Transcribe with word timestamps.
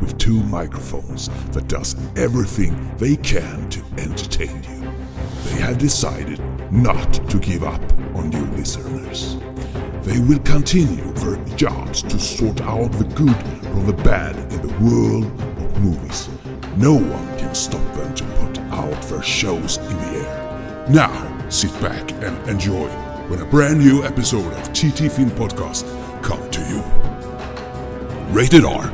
With 0.00 0.18
two 0.18 0.42
microphones 0.44 1.30
that 1.52 1.68
does 1.68 1.96
everything 2.16 2.72
they 2.98 3.16
can 3.16 3.70
to 3.70 3.80
entertain 3.98 4.62
you. 4.64 4.92
They 5.44 5.60
have 5.60 5.78
decided 5.78 6.40
not 6.70 7.12
to 7.30 7.38
give 7.38 7.64
up 7.64 7.82
on 8.14 8.30
you 8.32 8.44
listeners. 8.56 9.36
They 10.02 10.20
will 10.20 10.40
continue 10.40 11.10
their 11.14 11.42
jobs 11.56 12.02
to 12.02 12.18
sort 12.18 12.60
out 12.60 12.92
the 12.92 13.04
good 13.14 13.36
from 13.62 13.86
the 13.86 14.02
bad 14.04 14.36
in 14.52 14.60
the 14.66 14.74
world 14.84 15.24
of 15.24 15.82
movies. 15.82 16.28
No 16.76 16.94
one 16.94 17.38
can 17.38 17.54
stop 17.54 17.84
them 17.94 18.14
to 18.16 18.24
put 18.24 18.58
out 18.70 19.00
their 19.04 19.22
shows 19.22 19.78
in 19.78 19.96
the 19.96 20.26
air. 20.26 20.86
Now, 20.90 21.48
sit 21.48 21.72
back 21.80 22.12
and 22.22 22.48
enjoy 22.48 22.88
when 23.28 23.40
a 23.40 23.46
brand 23.46 23.78
new 23.78 24.04
episode 24.04 24.52
of 24.52 24.72
TT 24.74 25.10
Film 25.10 25.30
Podcast 25.30 25.84
come 26.22 26.50
to 26.50 26.60
you. 26.68 26.82
Rated 28.34 28.64
R. 28.64 28.92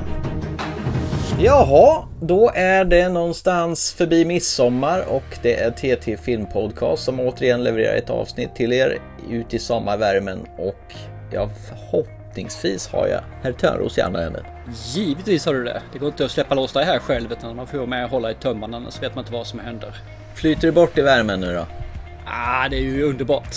Jaha, 1.42 2.04
då 2.20 2.50
är 2.54 2.84
det 2.84 3.08
någonstans 3.08 3.94
förbi 3.94 4.24
midsommar 4.24 5.04
och 5.08 5.38
det 5.42 5.60
är 5.60 5.70
TT 5.70 6.16
Filmpodcast 6.16 7.04
som 7.04 7.20
återigen 7.20 7.64
levererar 7.64 7.96
ett 7.96 8.10
avsnitt 8.10 8.54
till 8.54 8.72
er 8.72 8.98
ut 9.30 9.54
i 9.54 9.58
sommarvärmen 9.58 10.46
och 10.58 10.94
ja, 11.32 11.50
förhoppningsvis 11.68 12.88
har 12.88 13.06
jag 13.06 13.20
herr 13.42 13.52
Törnros 13.52 13.98
i 13.98 14.00
andra 14.00 14.22
änden. 14.22 14.44
Givetvis 14.94 15.46
har 15.46 15.54
du 15.54 15.64
det. 15.64 15.82
Det 15.92 15.98
går 15.98 16.08
inte 16.08 16.24
att 16.24 16.30
släppa 16.30 16.54
loss 16.54 16.72
det 16.72 16.84
här 16.84 16.98
själv 16.98 17.32
utan 17.32 17.56
man 17.56 17.66
får 17.66 17.78
vara 17.78 17.86
med 17.86 18.04
och 18.04 18.10
hålla 18.10 18.30
i 18.30 18.34
tömmarna 18.34 18.76
annars 18.76 19.02
vet 19.02 19.14
man 19.14 19.22
inte 19.22 19.32
vad 19.32 19.46
som 19.46 19.58
händer. 19.58 19.94
Flyter 20.34 20.66
det 20.66 20.72
bort 20.72 20.98
i 20.98 21.02
värmen 21.02 21.40
nu 21.40 21.54
då? 21.54 21.66
Ah, 22.26 22.68
det 22.68 22.76
är 22.76 22.80
ju 22.80 23.02
underbart. 23.02 23.56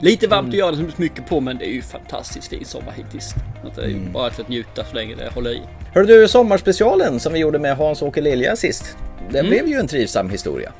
Lite 0.00 0.26
varmt 0.26 0.48
att 0.48 0.54
göra 0.54 0.70
det 0.70 0.76
så 0.76 1.02
mycket 1.02 1.28
på 1.28 1.40
men 1.40 1.58
det 1.58 1.68
är 1.68 1.72
ju 1.72 1.82
fantastiskt 1.82 2.48
fin 2.48 2.64
sommar 2.64 2.92
hittills. 2.96 3.34
Det 3.76 3.82
är 3.82 3.88
ju 3.88 4.00
bara 4.12 4.26
att 4.26 4.48
njuta 4.48 4.84
så 4.84 4.94
länge 4.94 5.14
det 5.14 5.28
håller 5.34 5.50
i. 5.50 5.60
Hörde 5.94 6.20
du 6.20 6.28
sommarspecialen 6.28 7.20
som 7.20 7.32
vi 7.32 7.38
gjorde 7.38 7.58
med 7.58 7.76
Hans-Åke 7.76 8.20
Lilja 8.20 8.56
sist? 8.56 8.96
Det 9.30 9.42
blev 9.42 9.66
ju 9.68 9.74
en 9.74 9.88
trivsam 9.88 10.30
historia. 10.30 10.72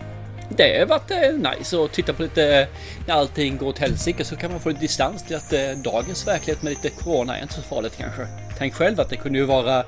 Det 0.56 0.78
har 0.78 0.86
varit 0.86 1.10
eh, 1.10 1.52
nice 1.58 1.84
att 1.84 1.92
titta 1.92 2.12
på 2.12 2.22
lite 2.22 2.68
när 3.06 3.14
allting 3.14 3.56
går 3.56 3.66
åt 3.66 3.78
helsike 3.78 4.24
så 4.24 4.36
kan 4.36 4.50
man 4.50 4.60
få 4.60 4.70
distans 4.70 5.22
till 5.22 5.36
att 5.36 5.52
eh, 5.52 5.70
dagens 5.84 6.26
verklighet 6.26 6.62
med 6.62 6.70
lite 6.70 6.90
corona 6.90 7.38
är 7.38 7.42
inte 7.42 7.54
så 7.54 7.62
farligt 7.62 7.96
kanske. 7.98 8.26
Tänk 8.58 8.74
själv 8.74 9.00
att 9.00 9.10
det 9.10 9.16
kunde 9.16 9.38
ju 9.38 9.44
vara 9.44 9.84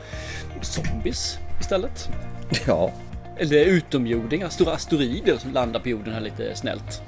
zombies 0.63 1.39
istället. 1.61 2.09
Ja, 2.67 2.93
Eller 3.39 3.65
utomjordingar, 3.65 4.49
stora 4.49 4.73
asteroider 4.73 5.39
som 5.39 5.53
landar 5.53 5.81
på 5.81 5.89
jorden 5.89 6.15
här 6.15 6.21
lite 6.21 6.57
snällt. 6.57 7.03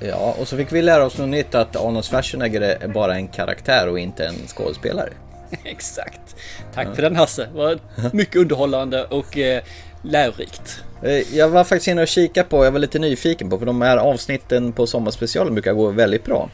Ja, 0.00 0.36
och 0.40 0.48
så 0.48 0.56
fick 0.56 0.72
vi 0.72 0.82
lära 0.82 1.04
oss 1.06 1.18
något 1.18 1.28
nytt 1.28 1.54
att 1.54 1.76
Arnold 1.76 2.04
Schwarzenegger 2.04 2.60
är 2.60 2.88
bara 2.88 3.14
en 3.14 3.28
karaktär 3.28 3.88
och 3.88 3.98
inte 3.98 4.26
en 4.26 4.34
skådespelare. 4.46 5.10
Exakt. 5.64 6.36
Tack 6.74 6.94
för 6.94 7.02
den 7.02 7.16
Hasse. 7.16 7.48
Det 7.52 7.58
var 7.58 7.78
mycket 8.12 8.36
underhållande 8.36 9.04
och 9.04 9.38
eh, 9.38 9.62
lärorikt. 10.02 10.82
Eh, 11.02 11.36
Jag 11.36 11.48
var 11.48 11.64
faktiskt 11.64 11.88
inne 11.88 12.02
och 12.02 12.08
kika 12.08 12.44
på, 12.44 12.64
jag 12.64 12.72
var 12.72 12.78
lite 12.78 12.98
nyfiken 12.98 13.50
på, 13.50 13.58
för 13.58 13.66
de 13.66 13.82
här 13.82 13.96
avsnitten 13.96 14.72
på 14.72 14.86
sommarspecialen 14.86 15.54
brukar 15.54 15.72
gå 15.72 15.90
väldigt 15.90 16.24
bra. 16.24 16.50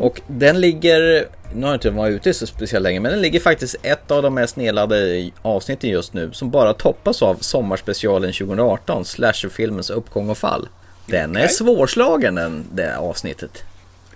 Och 0.00 0.20
den 0.26 0.60
ligger, 0.60 1.26
nu 1.54 1.66
har 1.66 1.74
inte 1.74 1.88
den 1.88 1.96
varit 1.96 2.14
ute 2.14 2.34
så 2.34 2.46
speciellt 2.46 2.82
länge, 2.82 3.00
men 3.00 3.12
den 3.12 3.20
ligger 3.22 3.40
faktiskt 3.40 3.76
ett 3.82 4.10
av 4.10 4.22
de 4.22 4.34
mest 4.34 4.56
nedladdade 4.56 5.30
avsnitten 5.42 5.90
just 5.90 6.12
nu, 6.14 6.30
som 6.32 6.50
bara 6.50 6.74
toppas 6.74 7.22
av 7.22 7.34
sommarspecialen 7.34 8.32
2018, 8.32 9.04
slasherfilmens 9.04 9.90
uppgång 9.90 10.30
och 10.30 10.38
fall. 10.38 10.68
Den 11.10 11.36
är 11.36 11.40
Okej. 11.40 11.48
svårslagen 11.54 12.34
den, 12.34 12.64
det 12.72 12.96
avsnittet. 12.96 13.62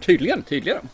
Tydligen, 0.01 0.43
tydligen. 0.43 0.89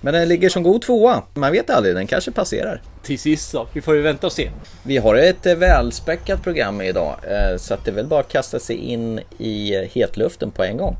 Men 0.00 0.14
den 0.14 0.28
ligger 0.28 0.48
som 0.48 0.62
god 0.62 0.82
tvåa. 0.82 1.22
Man 1.34 1.52
vet 1.52 1.70
aldrig, 1.70 1.94
den 1.94 2.06
kanske 2.06 2.30
passerar. 2.30 2.82
Till 3.02 3.18
sist 3.18 3.50
så, 3.50 3.68
vi 3.72 3.80
får 3.80 3.94
ju 3.94 4.02
vänta 4.02 4.26
och 4.26 4.32
se. 4.32 4.50
Vi 4.82 4.96
har 4.98 5.14
ett 5.14 5.46
eh, 5.46 5.54
välspäckat 5.54 6.42
program 6.42 6.80
idag, 6.80 7.16
eh, 7.22 7.56
så 7.56 7.74
att 7.74 7.84
det 7.84 7.90
är 7.90 7.94
väl 7.94 8.06
bara 8.06 8.20
att 8.20 8.28
kasta 8.28 8.58
sig 8.58 8.76
in 8.76 9.20
i 9.38 9.74
eh, 9.74 9.82
hetluften 9.82 10.50
på 10.50 10.64
en 10.64 10.76
gång. 10.76 10.96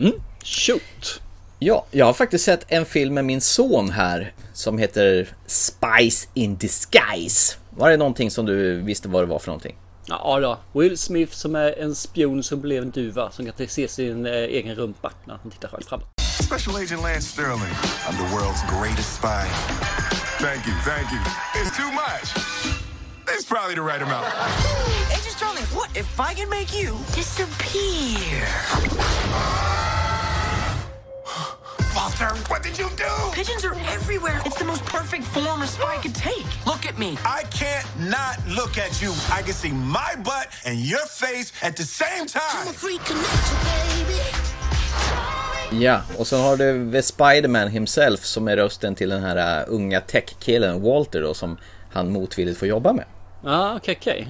Mm. 0.00 0.12
Shoot! 0.44 1.20
Ja, 1.58 1.86
jag 1.90 2.06
har 2.06 2.12
faktiskt 2.12 2.44
sett 2.44 2.64
en 2.68 2.84
film 2.84 3.14
med 3.14 3.24
min 3.24 3.40
son 3.40 3.90
här 3.90 4.32
som 4.52 4.78
heter 4.78 5.28
Spice 5.46 6.28
in 6.34 6.56
Disguise. 6.56 7.56
Var 7.70 7.90
det 7.90 7.96
någonting 7.96 8.30
som 8.30 8.46
du 8.46 8.76
visste 8.76 9.08
vad 9.08 9.22
det 9.22 9.26
var 9.26 9.38
för 9.38 9.48
någonting? 9.48 9.76
Ja 10.08 10.40
då, 10.40 10.58
Will 10.80 10.98
Smith 10.98 11.32
som 11.32 11.54
är 11.54 11.78
en 11.78 11.94
spion 11.94 12.42
som 12.42 12.60
blev 12.60 12.82
en 12.82 12.90
duva 12.90 13.30
som 13.30 13.52
kan 13.52 13.68
se 13.68 13.88
sin 13.88 14.26
eh, 14.26 14.32
egen 14.32 14.74
rumpa 14.74 15.12
när 15.24 15.38
han 15.42 15.50
tittar 15.50 15.68
själv 15.68 15.82
framåt. 15.82 16.08
Special 16.42 16.76
Agent 16.76 17.02
Lance 17.02 17.28
Sterling. 17.28 17.74
I'm 18.06 18.16
the 18.16 18.34
world's 18.36 18.80
greatest 18.80 19.16
spy. 19.16 19.44
Thank 20.40 20.66
you, 20.66 20.74
thank 20.84 21.12
you. 21.12 21.20
It's 21.54 21.76
too 21.76 21.92
much. 21.92 22.32
It's 23.34 23.48
probably 23.48 23.74
the 23.74 23.82
right 23.82 24.02
amount. 24.02 24.26
Agent 25.10 25.36
Sterling, 25.36 25.64
what 25.74 25.90
if 25.96 26.20
I 26.20 26.34
can 26.34 26.48
make 26.48 26.72
you 26.80 26.96
disappear? 27.14 28.48
Walter, 31.98 32.32
what 32.48 32.62
did 32.62 32.78
you 32.78 32.88
do? 32.96 33.12
Pigeons 33.32 33.64
are 33.64 33.74
everywhere. 33.96 34.40
It's 34.46 34.58
the 34.58 34.64
most 34.64 34.84
perfect 34.84 35.24
form 35.24 35.62
a 35.62 35.66
spy 35.66 35.96
could 35.96 36.14
take. 36.14 36.46
Look 36.64 36.86
at 36.86 36.96
me. 36.96 37.10
I 37.24 37.42
can't 37.60 37.86
not 38.16 38.36
look 38.58 38.78
at 38.78 39.02
you. 39.02 39.10
I 39.38 39.42
can 39.42 39.52
see 39.52 39.72
my 39.72 40.14
butt 40.22 40.46
and 40.64 40.78
your 40.78 41.06
face 41.06 41.52
at 41.60 41.74
the 41.76 41.82
same 41.82 42.26
time. 42.26 42.72
free 42.72 42.98
connector, 42.98 43.58
baby. 43.64 44.20
Ja, 45.84 46.02
och 46.18 46.26
så 46.26 46.36
har 46.36 46.56
du 46.56 46.92
The 46.92 47.02
Spiderman 47.02 47.68
himself 47.68 48.24
som 48.24 48.48
är 48.48 48.56
rösten 48.56 48.94
till 48.94 49.08
den 49.08 49.22
här 49.22 49.60
uh, 49.60 49.74
unga 49.74 50.00
tech-killen 50.00 50.82
Walter 50.82 51.22
då 51.22 51.34
som 51.34 51.58
han 51.92 52.12
motvilligt 52.12 52.58
får 52.58 52.68
jobba 52.68 52.92
med. 52.92 53.04
Ja, 53.44 53.76
okej, 53.76 53.96
okej. 54.00 54.28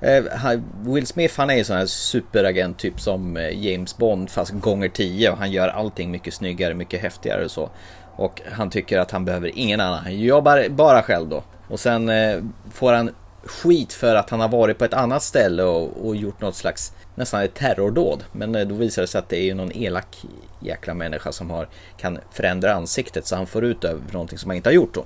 Eh, 0.00 0.24
okay. 0.24 0.60
Will 0.84 1.06
Smith 1.06 1.34
han 1.38 1.50
är 1.50 1.54
ju 1.54 1.64
sån 1.64 1.76
här 1.76 1.86
superagent 1.86 2.78
typ 2.78 3.00
som 3.00 3.36
eh, 3.36 3.66
James 3.66 3.96
Bond 3.96 4.30
fast 4.30 4.52
gånger 4.52 4.88
tio 4.88 5.30
och 5.30 5.38
han 5.38 5.52
gör 5.52 5.68
allting 5.68 6.10
mycket 6.10 6.34
snyggare, 6.34 6.74
mycket 6.74 7.00
häftigare 7.00 7.44
och 7.44 7.50
så. 7.50 7.70
Och 8.16 8.42
han 8.52 8.70
tycker 8.70 8.98
att 8.98 9.10
han 9.10 9.24
behöver 9.24 9.50
ingen 9.54 9.80
annan, 9.80 9.98
han 9.98 10.18
jobbar 10.18 10.68
bara 10.68 11.02
själv 11.02 11.28
då. 11.28 11.42
Och 11.68 11.80
sen 11.80 12.08
eh, 12.08 12.42
får 12.72 12.92
han 12.92 13.10
skit 13.44 13.92
för 13.92 14.14
att 14.14 14.30
han 14.30 14.40
har 14.40 14.48
varit 14.48 14.78
på 14.78 14.84
ett 14.84 14.94
annat 14.94 15.22
ställe 15.22 15.62
och, 15.62 16.06
och 16.06 16.16
gjort 16.16 16.40
något 16.40 16.56
slags 16.56 16.92
nästan 17.14 17.42
ett 17.42 17.54
terrordåd. 17.54 18.24
Men 18.32 18.52
då 18.52 18.74
visar 18.74 19.02
det 19.02 19.08
sig 19.08 19.18
att 19.18 19.28
det 19.28 19.36
är 19.36 19.44
ju 19.44 19.54
någon 19.54 19.72
elak 19.72 20.16
jäkla 20.60 20.94
människa 20.94 21.32
som 21.32 21.50
har, 21.50 21.68
kan 21.96 22.18
förändra 22.30 22.74
ansiktet 22.74 23.26
så 23.26 23.36
han 23.36 23.46
får 23.46 23.64
ut 23.64 23.84
över 23.84 24.02
någonting 24.12 24.38
som 24.38 24.50
han 24.50 24.56
inte 24.56 24.68
har 24.68 24.74
gjort 24.74 24.94
då. 24.94 25.04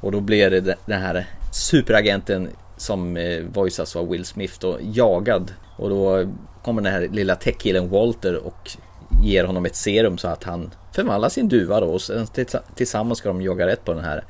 Och 0.00 0.12
då 0.12 0.20
blir 0.20 0.50
det 0.50 0.60
den 0.86 1.02
här 1.02 1.26
superagenten 1.52 2.48
som 2.82 3.16
eh, 3.16 3.40
voiceas 3.52 3.96
av 3.96 4.08
Will 4.08 4.24
Smith 4.24 4.54
då 4.60 4.78
jagad. 4.80 5.52
Och 5.76 5.88
då 5.90 6.32
kommer 6.62 6.82
den 6.82 6.92
här 6.92 7.08
lilla 7.08 7.34
techkillen 7.34 7.88
Walter 7.90 8.36
och 8.36 8.70
ger 9.24 9.44
honom 9.44 9.66
ett 9.66 9.76
serum 9.76 10.18
så 10.18 10.28
att 10.28 10.44
han 10.44 10.70
förvandlar 10.92 11.28
sin 11.28 11.48
duva 11.48 11.80
då. 11.80 11.86
Och 11.86 12.02
sen 12.02 12.26
tillsammans 12.74 13.18
ska 13.18 13.28
de 13.28 13.42
jaga 13.42 13.66
rätt 13.66 13.84
på 13.84 13.92
den 13.92 14.04
här 14.04 14.24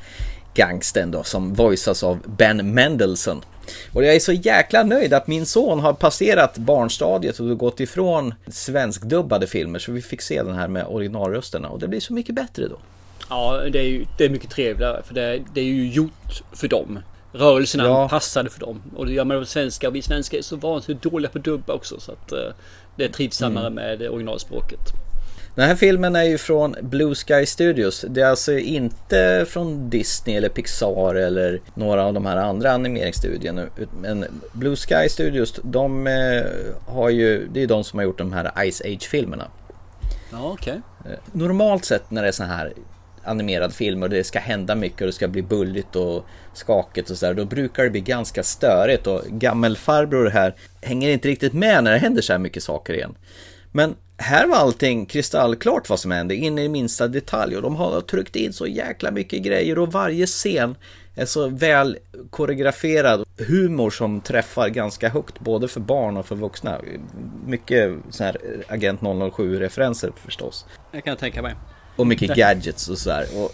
gangsten 0.54 1.10
då 1.10 1.22
som 1.22 1.54
voiceas 1.54 2.02
av 2.02 2.18
Ben 2.26 2.74
Mendelsohn. 2.74 3.44
Och 3.92 4.04
jag 4.04 4.14
är 4.14 4.20
så 4.20 4.32
jäkla 4.32 4.82
nöjd 4.82 5.14
att 5.14 5.26
min 5.26 5.46
son 5.46 5.80
har 5.80 5.92
passerat 5.92 6.58
barnstadiet 6.58 7.40
och 7.40 7.58
gått 7.58 7.80
ifrån 7.80 8.34
svenskdubbade 8.48 9.46
filmer 9.46 9.78
så 9.78 9.92
vi 9.92 10.02
fick 10.02 10.22
se 10.22 10.42
den 10.42 10.54
här 10.54 10.68
med 10.68 10.86
originalrösterna 10.86 11.68
och 11.68 11.78
det 11.78 11.88
blir 11.88 12.00
så 12.00 12.12
mycket 12.12 12.34
bättre 12.34 12.68
då. 12.68 12.76
Ja, 13.28 13.62
det 13.72 13.78
är 13.78 13.84
ju 13.84 14.04
det 14.18 14.24
är 14.24 14.28
mycket 14.28 14.50
trevligare 14.50 15.02
för 15.02 15.14
det, 15.14 15.42
det 15.54 15.60
är 15.60 15.64
ju 15.64 15.88
gjort 15.88 16.42
för 16.52 16.68
dem. 16.68 16.98
Rörelserna 17.32 17.84
Ja. 17.84 18.08
passade 18.08 18.50
för 18.50 18.60
dem. 18.60 18.82
Och 18.96 19.06
det 19.06 19.12
gör 19.12 19.24
man 19.24 19.38
med 19.38 19.48
svenskar. 19.48 19.88
Och 19.88 19.94
vi 19.94 20.02
svenskar 20.02 20.38
är 20.38 20.42
så 20.42 20.56
vansinnigt 20.56 21.04
dåliga 21.10 21.30
på 21.30 21.38
dubba 21.38 21.72
också. 21.72 22.00
Så 22.00 22.12
att 22.12 22.32
eh, 22.32 22.38
det 22.96 23.04
är 23.04 23.08
trivsammare 23.08 23.70
med 23.70 23.98
det 23.98 24.08
originalspråket. 24.08 24.80
Den 25.54 25.68
här 25.68 25.74
filmen 25.74 26.16
är 26.16 26.22
ju 26.22 26.38
från 26.38 26.76
Blue 26.82 27.14
Sky 27.14 27.46
Studios. 27.46 28.04
Det 28.08 28.20
är 28.20 28.26
alltså 28.26 28.52
inte 28.58 29.46
från 29.48 29.90
Disney 29.90 30.36
eller 30.36 30.48
Pixar 30.48 31.14
eller 31.14 31.60
några 31.74 32.04
av 32.04 32.14
de 32.14 32.26
här 32.26 32.36
andra 32.36 32.72
animeringsstudierna. 32.72 33.66
Men 34.00 34.24
Blue 34.52 34.76
Sky 34.76 35.08
Studios, 35.08 35.60
de 35.62 36.06
eh, 36.06 36.42
har 36.86 37.08
ju, 37.10 37.48
det 37.52 37.62
är 37.62 37.66
de 37.66 37.84
som 37.84 37.98
har 37.98 38.04
gjort 38.04 38.18
de 38.18 38.32
här 38.32 38.70
Ice 38.70 38.80
Age-filmerna. 38.84 39.44
Ja, 40.32 40.38
okej. 40.42 40.80
Normalt 41.32 41.84
sett 41.84 42.10
när 42.10 42.22
det 42.22 42.28
är 42.28 42.32
så 42.32 42.44
här 42.44 42.72
animerad 43.24 43.74
film 43.74 44.02
och 44.02 44.10
det 44.10 44.24
ska 44.24 44.38
hända 44.38 44.74
mycket 44.74 45.00
och 45.00 45.06
det 45.06 45.12
ska 45.12 45.28
bli 45.28 45.42
bulligt 45.42 45.96
och 45.96 46.26
skakigt 46.54 47.10
och 47.10 47.16
sådär. 47.16 47.34
Då 47.34 47.44
brukar 47.44 47.84
det 47.84 47.90
bli 47.90 48.00
ganska 48.00 48.42
störigt 48.42 49.06
och 49.06 49.22
gammelfarbror 49.28 50.26
här 50.26 50.54
hänger 50.80 51.10
inte 51.10 51.28
riktigt 51.28 51.52
med 51.52 51.84
när 51.84 51.92
det 51.92 51.98
händer 51.98 52.22
så 52.22 52.32
här 52.32 52.38
mycket 52.38 52.62
saker 52.62 52.94
igen. 52.94 53.14
Men 53.72 53.94
här 54.16 54.46
var 54.46 54.56
allting 54.56 55.06
kristallklart 55.06 55.88
vad 55.88 56.00
som 56.00 56.10
hände 56.10 56.34
in 56.34 56.58
i 56.58 56.68
minsta 56.68 57.08
detalj 57.08 57.56
och 57.56 57.62
de 57.62 57.76
har 57.76 58.00
tryckt 58.00 58.36
in 58.36 58.52
så 58.52 58.66
jäkla 58.66 59.10
mycket 59.10 59.42
grejer 59.42 59.78
och 59.78 59.92
varje 59.92 60.26
scen 60.26 60.76
är 61.14 61.26
så 61.26 61.48
väl 61.48 61.98
koreograferad 62.30 63.24
humor 63.38 63.90
som 63.90 64.20
träffar 64.20 64.68
ganska 64.68 65.08
högt 65.08 65.40
både 65.40 65.68
för 65.68 65.80
barn 65.80 66.16
och 66.16 66.26
för 66.26 66.36
vuxna. 66.36 66.80
Mycket 67.46 67.92
så 68.10 68.24
här 68.24 68.36
Agent 68.68 69.00
007 69.34 69.58
referenser 69.60 70.12
förstås. 70.24 70.66
Jag 70.92 71.04
kan 71.04 71.16
tänka 71.16 71.42
mig. 71.42 71.54
Och 71.96 72.06
mycket 72.06 72.36
gadgets 72.36 72.88
och 72.88 72.98
sådär. 72.98 73.26
Och, 73.36 73.52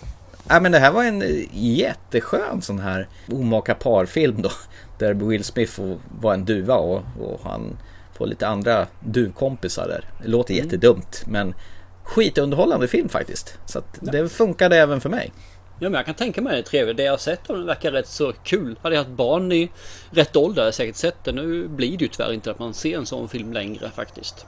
Ja, 0.51 0.61
men 0.61 0.73
det 0.73 0.79
här 0.79 0.93
var 0.93 1.05
en 1.05 1.23
eh, 1.23 1.45
jätteskön 1.53 2.63
sån 2.63 2.79
här 2.79 3.09
omaka 3.33 3.75
parfilm 3.75 4.43
då. 4.43 4.51
Där 4.99 5.15
Will 5.15 5.45
Smith 5.45 5.81
vara 6.21 6.35
en 6.35 6.45
duva 6.45 6.75
och, 6.75 7.03
och 7.21 7.41
han 7.45 7.79
får 8.15 8.27
lite 8.27 8.47
andra 8.49 8.87
duvkompisar 9.01 9.89
där. 9.89 10.05
Det 10.23 10.29
låter 10.29 10.55
Mm. 10.55 10.65
jättedumt 10.65 11.23
men 11.27 11.55
skitunderhållande 12.03 12.89
film 12.89 13.09
faktiskt. 13.09 13.59
Så 13.67 13.79
att 13.79 13.99
det 14.01 14.29
funkade 14.29 14.77
även 14.77 15.01
för 15.01 15.09
mig. 15.09 15.33
Ja 15.81 15.89
men 15.89 15.95
jag 15.95 16.07
kan 16.07 16.15
tänka 16.15 16.43
mig 16.43 16.53
det 16.53 16.59
är 16.59 16.63
trevligt. 16.63 16.97
Det 16.97 17.03
jag 17.03 17.13
har 17.13 17.19
sett 17.19 17.51
av 17.51 17.57
den 17.57 17.67
verkar 17.67 17.93
rätt 17.93 18.09
så 18.09 18.33
kul. 18.33 18.79
Hade 18.83 18.95
jag 18.95 19.03
haft 19.05 19.17
barn 19.17 19.53
i 19.53 19.71
rätt 20.11 20.37
ålder 20.37 20.61
hade 20.63 20.67
jag 20.67 20.75
säkert 20.75 20.97
sett 20.97 21.25
det. 21.25 21.33
Nu 21.33 21.69
blir 21.69 21.99
det 21.99 22.05
ju 22.05 22.09
tyvärr 22.09 22.33
inte 22.33 22.51
att 22.51 22.59
man 22.59 22.75
ser 22.75 22.97
en 22.99 23.07
sån 23.07 23.29
film 23.29 23.53
längre 23.53 23.91
faktiskt. 23.95 24.47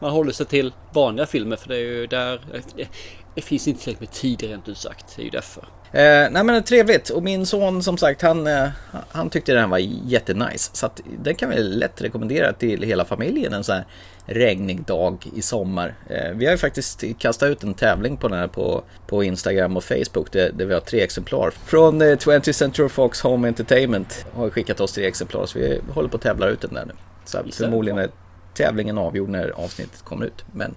Man 0.00 0.10
håller 0.10 0.32
sig 0.32 0.46
till 0.46 0.72
vanliga 0.92 1.26
filmer 1.26 1.56
för 1.56 1.68
det 1.68 1.76
är 1.76 1.80
ju 1.80 2.06
där... 2.06 2.40
Det, 2.76 2.88
det 3.34 3.42
finns 3.42 3.68
inte 3.68 3.82
tillräckligt 3.82 4.10
med 4.10 4.20
tid 4.20 4.42
rent 4.42 4.68
ut 4.68 4.78
sagt. 4.78 5.16
Det 5.16 5.22
är 5.22 5.24
ju 5.24 5.30
därför. 5.30 5.62
Eh, 5.92 6.30
nej 6.30 6.44
men 6.44 6.62
trevligt 6.62 7.10
och 7.10 7.22
min 7.22 7.46
son 7.46 7.82
som 7.82 7.98
sagt 7.98 8.22
han, 8.22 8.46
eh, 8.46 8.68
han 9.08 9.30
tyckte 9.30 9.54
den 9.54 9.70
var 9.70 9.78
jättenice. 9.78 10.70
Så 10.72 10.86
att 10.86 11.00
den 11.18 11.34
kan 11.34 11.50
vi 11.50 11.56
lätt 11.56 12.02
rekommendera 12.02 12.52
till 12.52 12.82
hela 12.82 13.04
familjen 13.04 13.52
en 13.52 13.64
sån 13.64 13.74
här 13.74 13.86
regnig 14.26 14.84
dag 14.84 15.26
i 15.34 15.42
sommar. 15.42 15.94
Eh, 16.10 16.30
vi 16.34 16.44
har 16.44 16.52
ju 16.52 16.58
faktiskt 16.58 17.04
kastat 17.18 17.48
ut 17.48 17.62
en 17.62 17.74
tävling 17.74 18.16
på 18.16 18.28
den 18.28 18.38
här 18.38 18.48
på, 18.48 18.82
på 19.06 19.24
Instagram 19.24 19.76
och 19.76 19.84
Facebook 19.84 20.32
där, 20.32 20.52
där 20.52 20.66
vi 20.66 20.74
har 20.74 20.80
tre 20.80 21.00
exemplar. 21.00 21.50
Från 21.50 22.02
eh, 22.02 22.04
20th 22.04 22.52
Century 22.52 22.88
Fox 22.88 23.20
Home 23.20 23.48
Entertainment 23.48 24.26
har 24.34 24.50
skickat 24.50 24.80
oss 24.80 24.92
tre 24.92 25.06
exemplar 25.06 25.46
så 25.46 25.58
vi 25.58 25.80
håller 25.94 26.08
på 26.08 26.16
att 26.16 26.22
tävla 26.22 26.46
ut 26.46 26.60
den 26.60 26.74
där 26.74 26.84
nu. 26.84 26.92
Så 27.24 27.38
förmodligen 27.52 27.98
är 27.98 28.10
tävlingen 28.56 28.98
avgjord 28.98 29.28
när 29.28 29.48
avsnittet 29.48 30.02
kommer 30.04 30.26
ut. 30.26 30.44
Men 30.52 30.74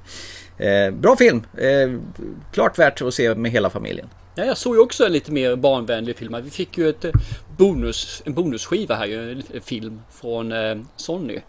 eh, 0.57 0.91
bra 0.91 1.15
film! 1.15 1.43
Eh, 1.57 1.99
klart 2.51 2.79
värt 2.79 3.01
att 3.01 3.13
se 3.13 3.35
med 3.35 3.51
hela 3.51 3.69
familjen. 3.69 4.09
Ja, 4.35 4.45
jag 4.45 4.57
såg 4.57 4.75
ju 4.75 4.81
också 4.81 5.05
en 5.05 5.11
lite 5.11 5.31
mer 5.31 5.55
barnvänlig 5.55 6.15
film. 6.15 6.35
Vi 6.43 6.49
fick 6.49 6.77
ju 6.77 6.89
ett 6.89 7.05
eh, 7.05 7.11
bonus, 7.57 8.21
en 8.25 8.33
bonusskiva 8.33 8.95
här 8.95 9.07
en 9.53 9.61
film 9.61 10.01
från 10.11 10.51
eh, 10.51 10.77
Sony. 10.95 11.39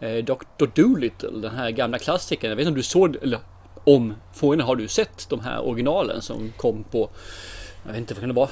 Eh, 0.00 0.24
Dr. 0.24 0.66
Dolittle, 0.74 1.40
den 1.40 1.54
här 1.54 1.70
gamla 1.70 1.98
klassikern. 1.98 2.50
Jag 2.50 2.56
vet 2.56 2.62
inte 2.62 2.70
om 2.70 2.76
du 2.76 2.82
såg, 2.82 3.16
eller 3.22 3.38
om, 3.84 4.14
frågan 4.34 4.60
har 4.60 4.76
du 4.76 4.88
sett 4.88 5.26
de 5.28 5.40
här 5.40 5.60
originalen 5.60 6.22
som 6.22 6.52
kom 6.56 6.84
på, 6.84 7.10
jag 7.84 7.92
vet 7.92 7.98
inte 7.98 8.14
vad 8.14 8.20
kan 8.20 8.28
det 8.28 8.34
vara? 8.34 8.48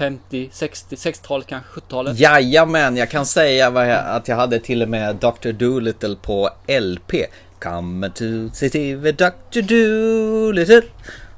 50, 0.00 0.48
60, 0.52 0.96
60-talet 0.96 1.46
kanske, 1.46 1.80
70-talet? 1.80 2.18
Jajamän, 2.18 2.96
jag 2.96 3.10
kan 3.10 3.26
säga 3.26 3.68
att 4.00 4.28
jag 4.28 4.36
hade 4.36 4.60
till 4.60 4.82
och 4.82 4.88
med 4.88 5.16
Dr. 5.16 5.52
Dolittle 5.52 6.16
på 6.22 6.50
LP. 6.80 7.12
Come 7.58 8.10
to 8.10 8.24
city 8.52 8.94
with 8.94 9.16
Dr. 9.16 9.60
Dolittle. 9.60 10.82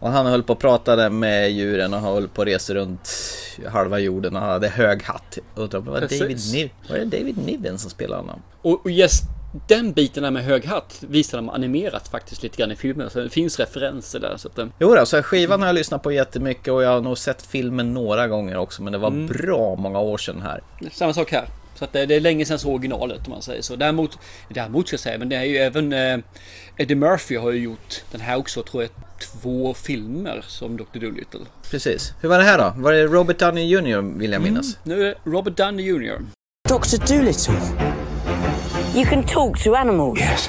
Och 0.01 0.11
han 0.11 0.27
höll 0.27 0.43
på 0.43 0.53
och 0.53 0.59
pratade 0.59 1.11
med 1.11 1.53
djuren 1.53 1.95
och 1.95 2.01
höll 2.01 2.29
på 2.29 2.43
att 2.43 2.49
resa 2.49 2.75
runt 2.75 3.11
halva 3.69 3.99
jorden 3.99 4.37
och 4.37 4.43
hade 4.43 4.69
hög 4.69 5.03
hatt. 5.03 5.39
Undrar 5.55 5.79
om 5.79 5.85
det 5.85 5.91
var. 5.91 6.01
David, 6.01 6.71
det 6.89 7.05
David 7.19 7.39
Niven 7.47 7.79
som 7.79 7.91
spelade 7.91 8.23
honom? 8.23 8.43
Och, 8.63 8.85
och 8.85 8.91
just 8.91 9.25
den 9.69 9.93
biten 9.93 10.23
där 10.23 10.31
med 10.31 10.45
hög 10.45 10.65
hatt 10.65 10.99
visar 11.09 11.39
de 11.39 11.49
animerat 11.51 12.09
faktiskt 12.09 12.43
lite 12.43 12.57
grann 12.57 12.73
i 12.73 12.77
filmen. 12.77 13.11
Så 13.11 13.21
det 13.21 13.31
finns 13.31 13.59
referenser 13.61 14.21
där. 14.21 14.37
Så 14.37 14.49
att, 14.49 14.59
eh, 14.59 14.67
Jo 14.79 14.95
då, 14.95 15.07
så 15.07 15.23
skivan 15.23 15.61
har 15.61 15.67
jag 15.69 15.75
lyssnat 15.75 16.03
på 16.03 16.13
jättemycket 16.13 16.69
och 16.73 16.83
jag 16.83 16.91
har 16.91 17.01
nog 17.01 17.19
sett 17.19 17.43
filmen 17.47 17.95
några 17.95 18.29
gånger 18.29 18.57
också 18.57 18.83
men 18.83 18.93
det 18.93 18.99
var 18.99 19.09
Mm. 19.09 19.27
bra 19.27 19.77
många 19.77 20.01
år 20.01 20.19
sedan 20.19 20.43
här. 20.43 20.61
Samma 20.93 21.13
sak 21.15 21.33
här. 21.33 21.45
Så 21.79 21.85
att 21.85 21.93
det, 21.93 22.07
det 22.07 22.15
är 22.15 22.21
länge 22.21 22.45
sedan 22.45 22.59
så 22.59 22.69
originalet 22.73 23.27
om 23.27 23.31
man 23.33 23.43
säger 23.43 23.63
så. 23.63 23.77
Däremot, 23.77 24.19
däremot 24.49 24.87
ska 24.89 24.95
jag 24.95 25.01
säga, 25.01 25.19
men 25.19 25.29
det 25.29 25.37
är 25.37 25.45
ju 25.45 25.57
även 25.57 25.93
eh, 25.93 26.19
Eddie 26.77 26.95
Murphy 26.95 27.37
har 27.37 27.51
ju 27.51 27.59
gjort 27.63 28.03
den 28.13 28.21
här 28.21 28.37
också 28.37 28.63
tror 28.63 28.83
jag 28.83 28.91
två 29.43 29.75
filmer 29.75 30.45
som 30.49 30.77
Dr. 30.77 30.99
Dolittle. 30.99 31.41
Precis. 31.71 32.13
Hur 32.21 32.29
var 32.29 32.39
det 32.39 32.45
här 32.45 32.59
då? 32.59 32.73
Var 32.83 32.93
det 32.93 33.03
Robert 33.05 33.39
Downey 33.39 33.65
Jr 33.65 34.19
vill 34.19 34.33
jag 34.33 34.43
minnas? 34.43 34.79
Nu 34.85 35.01
är 35.01 35.05
det 35.05 35.15
Robert 35.31 35.57
Downey 35.57 35.87
Jr. 35.87 36.19
Dr. 36.69 37.15
Doolittle. 37.17 37.55
You 38.95 39.07
can 39.07 39.25
talk 39.25 39.59
to 39.61 39.75
animals. 39.75 40.19
Yes. 40.19 40.49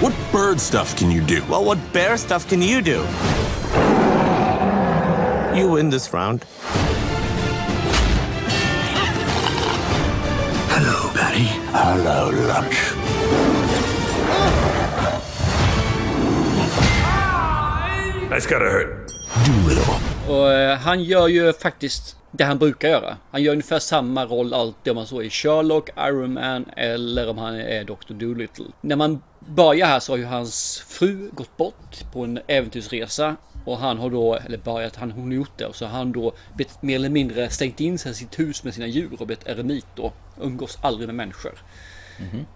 What 0.00 0.14
bird 0.32 0.58
stuff 0.58 0.96
can 0.96 1.10
you 1.10 1.20
do? 1.20 1.44
Well, 1.48 1.64
what 1.64 1.78
bear 1.92 2.16
stuff 2.16 2.48
can 2.48 2.62
you 2.62 2.80
do? 2.80 3.06
You 5.54 5.70
win 5.70 5.90
this 5.90 6.14
round. 6.14 6.44
Hello, 10.70 11.10
Patty. 11.12 11.44
Hello, 11.72 12.30
lunch. 12.48 12.78
That's 18.30 18.46
gotta 18.46 18.64
hurt. 18.64 19.12
Doolittle. 19.44 19.94
Och 20.28 20.52
eh, 20.52 20.78
han 20.78 21.02
gör 21.04 21.28
ju 21.28 21.52
faktiskt 21.52 22.16
det 22.32 22.44
han 22.44 22.58
brukar 22.58 22.88
göra. 22.88 23.16
Han 23.30 23.42
gör 23.42 23.52
ungefär 23.52 23.78
samma 23.78 24.24
roll 24.24 24.54
alltid 24.54 24.90
om 24.90 24.96
man 24.96 25.06
så 25.06 25.22
är 25.22 25.28
Sherlock, 25.28 25.90
Iron 25.98 26.32
Man 26.32 26.64
eller 26.76 27.28
om 27.28 27.38
han 27.38 27.54
är 27.54 27.84
Dr. 27.84 28.12
Dolittle. 28.12 28.64
När 28.80 28.96
man 28.96 29.22
börjar 29.38 29.86
här 29.86 30.00
så 30.00 30.12
har 30.12 30.16
ju 30.16 30.24
hans 30.24 30.84
fru 30.88 31.30
gått 31.32 31.56
bort 31.56 32.12
på 32.12 32.24
en 32.24 32.40
äventyrsresa. 32.46 33.36
Och 33.64 33.78
han 33.78 33.98
har 33.98 34.10
då, 34.10 34.34
eller 34.34 34.58
börjat, 34.58 34.96
han, 34.96 35.10
hon 35.10 35.26
har 35.26 35.32
gjort 35.34 35.58
det. 35.58 35.66
Och 35.66 35.76
så 35.76 35.86
har 35.86 35.98
han 35.98 36.12
då 36.12 36.32
blivit 36.54 36.82
mer 36.82 36.96
eller 36.96 37.08
mindre 37.08 37.50
stängt 37.50 37.80
in 37.80 37.98
sig 37.98 38.12
i 38.12 38.14
sitt 38.14 38.38
hus 38.38 38.64
med 38.64 38.74
sina 38.74 38.86
djur 38.86 39.16
och 39.20 39.26
blivit 39.26 39.46
eremit 39.46 39.86
då. 39.94 40.12
Umgås 40.40 40.78
aldrig 40.82 41.08
med 41.08 41.14
människor. 41.14 41.52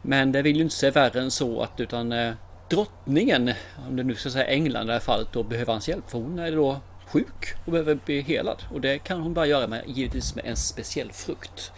Men 0.02 0.32
det 0.32 0.42
vill 0.42 0.56
ju 0.56 0.62
inte 0.62 0.74
se 0.74 0.90
värre 0.90 1.20
än 1.20 1.30
så 1.30 1.62
att 1.62 1.80
utan 1.80 2.12
eh, 2.12 2.34
drottningen, 2.70 3.52
om 3.88 3.96
det 3.96 4.02
nu 4.02 4.14
ska 4.14 4.30
säga 4.30 4.46
England 4.46 4.84
i 4.84 4.86
det 4.86 4.92
här 4.92 5.00
fallet, 5.00 5.28
då 5.32 5.42
behöver 5.42 5.72
hans 5.72 5.88
hjälp. 5.88 6.10
För 6.10 6.18
hon 6.18 6.38
är 6.38 6.52
då 6.52 6.80
sjuk 7.16 7.54
och 7.64 7.72
behöver 7.72 7.98
bli 8.04 8.20
helad. 8.20 8.62
Och 8.72 8.80
det 8.80 8.98
kan 8.98 9.20
hon 9.20 9.34
bara 9.34 9.46
göra 9.46 9.66
med, 9.66 9.82
givetvis 9.86 10.34
med 10.34 10.44
en 10.46 10.56
speciell 10.56 11.12
frukt. 11.12 11.72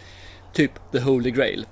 Typ 0.53 0.71
the 0.91 0.99
Holy 0.99 1.31
Grail. 1.31 1.65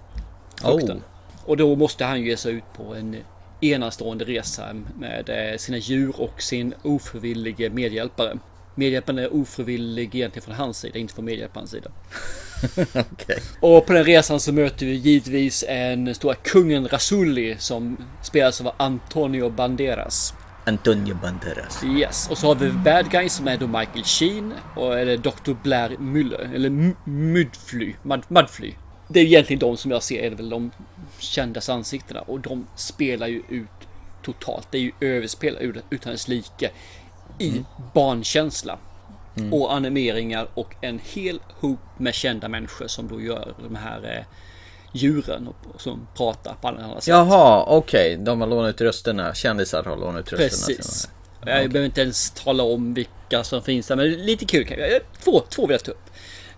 Frukten. 0.61 1.03
Och 1.45 1.57
då 1.57 1.75
måste 1.75 2.05
han 2.05 2.21
ju 2.21 2.29
ge 2.29 2.37
sig 2.37 2.53
ut 2.53 2.63
på 2.75 2.95
en 2.95 3.15
enastående 3.61 4.25
resa 4.25 4.73
med 4.99 5.29
eh, 5.29 5.57
sina 5.57 5.77
djur 5.77 6.21
och 6.21 6.41
sin 6.41 6.73
ofrivillige 6.81 7.69
medhjälpare. 7.69 8.37
Medhjälparen 8.75 9.19
är 9.19 9.33
ofrivillig 9.33 10.15
egentligen 10.15 10.45
från 10.45 10.55
hans 10.55 10.79
sida, 10.79 10.99
inte 10.99 11.13
från 11.13 11.25
medhjälparens 11.25 11.71
sida. 11.71 11.91
Okej. 13.11 13.39
Och 13.59 13.85
på 13.85 13.93
den 13.93 14.03
resan 14.03 14.39
så 14.39 14.51
möter 14.53 14.85
vi 14.85 14.93
givetvis 14.93 15.65
en 15.67 16.15
stora 16.15 16.35
kungen 16.35 16.87
Rasulli 16.87 17.55
som 17.59 17.97
spelas 18.23 18.61
av 18.61 18.71
Antonio 18.77 19.49
Banderas. 19.49 20.33
Antonio 20.67 21.15
Banderas. 21.15 21.83
Yes, 21.83 22.29
och 22.29 22.37
så 22.37 22.47
har 22.47 22.55
vi 22.55 22.71
bad 22.71 23.11
guys 23.11 23.33
som 23.33 23.47
är 23.47 23.57
då 23.57 23.67
Michael 23.67 24.03
Sheen 24.03 24.53
och 24.75 24.99
eller 24.99 25.17
Dr. 25.17 25.53
Blair 25.63 25.89
Müller, 25.89 26.55
eller 26.55 26.69
Mudfly, 27.09 27.95
Mud, 28.03 28.23
Mudfly. 28.27 28.73
Det 29.07 29.19
är 29.19 29.23
egentligen 29.23 29.59
de 29.59 29.77
som 29.77 29.91
jag 29.91 30.03
ser 30.03 30.23
är 30.23 30.29
väl 30.35 30.49
de 30.49 30.71
kändaste 31.19 31.73
ansiktena 31.73 32.21
och 32.21 32.39
de 32.39 32.67
spelar 32.75 33.27
ju 33.27 33.41
ut 33.49 33.67
totalt. 34.23 34.67
Det 34.71 34.77
är 34.77 34.81
ju 34.81 34.91
överspelat 35.01 35.61
ut- 35.61 35.83
utan 35.89 36.11
dess 36.11 36.27
like 36.27 36.71
i 37.39 37.63
barnkänsla. 37.93 38.77
Och 39.51 39.73
animeringar 39.73 40.47
och 40.53 40.75
en 40.81 40.99
hel 41.03 41.39
hop 41.59 41.79
med 41.97 42.13
kända 42.13 42.47
människor 42.49 42.87
som 42.87 43.07
då 43.07 43.21
gör 43.21 43.53
de 43.63 43.75
här 43.75 44.17
eh, 44.17 44.25
djuren 44.97 45.47
och, 45.47 45.81
som 45.81 46.07
pratar 46.17 46.53
på 46.61 46.67
alla 46.67 46.83
andra 46.83 46.95
sätt. 47.01 47.07
Jaha, 47.07 47.63
okej. 47.67 48.17
De 48.17 48.41
har 48.41 48.47
lånat 48.47 48.69
ut 48.75 48.81
rösterna. 48.81 49.33
Kändisar 49.33 49.83
har 49.83 49.97
lånat 49.97 50.19
ut 50.19 50.31
rösterna. 50.39 50.77
Precis. 50.77 51.09
Jag 51.39 51.47
behöver 51.71 51.85
inte 51.85 52.01
ens 52.01 52.31
tala 52.31 52.63
om 52.63 52.93
vilka 52.93 53.43
som 53.43 53.61
finns 53.61 53.87
där, 53.87 53.95
men 53.95 54.11
lite 54.25 54.45
kul. 54.45 54.65
kan 54.65 54.79
jag- 54.79 54.99
Två, 55.23 55.39
två 55.49 55.67
vill 55.67 55.71
jag 55.73 55.83
ta 55.83 55.91
upp. 55.91 56.09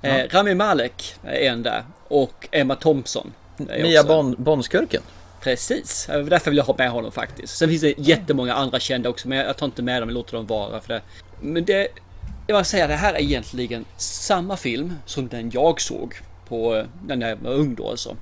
Eh, 0.02 0.16
Rami 0.30 0.56
Malek 0.56 1.16
är 1.24 1.50
en 1.52 1.64
där 1.64 1.84
och 2.08 2.48
Emma 2.52 2.76
Thompson. 2.76 3.34
Mia 3.58 4.04
Bond, 4.04 4.36
Bondskurken. 4.38 5.02
Precis, 5.42 6.06
därför 6.08 6.52
vill 6.52 6.58
jag 6.58 6.64
ha 6.66 6.76
med 6.78 6.90
honom 6.92 7.12
faktiskt. 7.12 7.58
Sen 7.58 7.70
finns 7.70 7.82
det 7.82 7.94
jättemånga 7.98 8.54
andra 8.54 8.80
kända 8.80 9.10
också, 9.10 9.28
men 9.28 9.38
jag 9.38 9.58
tar 9.58 9.66
inte 9.66 9.82
med 9.82 10.02
dem, 10.02 10.10
jag 10.10 10.14
låter 10.14 10.34
dem 10.38 10.48
vara 10.48 10.80
för 10.82 10.94
det. 10.94 11.02
Men 11.42 11.66
det, 11.66 11.88
jag 12.48 12.56
vill 12.56 12.66
säga 12.66 12.88
det 12.88 12.94
här 12.96 13.14
är 13.14 13.20
egentligen 13.22 13.86
samma 13.98 14.58
film 14.58 14.94
som 15.06 15.28
den 15.28 15.52
jag 15.54 15.82
såg 15.82 16.16
på 16.48 16.76
eh, 16.76 16.86
när 17.08 17.30
jag 17.30 17.36
var 17.38 17.52
ung 17.52 17.76
då 17.76 17.90
alltså. 17.90 18.16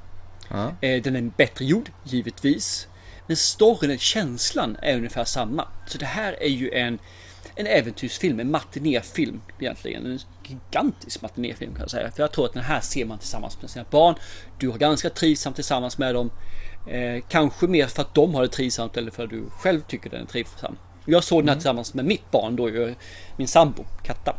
Ja. 0.49 0.73
Eh, 0.81 1.01
Den 1.01 1.15
är 1.15 1.21
bättre 1.21 1.65
gjord, 1.65 1.89
givetvis. 2.03 2.87
Men 3.27 3.37
storyn, 3.37 3.97
känslan 3.97 4.77
är 4.81 4.95
ungefär 4.97 5.23
samma. 5.25 5.67
Så 5.87 5.97
det 5.97 6.05
här 6.05 6.43
är 6.43 6.49
ju 6.49 6.71
en, 6.71 6.99
en 7.55 7.67
äventyrsfilm, 7.67 8.39
en 8.39 8.51
matinéfilm 8.51 9.41
egentligen. 9.59 10.05
En 10.05 10.19
gigantisk 10.43 11.21
matinéfilm 11.21 11.71
kan 11.71 11.81
jag 11.81 11.91
säga. 11.91 12.11
För 12.11 12.23
jag 12.23 12.31
tror 12.31 12.45
att 12.45 12.53
den 12.53 12.63
här 12.63 12.81
ser 12.81 13.05
man 13.05 13.19
tillsammans 13.19 13.61
med 13.61 13.69
sina 13.69 13.85
barn. 13.91 14.15
Du 14.59 14.69
har 14.69 14.77
ganska 14.77 15.09
trivsamt 15.09 15.55
tillsammans 15.55 15.97
med 15.97 16.15
dem. 16.15 16.31
Eh, 16.87 17.23
kanske 17.29 17.67
mer 17.67 17.87
för 17.87 18.01
att 18.01 18.15
de 18.15 18.35
har 18.35 18.41
det 18.41 18.47
trivsamt 18.47 18.97
eller 18.97 19.11
för 19.11 19.23
att 19.23 19.29
du 19.29 19.43
själv 19.49 19.81
tycker 19.81 20.09
den 20.09 20.21
är 20.21 20.25
trivsam. 20.25 20.77
Jag 21.05 21.23
såg 21.23 21.41
den 21.41 21.49
här 21.49 21.55
tillsammans 21.55 21.93
med 21.93 22.05
mitt 22.05 22.31
barn 22.31 22.55
då, 22.55 22.93
min 23.37 23.47
sambo, 23.47 23.85
Katta. 24.03 24.35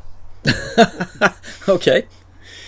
Okej. 1.68 2.06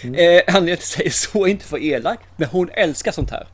Eh, 0.05 0.43
anledningen 0.47 0.47
till 0.47 0.73
att 0.73 0.79
jag 0.79 0.83
säger 0.83 1.11
så 1.11 1.45
är 1.45 1.49
inte 1.49 1.65
för 1.65 1.79
elak, 1.79 2.21
men 2.37 2.49
hon 2.49 2.71
älskar 2.73 3.13
sånt 3.13 3.31
här. 3.31 3.47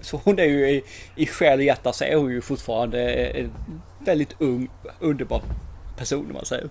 Så 0.00 0.20
hon 0.24 0.38
är 0.38 0.44
ju 0.44 0.70
i, 0.70 0.82
i 1.16 1.26
själ 1.26 1.58
och 1.58 1.64
hjärta 1.64 1.92
så 1.92 2.04
är 2.04 2.16
hon 2.16 2.30
ju 2.32 2.40
fortfarande 2.40 3.12
en 3.12 3.52
väldigt 3.98 4.34
ung, 4.38 4.68
underbar 5.00 5.42
person 5.96 6.26
om 6.26 6.32
man 6.32 6.44
säger. 6.44 6.68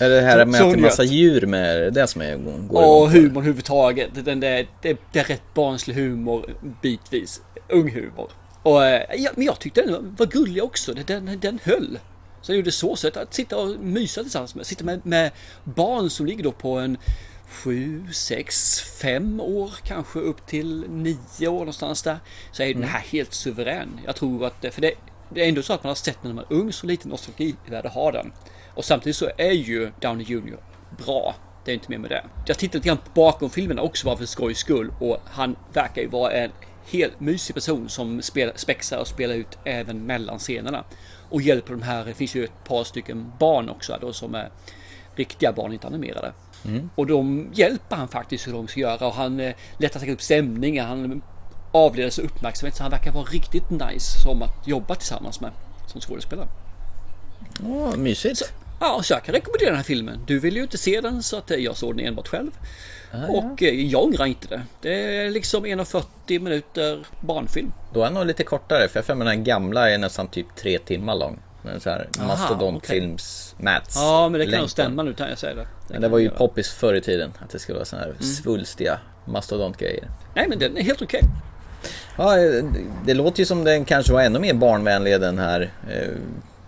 Är 0.00 0.08
det 0.10 0.20
här 0.20 0.44
med 0.46 0.54
Så 0.54 0.66
att 0.66 0.72
det 0.72 0.78
är 0.78 0.82
massa 0.82 1.04
djur 1.04 1.46
med 1.46 1.92
det 1.92 2.06
som 2.06 2.22
är 2.22 2.36
går 2.36 2.52
Och 2.62 2.70
på? 2.72 3.06
humorn 3.06 3.36
överhuvudtaget. 3.36 4.10
Den 4.24 4.40
där, 4.40 4.66
det, 4.82 4.96
det 5.12 5.18
är 5.18 5.24
rätt 5.24 5.54
barnslig 5.54 5.94
humor 5.94 6.54
bitvis. 6.82 7.40
Ung 7.68 7.90
humor. 7.90 8.30
Och, 8.62 8.84
eh, 8.84 9.02
ja, 9.16 9.30
men 9.34 9.46
jag 9.46 9.58
tyckte 9.58 9.82
den 9.82 10.14
var 10.18 10.26
gullig 10.26 10.64
också. 10.64 10.94
Den, 10.94 11.24
den, 11.26 11.40
den 11.40 11.58
höll. 11.62 11.98
Så 12.42 12.52
jag 12.52 12.56
gjorde 12.56 12.72
så 12.72 12.96
sätt 12.96 13.16
att 13.16 13.34
sitta 13.34 13.56
och 13.56 13.80
mysa 13.80 14.22
tillsammans 14.22 14.54
med. 14.54 14.66
Sitta 14.66 14.84
med, 14.84 15.06
med 15.06 15.30
barn 15.64 16.10
som 16.10 16.26
ligger 16.26 16.44
då 16.44 16.52
på 16.52 16.78
en 16.78 16.96
7, 17.52 18.06
6, 18.12 18.80
5 18.80 19.40
år 19.40 19.74
kanske 19.84 20.18
upp 20.18 20.46
till 20.46 20.84
9 20.90 21.48
år 21.48 21.58
någonstans 21.58 22.02
där. 22.02 22.18
Så 22.52 22.62
är 22.62 22.74
den 22.74 22.84
här 22.84 23.00
helt 23.00 23.34
suverän. 23.34 24.00
Jag 24.06 24.16
tror 24.16 24.46
att, 24.46 24.74
för 24.74 24.80
det, 24.80 24.92
det 25.34 25.44
är 25.44 25.48
ändå 25.48 25.62
så 25.62 25.72
att 25.72 25.84
man 25.84 25.90
har 25.90 25.94
sett 25.94 26.24
när 26.24 26.32
man 26.32 26.44
är 26.44 26.52
ung 26.52 26.72
så 26.72 26.86
lite 26.86 27.08
nostalgivärde 27.08 27.88
har 27.88 28.12
den. 28.12 28.32
Och 28.74 28.84
samtidigt 28.84 29.16
så 29.16 29.30
är 29.38 29.52
ju 29.52 29.92
Downey 30.00 30.26
Jr 30.28 30.58
bra. 30.98 31.34
Det 31.64 31.70
är 31.70 31.74
inte 31.74 31.90
mer 31.90 31.98
med 31.98 32.10
det. 32.10 32.24
Jag 32.46 32.58
tittade 32.58 32.78
lite 32.78 32.88
grann 32.88 32.98
bakom 33.14 33.50
filmerna 33.50 33.82
också 33.82 34.06
bara 34.06 34.16
för 34.16 34.26
skojs 34.26 34.58
skull 34.58 34.92
och 35.00 35.18
han 35.24 35.56
verkar 35.72 36.02
ju 36.02 36.08
vara 36.08 36.32
en 36.32 36.50
helt 36.84 37.20
mysig 37.20 37.54
person 37.54 37.88
som 37.88 38.22
spelar, 38.22 38.52
spexar 38.56 38.98
och 38.98 39.06
spelar 39.06 39.34
ut 39.34 39.58
även 39.64 40.06
mellan 40.06 40.38
scenerna. 40.38 40.84
Och 41.30 41.42
hjälper 41.42 41.72
de 41.72 41.82
här, 41.82 42.04
det 42.04 42.14
finns 42.14 42.34
ju 42.34 42.44
ett 42.44 42.64
par 42.64 42.84
stycken 42.84 43.32
barn 43.38 43.68
också 43.68 43.98
då 44.00 44.12
som 44.12 44.34
är 44.34 44.50
riktiga 45.16 45.52
barn, 45.52 45.72
inte 45.72 45.86
animerade. 45.86 46.32
Och 46.94 47.06
de 47.06 47.50
hjälper 47.54 47.96
han 47.96 48.08
faktiskt 48.08 48.48
hur 48.48 48.52
de 48.52 48.68
ska 48.68 48.80
göra 48.80 49.06
och 49.06 49.14
han 49.14 49.40
eh, 49.40 49.54
lättar 49.78 50.00
säkert 50.00 50.14
upp 50.14 50.22
stämningen. 50.22 50.86
Han 50.86 51.22
avleder 51.72 52.10
sig 52.10 52.24
uppmärksamhet 52.24 52.76
så 52.76 52.82
han 52.82 52.90
verkar 52.90 53.12
vara 53.12 53.24
riktigt 53.24 53.70
nice 53.70 54.20
som 54.22 54.42
att 54.42 54.66
jobba 54.66 54.94
tillsammans 54.94 55.40
med 55.40 55.50
som 55.86 56.00
skådespelare. 56.00 56.48
Åh, 57.66 57.96
mysigt. 57.96 58.52
Ja, 58.80 59.00
så 59.02 59.12
jag 59.12 59.24
kan 59.24 59.34
rekommendera 59.34 59.68
den 59.68 59.76
här 59.76 59.84
filmen. 59.84 60.20
Du 60.26 60.38
vill 60.38 60.56
ju 60.56 60.62
inte 60.62 60.78
se 60.78 61.00
den 61.00 61.22
så 61.22 61.36
att 61.36 61.50
eh, 61.50 61.56
jag 61.56 61.76
såg 61.76 61.96
den 61.96 62.06
enbart 62.06 62.28
själv. 62.28 62.50
Och 63.28 63.62
eh, 63.62 63.74
jag 63.74 64.02
ångrar 64.04 64.26
inte 64.26 64.48
det. 64.48 64.62
Det 64.80 65.16
är 65.16 65.30
liksom 65.30 65.66
1,40 65.66 66.38
minuter 66.38 67.06
barnfilm. 67.20 67.72
Då 67.94 68.00
är 68.00 68.04
den 68.04 68.14
nog 68.14 68.26
lite 68.26 68.44
kortare 68.44 68.88
för 68.88 68.98
jag 68.98 69.04
för 69.04 69.14
mig 69.14 69.26
den 69.26 69.44
gamla 69.44 69.90
är 69.90 69.98
nästan 69.98 70.28
typ 70.28 70.46
tre 70.56 70.78
timmar 70.78 71.14
lång. 71.14 71.38
Men 71.62 71.80
så 71.80 71.90
här 71.90 72.08
mastodontfilms 72.26 73.54
Mats 73.58 73.94
Ja, 73.96 74.28
men 74.28 74.40
det 74.40 74.46
kan 74.46 74.60
nog 74.60 74.70
stämma 74.70 75.02
nu 75.02 75.14
kan 75.14 75.28
jag 75.28 75.38
säga 75.38 75.54
det. 75.54 75.66
Men 75.88 76.00
det 76.00 76.08
var 76.08 76.18
ju 76.18 76.24
göra. 76.24 76.36
poppis 76.36 76.68
förr 76.70 76.94
i 76.94 77.00
tiden 77.00 77.32
att 77.44 77.50
det 77.50 77.58
skulle 77.58 77.76
vara 77.76 77.84
såna 77.84 78.02
här 78.02 78.08
Mm. 78.08 78.22
svulstiga 78.22 78.98
mastodontgrejer. 79.24 80.08
Nej, 80.34 80.46
men 80.48 80.58
den 80.58 80.76
är 80.76 80.82
helt 80.82 81.02
okej. 81.02 81.20
Ja, 82.16 82.38
eh, 82.38 82.64
det 83.06 83.14
låter 83.14 83.38
ju 83.40 83.44
som 83.46 83.64
den 83.64 83.84
kanske 83.84 84.12
var 84.12 84.20
ännu 84.22 84.38
mer 84.38 84.54
barnvänlig 84.54 85.20
den 85.20 85.38
här 85.38 85.70
eh, 85.90 86.08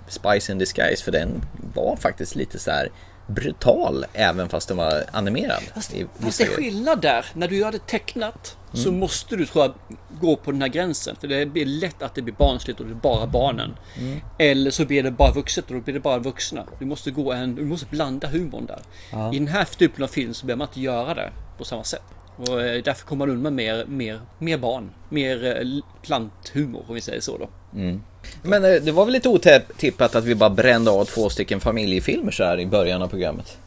Spice 0.08 0.52
in 0.52 0.58
Disguise 0.58 1.04
för 1.04 1.12
den 1.12 1.42
var 1.74 1.96
faktiskt 1.96 2.36
lite 2.36 2.58
så 2.58 2.70
här 2.70 2.88
brutal 3.26 4.06
även 4.12 4.48
fast 4.48 4.68
den 4.68 4.76
var 4.76 5.04
animerad. 5.12 5.62
Fast, 5.74 5.94
fast 6.18 6.38
det 6.38 6.44
är 6.44 6.48
skillnad 6.48 7.00
där. 7.00 7.26
När 7.34 7.48
du 7.48 7.56
gör 7.56 7.72
det 7.72 7.86
tecknat 7.86 8.56
så 8.72 8.92
måste 8.92 9.36
du 9.36 9.46
tror 9.46 9.64
jag 9.64 9.74
gå 10.20 10.36
på 10.36 10.52
den 10.52 10.62
här 10.62 10.68
gränsen. 10.68 11.16
För 11.20 11.28
det 11.28 11.46
blir 11.46 11.66
lätt 11.66 12.02
att 12.02 12.14
det 12.14 12.22
blir 12.22 12.34
barnsligt 12.34 12.80
och 12.80 12.86
det 12.86 12.92
är 12.92 12.94
bara 12.94 13.26
barnen. 13.26 13.76
Eller 14.38 14.70
så 14.70 14.84
blir 14.84 15.02
det 15.02 15.10
bara 15.10 15.32
vuxet 15.32 15.68
och 15.68 15.74
då 15.74 15.80
blir 15.80 15.94
det 15.94 16.00
bara 16.00 16.18
vuxna. 16.18 16.66
Du 16.78 16.84
måste, 16.84 17.10
gå 17.10 17.32
en, 17.32 17.54
du 17.54 17.64
måste 17.64 17.86
blanda 17.86 18.28
humorn 18.28 18.66
där. 18.66 18.80
I 19.34 19.38
den 19.38 19.48
här 19.48 19.64
typen 19.64 20.04
av 20.04 20.08
film 20.08 20.34
så 20.34 20.46
behöver 20.46 20.58
man 20.58 20.68
inte 20.68 20.80
göra 20.80 21.14
det 21.14 21.32
på 21.58 21.64
samma 21.64 21.84
sätt. 21.84 22.02
Och 22.36 22.62
eh, 22.62 22.82
därför 22.82 23.06
kommer 23.06 23.26
man 23.26 23.36
undan 23.36 23.54
med 23.54 23.76
mer, 23.76 23.86
mer, 23.86 24.20
mer 24.38 24.58
barn. 24.58 24.90
Mer 25.08 25.44
eh, 25.44 25.82
planthumor 26.02 26.84
om 26.88 26.94
vi 26.94 27.00
säger 27.00 27.20
så 27.20 27.38
då. 27.38 27.48
Men 28.42 28.64
eh, 28.64 28.82
det 28.82 28.92
var 28.92 29.04
väl 29.04 29.12
lite 29.12 29.28
otippat 29.28 30.14
att 30.14 30.24
vi 30.24 30.34
bara 30.34 30.50
brände 30.50 30.90
av 30.90 31.04
två 31.04 31.28
stycken 31.28 31.60
familjefilmer 31.60 32.32
så 32.32 32.44
här 32.44 32.60
i 32.60 32.66
början 32.66 33.02
av 33.02 33.08
programmet. 33.08 33.58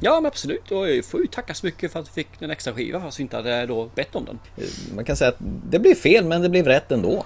Ja 0.00 0.14
men 0.20 0.26
absolut 0.26 0.70
och 0.70 0.90
jag 0.90 1.04
får 1.04 1.20
ju 1.20 1.26
tacka 1.26 1.54
så 1.54 1.66
mycket 1.66 1.92
för 1.92 2.00
att 2.00 2.08
vi 2.08 2.12
fick 2.12 2.28
en 2.38 2.50
extra 2.50 2.72
skiva 2.72 3.00
fast 3.00 3.18
vi 3.18 3.22
inte 3.22 3.36
hade 3.36 3.66
då 3.66 3.90
bett 3.94 4.14
om 4.14 4.24
den. 4.24 4.38
Eh, 4.56 4.64
Man 4.94 5.04
kan 5.04 5.16
säga 5.16 5.28
att 5.28 5.36
det 5.70 5.78
blev 5.78 5.94
fel 5.94 6.24
men 6.24 6.42
det 6.42 6.48
blev 6.48 6.66
rätt 6.66 6.92
ändå. 6.92 7.24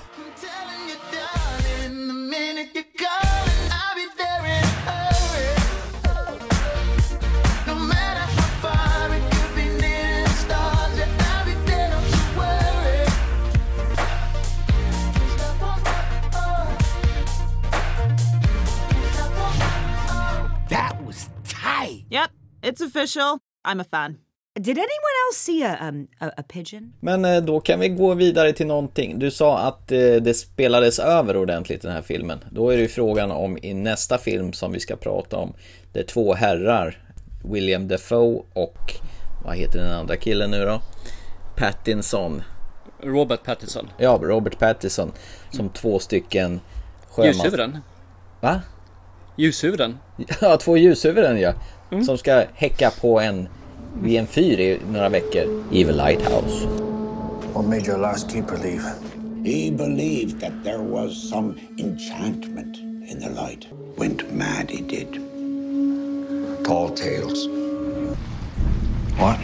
It's 22.67 22.81
official. 22.81 23.39
I'm 23.69 23.81
a 23.81 23.85
fan. 23.91 24.19
Did 24.61 24.79
anyone 24.79 25.17
else 25.29 25.39
see 25.39 25.63
a 25.65 25.79
um 25.89 26.09
a, 26.21 26.31
a 26.37 26.43
pigeon? 26.43 26.93
Men 27.01 27.25
eh, 27.25 27.43
då 27.43 27.61
kan 27.61 27.81
vi 27.81 27.89
gå 27.89 28.15
vidare 28.15 28.53
till 28.53 28.67
någonting. 28.67 29.19
Du 29.19 29.31
sa 29.31 29.59
att 29.59 29.93
eh, 29.93 29.99
det 29.99 30.35
spelades 30.35 30.99
över 30.99 31.37
ordentligt 31.37 31.83
den 31.83 31.93
här 31.93 32.03
filmen. 32.03 32.45
Då 32.51 32.71
är 32.71 32.77
det 32.77 32.83
ju 32.83 32.89
frågan 32.89 33.31
om 33.31 33.59
i 33.63 33.75
nästa 33.75 34.19
film 34.19 34.53
som 34.53 34.73
vi 34.73 34.81
ska 34.81 34.97
prata 34.97 35.37
om. 35.37 35.53
Det 35.93 35.99
är 35.99 36.05
två 36.05 36.35
herrar. 36.35 37.03
William 37.45 37.89
Defoe 37.89 38.43
och 38.53 38.95
vad 39.45 39.57
heter 39.57 39.79
den 39.79 39.93
andra 39.93 40.17
killen 40.17 40.51
nu 40.51 40.65
då? 40.65 40.83
Pattinson. 41.57 42.43
Robert 43.03 43.45
Pattinson. 43.45 43.91
Ja, 43.99 44.19
Robert 44.23 44.59
Pattinson. 44.59 45.13
Som 45.51 45.69
två 45.69 45.99
stycken 45.99 46.61
sjömans... 47.09 47.37
Ljushuvuden. 47.37 47.79
Va? 48.41 48.61
Ljushuvuden. 49.37 49.99
Ja, 50.41 50.57
två 50.57 50.77
ljushuvuden 50.77 51.41
ja. 51.41 51.53
Som 52.05 52.19
ska 52.19 52.45
häcka 52.55 52.91
på 52.91 53.21
en 53.21 53.49
vid 54.03 54.21
en 54.21 54.27
fyr 54.27 54.61
i 54.61 54.79
några 54.93 55.09
veckor. 55.09 55.65
Evil 55.73 55.97
Lighthouse. 55.97 56.67
What 57.55 57.65
made 57.65 57.87
your 57.87 57.99
last 57.99 58.31
keeper 58.31 58.57
leave? 58.59 58.85
He 59.45 59.71
believed 59.71 60.41
that 60.41 60.53
there 60.65 60.83
was 60.83 61.31
some 61.31 61.55
enchantment 61.79 62.77
in 63.11 63.21
the 63.21 63.29
light. 63.29 63.67
Went 63.97 64.35
mad, 64.35 64.71
he 64.71 64.83
did. 64.83 65.21
Tall 66.65 66.89
tales. 66.89 67.49
What? 69.19 69.39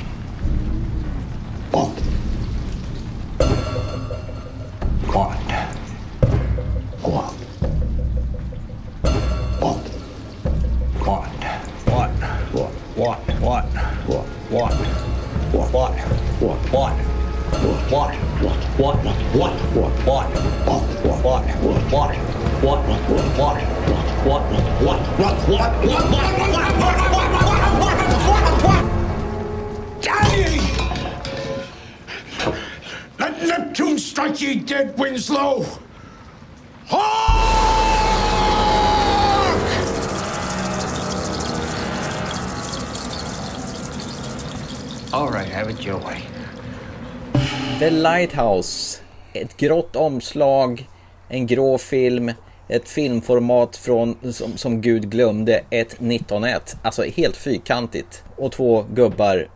Lighthouse. 48.03 49.01
Ett 49.33 49.57
grått 49.57 49.97
omslag, 49.97 50.89
en 51.29 51.47
grå 51.47 51.79
film, 51.79 52.33
ett 52.69 52.89
filmformat 52.89 53.77
från, 53.77 54.17
som, 54.33 54.57
som 54.57 54.81
Gud 54.81 55.11
glömde, 55.11 55.61
ett 55.71 55.99
19-1. 55.99 56.77
Alltså 56.83 57.03
helt 57.03 57.37
fyrkantigt. 57.37 58.25
Och 58.37 58.53
två 58.53 58.85
gubbar 58.95 59.49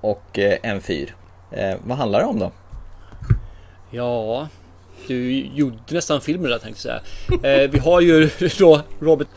och 0.00 0.38
eh, 0.38 0.58
en 0.62 0.80
fyr. 0.80 1.14
Eh, 1.50 1.74
vad 1.84 1.98
handlar 1.98 2.20
det 2.20 2.26
om 2.26 2.38
då? 2.38 2.52
Ja, 3.90 4.48
du 5.06 5.32
gjorde 5.54 5.76
nästan 5.88 6.20
filmen 6.20 6.50
där 6.50 6.58
tänkte 6.58 6.88
jag 6.88 7.00
säga. 7.40 7.62
Eh, 7.62 7.70
vi 7.70 7.78
har 7.78 8.00
ju 8.00 8.30
då 8.58 8.80
Robert. 9.00 9.28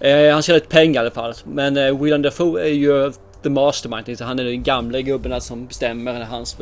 Eh, 0.00 0.32
han 0.32 0.42
tjänar 0.42 0.54
lite 0.54 0.68
pengar 0.68 1.00
i 1.00 1.04
alla 1.04 1.14
fall. 1.14 1.34
Men 1.44 1.76
eh, 1.76 2.00
William 2.02 2.22
Dafoe 2.22 2.60
är 2.62 2.72
ju 2.72 3.12
the 3.42 3.50
mastermind. 3.50 4.18
Så 4.18 4.24
Han 4.24 4.38
är 4.38 4.44
den 4.44 4.62
gamla 4.62 5.00
gubben 5.00 5.40
som 5.40 5.66
bestämmer. 5.66 6.20
Hans 6.20 6.58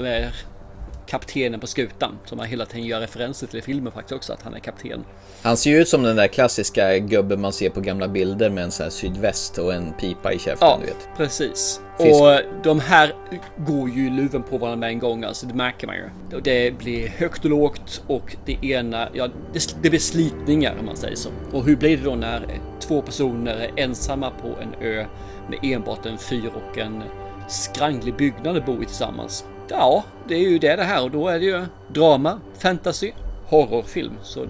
kaptenen 1.07 1.61
på 1.61 1.67
skutan. 1.67 2.19
Som 2.25 2.39
man 2.39 2.47
hela 2.47 2.67
tiden 2.67 2.87
gör 2.87 3.01
referenser 3.01 3.47
till 3.47 3.59
i 3.59 3.63
filmen 3.63 3.93
faktiskt 3.93 4.13
också, 4.13 4.33
att 4.33 4.43
han 4.43 4.55
är 4.55 4.59
kapten. 4.59 5.05
Han 5.43 5.57
ser 5.57 5.71
ju 5.71 5.77
ut 5.81 5.89
som 5.89 6.03
den 6.03 6.17
där 6.17 6.27
klassiska 6.29 6.99
gubben 6.99 7.41
man 7.41 7.53
ser 7.53 7.71
på 7.71 7.81
gamla 7.81 8.09
bilder 8.09 8.51
med 8.51 8.65
en 8.65 8.71
sån 8.71 8.85
här 8.85 8.91
sydväst 8.91 9.59
och 9.59 9.75
en 9.75 9.93
pipa 9.93 10.33
i 10.33 10.39
käften. 10.39 10.69
Ja, 10.69 10.79
Du 10.81 10.87
vet. 10.87 11.09
precis. 11.17 11.81
Fisk. 11.99 12.21
Och 12.23 12.39
de 12.65 12.81
här 12.81 13.15
går 13.57 13.89
ju 13.91 14.11
luven 14.11 14.43
på 14.43 14.59
varandra 14.59 14.77
med 14.77 14.89
en 14.89 14.99
gång, 14.99 15.25
alltså 15.25 15.47
det 15.47 15.55
märker 15.55 15.87
man 15.87 15.97
ju. 15.97 16.11
Det 16.43 16.79
blir 16.79 17.09
högt 17.09 17.45
och 17.45 17.51
lågt 17.51 18.03
och 18.07 18.37
det 18.45 18.65
ena, 18.65 19.09
ja, 19.13 19.29
det, 19.53 19.77
det 19.83 19.91
blir 19.91 20.01
slitningar 20.01 20.77
om 20.81 20.87
man 20.87 20.97
säger 20.97 21.17
så. 21.17 21.29
Och 21.53 21.65
hur 21.65 21.77
blir 21.77 21.97
det 21.97 22.03
då 22.05 22.15
när 22.15 22.61
två 22.81 23.03
personer 23.03 23.55
är 23.57 23.71
ensamma 23.77 24.31
på 24.31 24.49
en 24.63 24.75
ö 24.87 25.07
med 25.51 25.59
enbart 25.63 26.07
en 26.07 26.19
fyr 26.19 26.51
och 26.55 26.79
en 26.79 27.03
skranglig 27.49 28.17
byggnad 28.17 28.57
att 28.57 28.67
bo 28.67 28.83
i 28.83 28.87
tillsammans? 28.87 29.45
Ja, 29.69 30.05
det 30.29 30.35
är 30.35 30.39
ju 30.51 30.59
det 30.59 30.77
det 30.77 30.83
här 30.85 31.03
och 31.03 31.11
då 31.11 31.29
är 31.29 31.39
det 31.39 31.45
ju 31.45 31.65
drama, 31.89 32.41
fantasy, 32.59 33.13
horrorfilm. 33.47 34.13
Så 34.23 34.41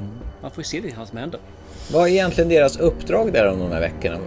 man 0.42 0.50
får 0.50 0.58
ju 0.58 0.64
se 0.64 0.80
lite 0.80 0.98
vad 0.98 1.08
som 1.08 1.18
händer. 1.18 1.40
Vad 1.92 2.02
är 2.02 2.08
egentligen 2.12 2.48
deras 2.48 2.76
uppdrag 2.76 3.32
där 3.32 3.48
om 3.52 3.58
de 3.58 3.72
här 3.72 3.80
veckorna? 3.80 4.18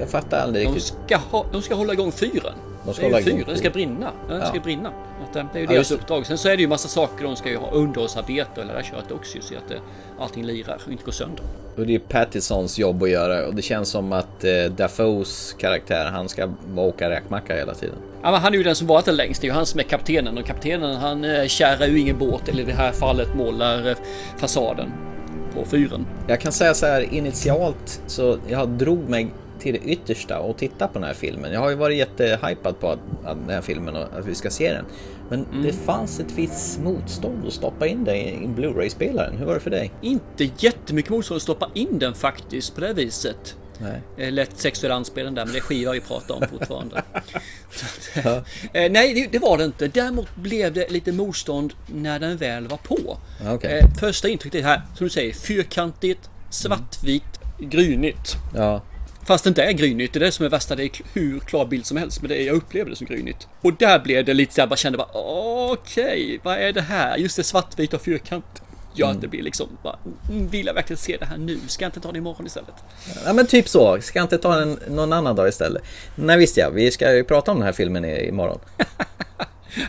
Jag 0.00 0.08
fattar 0.08 0.40
aldrig 0.40 0.66
De 0.66 0.74
riktigt. 0.74 0.94
ska, 1.06 1.16
ha, 1.16 1.46
de 1.52 1.62
ska 1.62 1.74
hålla 1.74 1.92
igång 1.92 2.12
fyren. 2.12 2.54
De 2.90 2.94
ska 2.96 3.08
det 3.08 3.14
är 3.14 3.18
ju 3.18 3.24
fyren, 3.24 3.44
den 3.46 3.56
ska 3.58 3.70
brinna. 3.70 4.10
Den 4.28 4.38
Ja. 4.40 4.46
ska 4.46 4.60
brinna. 4.60 4.92
Att, 5.30 5.36
eh, 5.36 5.44
det 5.52 5.58
är 5.58 5.60
ju 5.60 5.66
Ja, 5.66 5.72
deras 5.72 5.88
det. 5.88 5.94
uppdrag. 5.94 6.26
Sen 6.26 6.38
så 6.38 6.48
är 6.48 6.56
det 6.56 6.62
ju 6.62 6.68
massa 6.68 6.88
saker. 6.88 7.24
De 7.24 7.36
ska 7.36 7.48
ju 7.48 7.56
ha 7.56 7.70
underhållsarbete 7.70 8.60
och 8.60 8.66
lära 8.66 8.82
köret 8.82 9.12
också 9.12 9.38
så 9.40 9.54
att 9.54 9.70
eh, 9.70 9.76
allting 10.20 10.44
lirar 10.44 10.78
och 10.86 10.92
inte 10.92 11.04
går 11.04 11.12
sönder. 11.12 11.44
Och 11.76 11.86
det 11.86 11.94
är 11.94 11.98
Pattisons 11.98 12.78
jobb 12.78 13.02
att 13.02 13.10
göra 13.10 13.46
och 13.46 13.54
det 13.54 13.62
känns 13.62 13.88
som 13.88 14.12
att 14.12 14.44
eh, 14.44 14.50
Dafoes 14.76 15.56
karaktär, 15.58 16.04
han 16.04 16.28
ska 16.28 16.46
bara 16.74 16.86
åka 16.86 17.10
räkmacka 17.10 17.56
hela 17.56 17.74
tiden. 17.74 17.96
Ja, 18.22 18.30
men 18.30 18.40
han 18.40 18.52
är 18.54 18.58
ju 18.58 18.64
den 18.64 18.76
som 18.76 18.86
varit 18.86 19.04
där 19.04 19.12
längst. 19.12 19.40
Det 19.40 19.44
är 19.46 19.48
ju 19.48 19.54
han 19.54 19.66
som 19.66 19.80
är 19.80 19.84
kaptenen 19.84 20.38
och 20.38 20.44
kaptenen 20.46 20.96
han 20.96 21.24
eh, 21.24 21.46
kärar 21.46 21.86
ju 21.86 21.98
ingen 21.98 22.18
båt 22.18 22.48
eller 22.48 22.62
i 22.62 22.66
det 22.66 22.72
här 22.72 22.92
fallet 22.92 23.34
målar 23.34 23.88
eh, 23.88 23.96
fasaden 24.36 24.92
på 25.54 25.64
fyren. 25.64 26.06
Jag 26.28 26.40
kan 26.40 26.52
säga 26.52 26.74
så 26.74 26.86
här 26.86 27.14
initialt 27.14 28.00
så 28.06 28.38
jag 28.48 28.68
drog 28.68 29.08
mig 29.08 29.28
till 29.60 29.72
det 29.72 29.78
yttersta 29.90 30.38
och 30.38 30.56
titta 30.58 30.86
på 30.88 30.94
den 30.98 31.04
här 31.08 31.14
filmen. 31.14 31.52
Jag 31.52 31.60
har 31.60 31.70
ju 31.70 31.76
varit 31.76 31.96
jättehypad 31.98 32.80
på 32.80 32.88
att, 32.90 32.98
att 33.24 33.36
den 33.46 33.50
här 33.54 33.60
filmen 33.62 33.96
och 33.96 34.18
att 34.18 34.26
vi 34.26 34.34
ska 34.34 34.50
se 34.50 34.72
den. 34.72 34.84
Men 35.28 35.44
Mm. 35.44 35.62
det 35.62 35.72
fanns 35.72 36.20
ett 36.20 36.32
visst 36.36 36.80
motstånd 36.80 37.46
att 37.46 37.52
stoppa 37.52 37.86
in 37.86 38.04
det 38.04 38.16
i 38.16 38.34
en 38.44 38.54
Blu-ray-spelaren. 38.54 39.36
Hur 39.38 39.46
var 39.46 39.54
det 39.54 39.60
för 39.60 39.70
dig? 39.70 39.92
Inte 40.02 40.50
jättemycket 40.58 41.10
motstånd 41.10 41.36
att 41.36 41.42
stoppa 41.42 41.70
in 41.74 41.98
den 41.98 42.14
faktiskt 42.14 42.74
på 42.74 42.80
det 42.80 42.92
viset. 42.92 43.56
Nej. 43.78 44.00
Eh, 44.26 44.32
Lätt 44.32 44.50
sexuell 44.58 44.92
anspelning 44.92 45.34
där, 45.34 45.44
men 45.44 45.52
det 45.52 45.58
är 45.58 45.62
skiva 45.62 45.92
vi 45.92 46.00
pratar 46.00 46.34
om 46.34 46.42
fortfarande. 46.50 47.02
Eh, 48.72 48.90
nej, 48.92 49.28
det, 49.32 49.38
var 49.38 49.58
det 49.58 49.64
inte. 49.64 49.88
Däremot 49.88 50.36
blev 50.36 50.72
det 50.72 50.90
lite 50.90 51.12
motstånd 51.12 51.72
när 51.86 52.18
den 52.18 52.36
väl 52.36 52.68
var 52.68 52.76
på. 52.76 53.18
Okej. 53.48 53.78
Eh, 53.78 53.86
första 54.00 54.28
intrycket 54.28 54.60
är 54.60 54.64
här, 54.64 54.82
som 54.96 55.06
du 55.06 55.10
säger, 55.10 55.32
fyrkantigt, 55.32 56.30
svartvitt, 56.50 57.40
grynigt. 57.58 58.36
Ja. 58.56 58.80
Fast 59.30 59.44
det 59.44 59.48
inte 59.48 59.62
är 59.62 59.72
grynigt, 59.72 60.12
det 60.12 60.18
är 60.18 60.20
det 60.20 60.32
som 60.32 60.44
är 60.46 60.50
värsta. 60.50 60.74
Det 60.76 60.84
är 60.84 60.90
hur 61.12 61.40
klar 61.40 61.66
bild 61.66 61.86
som 61.86 61.96
helst, 61.96 62.22
men 62.22 62.28
det 62.28 62.42
är, 62.42 62.46
jag 62.46 62.56
upplever 62.56 62.90
det 62.90 62.96
som 62.96 63.06
grynigt. 63.06 63.48
Och 63.60 63.72
där 63.74 63.98
blev 63.98 64.24
det 64.24 64.34
lite 64.34 64.54
så 64.54 64.60
jag 64.60 64.68
bara 64.68 64.76
kände 64.76 64.98
bara 64.98 65.08
okej, 65.72 66.40
vad 66.42 66.58
är 66.58 66.72
det 66.72 66.80
här? 66.80 67.16
Just 67.16 67.36
det 67.36 67.44
svartvita 67.44 67.96
och 67.96 68.02
fyrkant. 68.02 68.44
Ja, 68.94 69.08
Mm. 69.08 69.20
det 69.20 69.28
blir 69.28 69.42
liksom 69.42 69.68
bara, 69.82 69.98
mm, 70.30 70.48
vill 70.48 70.66
jag 70.66 70.74
verkligen 70.74 70.98
se 70.98 71.16
det 71.20 71.24
här 71.26 71.36
nu? 71.38 71.58
Ska 71.68 71.84
jag 71.84 71.88
inte 71.88 72.00
ta 72.00 72.12
det 72.12 72.18
imorgon 72.18 72.46
istället? 72.46 72.74
ja, 73.24 73.32
men 73.32 73.46
typ 73.46 73.68
så. 73.68 74.00
Ska 74.00 74.18
jag 74.18 74.24
inte 74.24 74.38
ta 74.38 74.56
den 74.56 74.78
någon 74.88 75.12
annan 75.12 75.36
dag 75.36 75.48
istället? 75.48 75.82
Nej, 76.14 76.38
visst 76.38 76.56
ja. 76.56 76.70
Vi 76.70 76.90
ska 76.90 77.14
ju 77.14 77.24
prata 77.24 77.50
om 77.50 77.56
den 77.56 77.66
här 77.66 77.72
filmen 77.72 78.04
imorgon. 78.04 78.60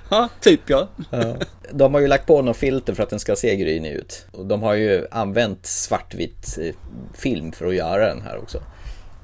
Ja, 0.10 0.30
typ 0.42 0.62
ja. 0.70 0.88
Ja. 1.10 1.36
De 1.72 1.94
har 1.94 2.02
ju 2.02 2.08
lagt 2.08 2.28
på 2.28 2.42
något 2.42 2.58
filter 2.58 2.94
för 2.94 3.04
att 3.04 3.10
den 3.10 3.20
ska 3.20 3.36
se 3.36 3.56
grynig 3.56 3.92
ut. 3.92 4.26
Och 4.32 4.46
de 4.46 4.62
har 4.64 4.74
ju 4.74 5.08
använt 5.12 5.66
svartvitt 5.66 6.58
eh, 6.62 6.76
film 7.14 7.52
för 7.52 7.66
att 7.66 7.76
göra 7.76 8.08
den 8.08 8.22
här 8.22 8.38
också. 8.38 8.64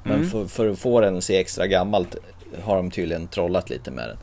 Men 0.08 0.15
Mm. 0.15 0.30
för, 0.30 0.48
för 0.48 0.70
att 0.70 0.80
få 0.80 1.02
den 1.02 1.17
att 1.17 1.24
se 1.24 1.38
extra 1.38 1.67
gammalt 1.67 2.15
har 2.63 2.76
de 2.76 2.91
tydligen 2.91 3.28
trollat 3.28 3.70
lite 3.70 3.91
med 3.91 4.10
den. 4.10 4.17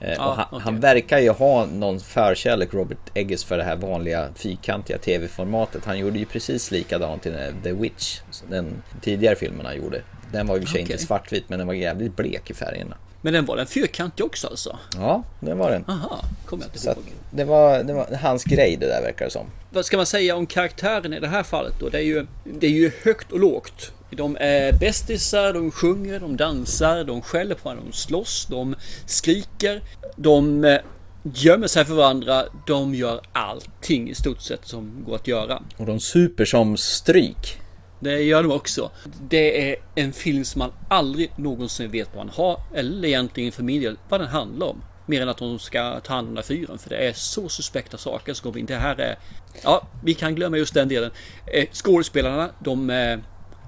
Eh, 0.00 0.26
och 0.28 0.36
han, 0.36 0.44
okej. 0.50 0.60
han 0.64 0.80
verkar 0.80 1.18
ju 1.18 1.30
ha 1.30 1.66
någon 1.66 2.00
förkärlek, 2.00 2.74
Robert 2.74 2.98
Eggers, 3.14 3.44
för 3.44 3.58
det 3.58 3.64
här 3.64 3.76
vanliga 3.76 4.28
fyrkantiga 4.34 4.98
tv-formatet. 4.98 5.84
Han 5.84 5.98
gjorde 5.98 6.18
ju 6.18 6.24
precis 6.24 6.70
likadant 6.70 7.26
i 7.26 7.30
här 7.30 7.54
The 7.62 7.72
Witch, 7.72 8.20
den 8.50 8.82
tidigare 9.00 9.36
filmen 9.36 9.66
han 9.66 9.76
gjorde. 9.76 10.02
Den 10.32 10.46
var 10.46 10.56
ju 10.56 10.62
i 10.62 10.64
och 10.64 10.68
för 10.68 10.72
sig 10.72 10.82
Okej. 10.82 10.92
inte 10.92 11.04
svartvit, 11.06 11.44
men 11.48 11.58
den 11.58 11.66
var 11.66 11.74
jävligt 11.74 12.16
blek 12.16 12.50
i 12.50 12.54
färgerna. 12.54 12.96
Men 13.20 13.32
den 13.32 13.46
var 13.46 13.56
den 13.56 13.66
fyrkantig 13.66 14.26
också 14.26 14.46
alltså? 14.46 14.78
Ja, 14.96 15.22
det 15.40 15.54
var 15.54 15.70
den. 15.70 15.84
Aha, 15.88 16.24
kommer 16.46 16.64
jag 16.64 16.74
inte 16.74 16.88
ihåg. 16.88 17.12
det, 17.30 17.44
var, 17.44 17.82
det 17.82 17.92
var 17.92 18.16
hans 18.22 18.44
grej 18.44 18.76
det 18.80 18.86
där 18.86 19.02
verkar 19.02 19.24
det 19.24 19.30
som. 19.30 19.46
Vad 19.70 19.84
ska 19.84 19.96
man 19.96 20.06
säga 20.06 20.36
om 20.36 20.46
karaktären 20.46 21.12
i 21.12 21.20
det 21.20 21.28
här 21.28 21.42
fallet 21.42 21.74
då? 21.80 21.88
Det 21.88 21.98
är 21.98 22.02
ju, 22.02 22.26
det 22.44 22.66
är 22.66 22.70
ju 22.70 22.90
högt 23.02 23.32
och 23.32 23.40
lågt. 23.40 23.92
De 24.10 24.36
är 24.40 24.72
bästisar, 24.72 25.52
de 25.52 25.70
sjunger, 25.70 26.20
de 26.20 26.36
dansar, 26.36 27.04
de 27.04 27.22
skäller 27.22 27.54
på 27.54 27.60
varandra, 27.64 27.84
de 27.90 27.92
slåss, 27.96 28.46
de 28.50 28.74
skriker, 29.06 29.82
de 30.16 30.64
eh, 30.64 30.78
gömmer 31.22 31.66
sig 31.66 31.84
för 31.84 31.94
varandra, 31.94 32.44
de 32.66 32.94
gör 32.94 33.20
allting 33.32 34.10
i 34.10 34.14
stort 34.14 34.40
sett 34.40 34.66
som 34.66 35.04
går 35.06 35.14
att 35.14 35.28
göra. 35.28 35.62
Och 35.76 35.86
de 35.86 36.00
super 36.00 36.44
som 36.44 36.76
stryk. 36.76 37.58
Det 38.00 38.22
gör 38.22 38.42
de 38.42 38.52
också. 38.52 38.90
Det 39.28 39.70
är 39.70 39.76
en 39.94 40.12
film 40.12 40.44
som 40.44 40.58
man 40.58 40.72
aldrig 40.88 41.30
någonsin 41.36 41.90
vet 41.90 42.08
vad 42.14 42.26
man 42.26 42.34
har, 42.34 42.60
eller 42.74 43.08
egentligen 43.08 43.52
för 43.52 43.62
min 43.62 43.82
del 43.82 43.96
vad 44.08 44.20
den 44.20 44.28
handlar 44.28 44.66
om. 44.66 44.82
Mer 45.06 45.22
än 45.22 45.28
att 45.28 45.38
de 45.38 45.58
ska 45.58 46.00
ta 46.00 46.14
hand 46.14 46.28
om 46.28 46.34
den 46.34 46.36
här 46.36 46.48
fyren, 46.48 46.78
för 46.78 46.90
det 46.90 46.96
är 46.96 47.12
så 47.12 47.48
suspekta 47.48 47.98
saker 47.98 48.34
som 48.34 48.42
kommer 48.42 48.60
in. 48.60 48.66
Det 48.66 48.76
här 48.76 49.00
är... 49.00 49.18
Ja, 49.62 49.88
vi 50.04 50.14
kan 50.14 50.34
glömma 50.34 50.56
just 50.56 50.74
den 50.74 50.88
delen. 50.88 51.10
Eh, 51.46 51.68
skådespelarna, 51.72 52.50
de 52.58 52.90
eh, 52.90 53.18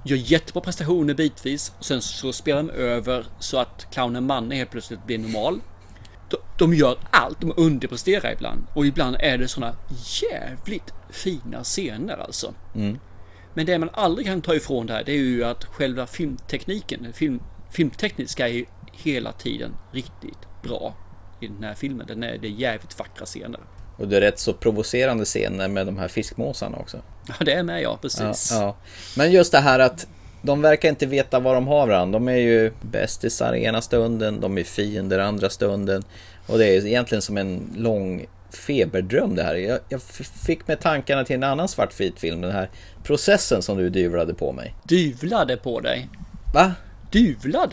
gör 0.05 0.17
jättebra 0.17 0.61
prestationer 0.61 1.15
bitvis. 1.15 1.73
Och 1.79 1.85
sen 1.85 2.03
så 2.03 2.33
spelar 2.33 2.63
de 2.63 2.71
över 2.71 3.27
så 3.39 3.59
att 3.59 3.87
clownen 3.93 4.27
Manne 4.27 4.55
helt 4.55 4.71
plötsligt 4.71 5.07
blir 5.07 5.19
normal. 5.19 5.61
De, 6.31 6.37
de 6.59 6.75
gör 6.75 6.99
allt, 7.11 7.41
de 7.41 7.53
underpresterar 7.57 8.33
ibland. 8.33 8.67
Och 8.75 8.87
ibland 8.87 9.17
är 9.21 9.39
det 9.39 9.49
såna 9.49 9.77
jävligt 10.23 10.93
fina 11.11 11.65
scener 11.65 12.17
alltså. 12.17 12.55
Mm. 12.75 12.99
Men 13.59 13.67
det 13.67 13.79
man 13.79 13.91
aldrig 13.93 14.27
kan 14.27 14.43
ta 14.43 14.55
ifrån 14.55 14.87
det 14.87 14.93
här, 14.93 15.05
det 15.05 15.13
är 15.13 15.17
ju 15.17 15.45
att 15.45 15.65
själva 15.65 16.07
filmtekniken, 16.07 17.13
film, 17.13 17.41
filmtekniska 17.71 18.49
är 18.49 18.53
ju 18.53 18.65
hela 18.93 19.33
tiden 19.33 19.71
riktigt 19.93 20.63
bra 20.63 20.97
i 21.41 21.47
den 21.47 21.65
här 21.65 21.75
filmen. 21.75 22.07
Den 22.07 22.23
är, 22.23 22.39
det 22.39 22.49
är 22.49 22.51
jävligt 22.51 22.99
vackra 22.99 23.27
scener. 23.27 23.61
Och 23.97 24.09
det 24.09 24.17
är 24.17 24.21
rätt 24.21 24.39
så 24.39 24.53
provocerande 24.53 25.25
scener 25.25 25.69
med 25.69 25.87
de 25.87 25.99
här 25.99 26.09
fiskmåsarna 26.09 26.79
också. 26.79 26.99
Ja, 27.29 27.35
det 27.45 27.53
är 27.53 27.63
med 27.63 27.83
ja, 27.83 27.99
precis. 28.03 28.51
Ja, 28.53 28.61
ja. 28.61 28.77
Men 29.17 29.33
just 29.33 29.53
det 29.53 29.59
här 29.59 29.79
att 29.79 30.07
de 30.43 30.63
verkar 30.63 30.89
inte 30.89 31.07
veta 31.07 31.41
vad 31.41 31.55
de 31.55 31.67
har 31.67 31.87
varandra. 31.87 32.19
De 32.19 32.29
är 32.29 32.37
ju 32.37 32.73
bästisar 32.81 33.55
ena 33.55 33.83
stunden, 33.83 34.41
de 34.41 34.59
är 34.59 34.65
fiender 34.65 35.19
andra 35.19 35.51
stunden. 35.51 36.03
Och 36.47 36.59
det 36.59 36.67
är 36.67 36.87
egentligen 36.87 37.23
som 37.23 37.37
en 37.37 37.75
lång 37.77 38.27
feberdröm 38.51 39.35
det 39.35 39.43
här. 39.43 39.55
Jag, 39.55 39.79
jag 39.89 40.03
fick 40.47 40.69
med 40.69 40.81
tankarna 40.81 41.25
till 41.25 41.37
en 41.37 41.43
annan 41.43 41.69
svartvit 41.69 42.21
film, 42.21 42.41
den 42.41 42.53
här 42.53 42.71
processen 43.03 43.63
som 43.63 43.79
du 43.79 43.91
dyvlade 43.91 44.35
på 44.35 44.53
mig. 44.53 44.75
Dyvlade 44.85 45.57
på 45.57 45.81
dig. 45.81 46.09
Va? 46.55 46.73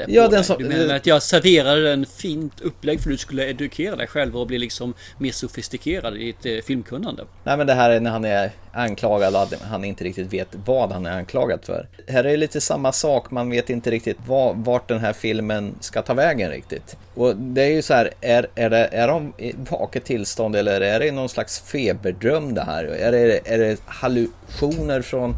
På 0.06 0.14
Ja, 0.14 0.28
den 0.28 0.44
dig? 0.44 0.56
Du 0.60 0.66
menar 0.66 0.96
att 0.96 1.06
jag 1.06 1.24
serverade 1.24 1.94
en 1.94 2.06
fint 2.06 2.62
upplägg 2.62 3.02
för 3.02 3.10
att 3.10 3.14
du 3.14 3.18
skulle 3.18 3.50
edukera 3.50 3.96
dig 3.96 4.08
själv 4.08 4.38
och 4.38 4.48
bli 4.48 4.58
liksom 4.58 4.94
mer 5.18 5.32
sofistikerad 5.32 6.18
i 6.18 6.26
ditt 6.26 6.46
eh, 6.46 6.66
filmkunnande? 6.66 7.24
Nej 7.44 7.58
men 7.58 7.68
det 7.68 7.74
här 7.74 7.90
är 7.90 8.00
när 8.00 8.12
han 8.12 8.26
är 8.26 8.52
anklagad 8.72 9.36
och 9.36 9.68
han 9.70 9.84
inte 9.84 10.04
riktigt 10.04 10.34
vet 10.34 10.48
vad 10.66 10.92
han 10.92 11.06
är 11.06 11.12
anklagad 11.12 11.60
för. 11.64 11.88
Här 12.08 12.24
är 12.24 12.38
lite 12.38 12.62
samma 12.62 12.92
sak, 12.92 13.32
man 13.32 13.50
vet 13.50 13.70
inte 13.70 13.92
riktigt 13.92 14.18
vad, 14.28 14.58
vart 14.58 14.88
den 14.88 15.00
här 15.00 15.14
filmen 15.14 15.76
ska 15.80 16.02
ta 16.02 16.14
vägen 16.14 16.50
riktigt. 16.52 16.98
Och 17.16 17.36
det 17.36 17.62
är 17.62 17.72
ju 17.72 17.82
så 17.82 17.94
här, 17.94 18.12
är, 18.22 18.48
är, 18.56 18.70
det, 18.70 18.90
är 18.92 19.08
de 19.08 19.34
i 19.38 19.54
vaket 19.70 20.06
tillstånd 20.06 20.56
eller 20.56 20.82
är 20.82 21.00
det 21.00 21.12
någon 21.12 21.30
slags 21.30 21.60
feberdröm 21.60 22.54
det 22.54 22.62
här? 22.64 22.84
Är 22.84 23.12
det, 23.12 23.40
är 23.46 23.58
det 23.58 23.78
hallucinationer 23.86 25.02
från, 25.02 25.36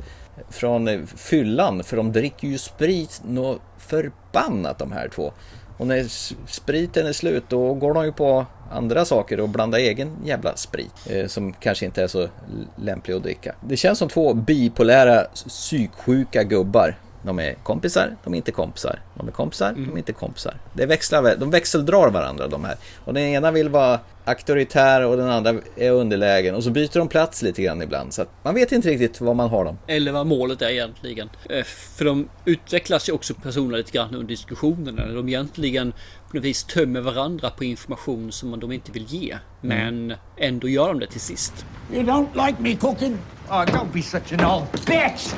från 0.49 1.07
fyllan? 1.07 1.83
För 1.83 1.97
de 1.97 2.11
dricker 2.11 2.47
ju 2.47 2.57
sprit 2.57 3.21
nå 3.25 3.57
förbannat 3.77 4.79
de 4.79 4.91
här 4.91 5.07
två. 5.07 5.33
Och 5.77 5.87
när 5.87 6.03
spriten 6.47 7.07
är 7.07 7.13
slut 7.13 7.43
då 7.49 7.73
går 7.73 7.93
de 7.93 8.05
ju 8.05 8.11
på 8.11 8.45
andra 8.71 9.05
saker 9.05 9.39
och 9.39 9.49
blandar 9.49 9.79
egen 9.79 10.11
jävla 10.25 10.55
sprit. 10.55 10.91
Eh, 11.09 11.27
som 11.27 11.53
kanske 11.53 11.85
inte 11.85 12.03
är 12.03 12.07
så 12.07 12.27
lämplig 12.75 13.15
att 13.15 13.23
dricka. 13.23 13.55
Det 13.67 13.77
känns 13.77 13.99
som 13.99 14.09
två 14.09 14.33
bipolära 14.33 15.23
psyksjuka 15.23 16.43
gubbar. 16.43 16.95
De 17.27 17.39
är 17.39 17.53
kompisar, 17.53 18.15
de 18.23 18.33
är 18.33 18.37
inte 18.37 18.51
kompisar. 18.51 18.99
De 19.13 19.27
är 19.27 19.31
kompisar, 19.31 19.73
de 19.73 19.93
är 19.93 19.97
inte 19.97 20.13
kompisar. 20.13 20.53
Det 20.73 20.85
växlar, 20.85 21.35
de 21.35 21.49
växeldrar 21.51 22.09
varandra 22.09 22.47
de 22.47 22.63
här. 22.65 22.75
Och 23.05 23.13
den 23.13 23.23
ena 23.23 23.51
vill 23.51 23.69
vara 23.69 23.99
auktoritär 24.25 25.05
och 25.05 25.17
den 25.17 25.29
andra 25.29 25.53
är 25.75 25.91
underlägen. 25.91 26.55
Och 26.55 26.63
så 26.63 26.69
byter 26.69 26.99
de 26.99 27.07
plats 27.07 27.41
lite 27.41 27.61
grann 27.63 27.81
ibland. 27.81 28.13
Så 28.13 28.21
att 28.21 28.29
man 28.43 28.55
vet 28.55 28.71
inte 28.71 28.89
riktigt 28.89 29.21
var 29.21 29.33
man 29.33 29.49
har 29.49 29.65
dem. 29.65 29.77
Eller 29.87 30.11
vad 30.11 30.27
målet 30.27 30.61
är 30.61 30.69
egentligen. 30.69 31.29
Eh, 31.49 31.63
För 31.63 32.05
de 32.05 32.29
utvecklas 32.45 33.09
ju 33.09 33.13
också 33.13 33.33
personerna 33.33 33.77
lite 33.77 33.91
grann 33.91 34.13
under 34.15 34.27
diskussionerna. 34.27 35.05
När 35.05 35.15
de 35.15 35.27
egentligen 35.27 35.91
på 36.29 36.37
något 36.37 36.45
vis 36.45 36.63
tömmer 36.63 37.01
varandra 37.01 37.49
på 37.49 37.63
information 37.63 38.31
som 38.31 38.59
de 38.59 38.71
inte 38.71 38.91
vill 38.91 39.05
ge. 39.07 39.37
Men 39.61 40.13
ändå 40.37 40.67
gör 40.69 40.87
de 40.87 40.99
det 40.99 41.07
till 41.07 41.21
sist. 41.21 41.65
You 41.93 42.03
don't 42.03 42.47
like 42.47 42.61
me 42.61 42.75
cooking? 42.75 43.17
Oh, 43.49 43.63
don't 43.65 43.93
be 43.93 44.01
such 44.01 44.33
an 44.33 44.45
old 44.45 44.85
bitch! 44.85 45.33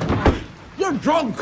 You're 0.90 0.98
drunk! 0.98 1.36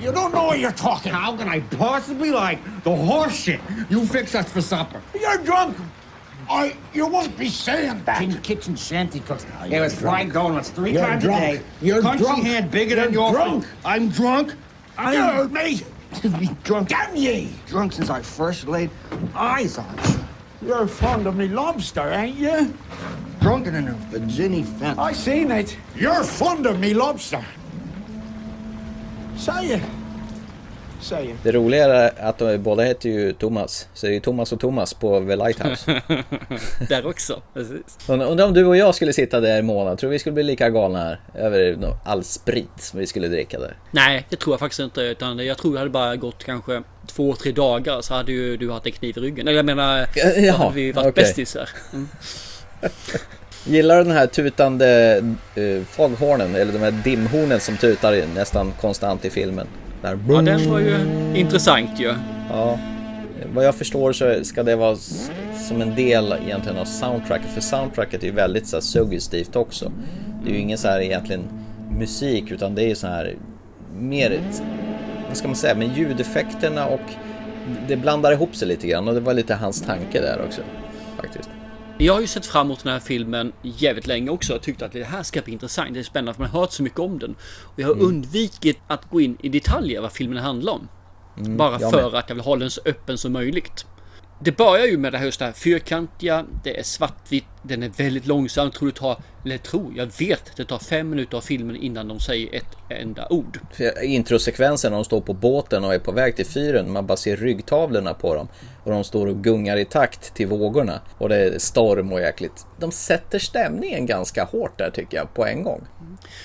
You 0.00 0.10
don't 0.10 0.32
know 0.32 0.44
what 0.44 0.58
you're 0.58 0.72
talking. 0.72 1.12
How 1.12 1.36
can 1.36 1.50
I 1.50 1.60
possibly 1.60 2.30
like 2.30 2.58
the 2.82 2.96
horse 2.96 3.34
shit 3.36 3.60
you 3.90 4.06
fix 4.06 4.34
us 4.34 4.50
for 4.50 4.62
supper? 4.62 5.02
You're 5.18 5.36
drunk! 5.36 5.76
I, 6.48 6.74
you 6.94 7.06
won't 7.06 7.36
be 7.36 7.50
saying 7.50 8.02
that. 8.04 8.20
King 8.20 8.40
Kitchen 8.40 8.74
Shanty 8.76 9.20
cooks. 9.20 9.44
You're 9.68 9.80
It 9.80 9.80
was 9.82 10.00
fried 10.00 10.30
drunk. 10.30 10.48
donuts 10.48 10.70
three 10.70 10.92
You're 10.94 11.02
times 11.04 11.22
drunk. 11.24 11.42
a 11.44 11.56
day. 11.58 11.62
You're 11.82 12.00
Country 12.00 12.24
drunk. 12.26 12.42
hand 12.44 12.70
bigger 12.70 12.94
You're 12.96 13.04
than 13.04 13.12
your 13.12 13.32
drunk. 13.32 13.64
food. 13.64 13.72
I'm 13.84 14.08
drunk. 14.08 14.54
I'm 14.96 15.12
you 15.12 15.20
heard 15.22 15.52
me. 15.52 15.82
Be 16.38 16.48
drunk. 16.64 16.88
Damn 16.88 17.14
ye! 17.14 17.50
Drunk 17.66 17.92
since 17.92 18.08
I 18.08 18.22
first 18.22 18.66
laid 18.66 18.88
eyes 19.34 19.76
on 19.76 19.94
you. 20.62 20.68
You're 20.68 20.86
fond 20.86 21.26
of 21.26 21.36
me 21.36 21.48
lobster, 21.48 22.08
ain't 22.10 22.36
you? 22.38 22.74
Drunken 23.40 23.74
in 23.74 23.88
a 23.88 23.92
Virginia 23.92 24.64
fence. 24.64 24.98
I 24.98 25.12
seen 25.12 25.50
it. 25.50 25.76
You're 25.94 26.24
fond 26.24 26.64
of 26.64 26.80
me 26.80 26.94
lobster. 26.94 27.44
Say 29.40 29.74
it. 29.74 31.36
Det 31.42 31.52
roliga 31.52 31.84
är 31.84 32.12
att 32.28 32.38
de 32.38 32.58
båda 32.58 32.82
heter 32.82 33.08
ju 33.08 33.32
Thomas. 33.32 33.88
Så 33.94 34.06
det 34.06 34.12
är 34.12 34.14
ju 34.14 34.20
Thomas 34.20 34.52
och 34.52 34.60
Thomas 34.60 34.94
på 34.94 35.20
The 35.20 35.36
Lighthouse. 35.36 36.02
Där 36.88 37.06
också. 37.06 37.42
Precis. 37.54 37.98
Undrar 38.08 38.46
om 38.46 38.54
du 38.54 38.64
och 38.66 38.76
jag 38.76 38.94
skulle 38.94 39.12
sitta 39.12 39.40
där 39.40 39.58
i 39.58 39.62
månad. 39.62 39.98
Tror 39.98 40.10
du 40.10 40.12
vi 40.12 40.18
skulle 40.18 40.32
bli 40.32 40.42
lika 40.42 40.70
galna 40.70 40.98
här? 40.98 41.20
Över 41.34 41.78
all 42.04 42.24
sprit 42.24 42.70
som 42.78 43.00
vi 43.00 43.06
skulle 43.06 43.28
dricka 43.28 43.58
där. 43.58 43.76
Nej, 43.90 44.26
det 44.30 44.36
tror 44.36 44.52
jag 44.52 44.60
faktiskt 44.60 44.80
inte. 44.80 45.00
Utan 45.00 45.38
jag 45.46 45.58
tror 45.58 45.72
det 45.72 45.78
hade 45.78 45.90
bara 45.90 46.16
gått 46.16 46.44
kanske 46.44 46.82
två, 47.06 47.34
tre 47.34 47.52
dagar 47.52 48.00
så 48.00 48.14
hade 48.14 48.32
ju 48.32 48.56
du 48.56 48.70
haft 48.70 48.86
en 48.86 48.92
kniv 48.92 49.18
i 49.18 49.20
ryggen. 49.20 49.48
Eller 49.48 49.56
jag 49.56 49.66
menar, 49.66 50.06
Ja, 50.14 50.52
då 50.52 50.58
hade 50.58 50.74
vi 50.74 50.92
varit 50.92 51.06
okej. 51.08 51.22
bästisar. 51.24 51.68
Mm. 51.92 52.08
Gillar 53.64 53.96
du 53.96 54.04
den 54.04 54.12
här 54.12 54.26
tutande 54.26 55.20
uh, 55.58 55.82
foghornen? 55.84 56.54
Eller 56.54 56.72
de 56.72 56.78
här 56.78 56.94
dimhornen 57.04 57.60
som 57.60 57.76
tutar 57.76 58.34
nästan 58.34 58.72
konstant 58.80 59.24
i 59.24 59.30
filmen? 59.30 59.66
Där, 60.02 60.18
Ja, 60.28 60.42
den 60.42 60.70
var 60.70 60.78
ju 60.78 60.96
intressant 61.34 61.90
ju. 62.00 62.14
Ja, 62.50 62.78
vad 63.54 63.64
jag 63.64 63.74
förstår 63.74 64.12
så 64.12 64.44
ska 64.44 64.62
det 64.62 64.76
vara 64.76 64.96
som 65.68 65.80
en 65.80 65.94
del 65.94 66.34
egentligen 66.44 66.78
av 66.78 66.84
soundtracket. 66.84 67.50
För 67.54 67.60
soundtracket 67.60 68.22
är 68.22 68.26
ju 68.26 68.32
väldigt 68.32 68.66
så 68.66 68.76
här, 68.76 68.80
suggestivt 68.80 69.56
också. 69.56 69.92
Det 70.44 70.50
är 70.50 70.54
ju 70.54 70.60
ingen 70.60 70.78
så 70.78 70.88
här 70.88 71.00
egentligen 71.00 71.42
musik 71.98 72.50
utan 72.50 72.74
det 72.74 72.82
är 72.82 72.88
ju 72.88 72.94
så 72.94 73.06
här 73.06 73.34
mer, 73.98 74.40
vad 75.28 75.36
ska 75.36 75.48
man 75.48 75.56
säga, 75.56 75.74
med 75.74 75.96
ljudeffekterna 75.96 76.86
och 76.86 77.00
det 77.88 77.96
blandar 77.96 78.32
ihop 78.32 78.56
sig 78.56 78.68
lite 78.68 78.86
grann 78.86 79.08
och 79.08 79.14
det 79.14 79.20
var 79.20 79.34
lite 79.34 79.54
hans 79.54 79.82
tanke 79.82 80.20
där 80.20 80.40
också. 80.46 80.60
Faktiskt. 81.16 81.50
Jag 82.00 82.14
har 82.14 82.20
ju 82.20 82.26
sett 82.26 82.46
fram 82.46 82.66
emot 82.66 82.84
den 82.84 82.92
här 82.92 83.00
filmen 83.00 83.52
jävligt 83.62 84.06
länge 84.06 84.30
också 84.30 84.54
och 84.54 84.62
tyckt 84.62 84.82
att 84.82 84.92
det 84.92 85.04
här 85.04 85.22
ska 85.22 85.40
bli 85.40 85.52
intressant. 85.52 85.94
Det 85.94 86.00
är 86.00 86.04
spännande 86.04 86.34
för 86.34 86.40
man 86.42 86.50
har 86.50 86.60
hört 86.60 86.72
så 86.72 86.82
mycket 86.82 86.98
om 86.98 87.18
den. 87.18 87.34
Och 87.62 87.80
jag 87.80 87.86
har 87.86 87.94
Mm. 87.94 88.06
undvikit 88.06 88.78
att 88.86 89.10
gå 89.10 89.20
in 89.20 89.36
i 89.42 89.48
detaljer 89.48 90.00
vad 90.00 90.12
filmen 90.12 90.38
handlar 90.38 90.72
om. 90.72 90.88
Mm, 91.38 91.56
Bara 91.56 91.80
jag 91.80 91.90
för 91.90 92.16
att 92.16 92.28
jag 92.28 92.34
vill 92.36 92.44
hålla 92.44 92.60
den 92.60 92.70
så 92.70 92.80
öppen 92.84 93.18
som 93.18 93.32
möjligt. 93.32 93.86
Det 94.42 94.56
börjar 94.56 94.86
ju 94.86 94.98
med 94.98 95.12
det 95.12 95.18
här 95.18 95.24
just 95.24 95.38
det 95.38 95.44
här 95.44 95.52
fyrkantiga, 95.52 96.44
det 96.64 96.78
är 96.78 96.82
svartvitt, 96.82 97.44
den 97.62 97.82
är 97.82 97.88
väldigt 97.88 98.26
långsam. 98.26 98.64
Jag 98.64 98.72
tror 98.72 98.88
det 98.88 98.94
tar, 98.94 99.16
eller 99.44 99.58
tror, 99.58 99.92
jag 99.96 100.06
vet, 100.18 100.56
det 100.56 100.64
tar 100.64 100.78
fem 100.78 101.10
minuter 101.10 101.36
av 101.36 101.40
filmen 101.40 101.76
innan 101.76 102.08
de 102.08 102.20
säger 102.20 102.54
ett 102.54 102.76
enda 102.88 103.26
ord. 103.30 103.58
Introsekvensen 104.02 104.92
när 104.92 104.98
de 104.98 105.04
står 105.04 105.20
på 105.20 105.32
båten 105.32 105.84
och 105.84 105.94
är 105.94 105.98
på 105.98 106.12
väg 106.12 106.36
till 106.36 106.46
fyren, 106.46 106.92
man 106.92 107.06
bara 107.06 107.16
ser 107.16 107.36
ryggtavlorna 107.36 108.14
på 108.14 108.34
dem. 108.34 108.48
Och 108.84 108.90
de 108.90 109.04
står 109.04 109.26
och 109.26 109.44
gungar 109.44 109.76
i 109.76 109.84
takt 109.84 110.34
till 110.34 110.46
vågorna. 110.46 111.00
Och 111.18 111.28
det 111.28 111.36
är 111.36 111.58
storm 111.58 112.12
och 112.12 112.20
jäkligt. 112.20 112.66
De 112.78 112.92
sätter 112.92 113.38
stämningen 113.38 114.06
ganska 114.06 114.44
hårt 114.44 114.78
där 114.78 114.90
tycker 114.90 115.16
jag, 115.16 115.34
på 115.34 115.46
en 115.46 115.62
gång. 115.62 115.86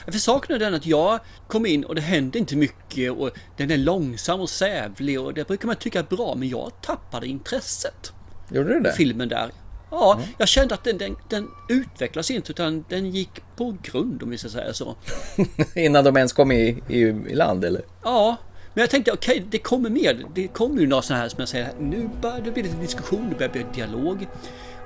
För 0.06 0.20
saken 0.20 0.56
är 0.56 0.60
den 0.60 0.74
att 0.74 0.86
jag 0.86 1.20
kom 1.48 1.66
in 1.66 1.84
och 1.84 1.96
det 1.96 2.02
hände 2.02 2.40
inte 2.40 2.56
mycket 2.56 3.12
och 3.12 3.30
den 3.58 3.72
är 3.72 3.78
långsam 3.78 4.42
och 4.42 4.50
sävlig 4.50 5.22
och 5.22 5.34
det 5.34 5.48
brukar 5.48 5.68
man 5.68 5.76
tycka 5.76 6.00
är 6.00 6.04
bra 6.04 6.36
men 6.36 6.50
jag 6.50 6.72
tappade 6.82 7.28
intresset. 7.28 8.14
Gjorde 8.52 8.74
du 8.74 8.80
det? 8.80 8.94
Filmen 8.94 9.30
där. 9.30 9.52
Ja, 9.90 10.20
jag 10.38 10.48
kände 10.48 10.74
att 10.74 10.84
den, 10.84 10.98
den, 10.98 11.16
den 11.30 11.48
utvecklas 11.70 12.32
inte 12.32 12.52
utan 12.52 12.86
den 12.90 13.10
gick 13.10 13.42
på 13.56 13.78
grund 13.82 14.24
om 14.24 14.30
vi 14.30 14.38
ska 14.38 14.50
säga 14.50 14.74
så. 14.74 14.96
Innan 15.76 16.04
de 16.04 16.18
ens 16.18 16.34
kom 16.34 16.52
i, 16.52 16.84
i, 16.88 17.00
i 17.00 17.36
land 17.36 17.66
eller? 17.66 17.82
Ja, 18.04 18.38
men 18.74 18.82
jag 18.82 18.90
tänkte 18.90 19.12
okej, 19.12 19.46
det 19.50 19.58
kommer 19.58 19.90
mer. 19.90 20.26
Det 20.36 20.48
kommer 20.48 20.82
ju 20.82 20.88
några 20.88 21.02
sådana 21.02 21.22
här 21.22 21.30
som 21.30 21.40
jag 21.40 21.50
säger, 21.50 21.70
nu 21.80 22.10
börjar 22.22 22.42
det 22.42 22.52
bli 22.52 22.64
lite 22.64 22.78
diskussion, 22.78 23.30
det 23.30 23.36
börjar 23.36 23.52
bli 23.52 23.66
dialog. 23.76 24.28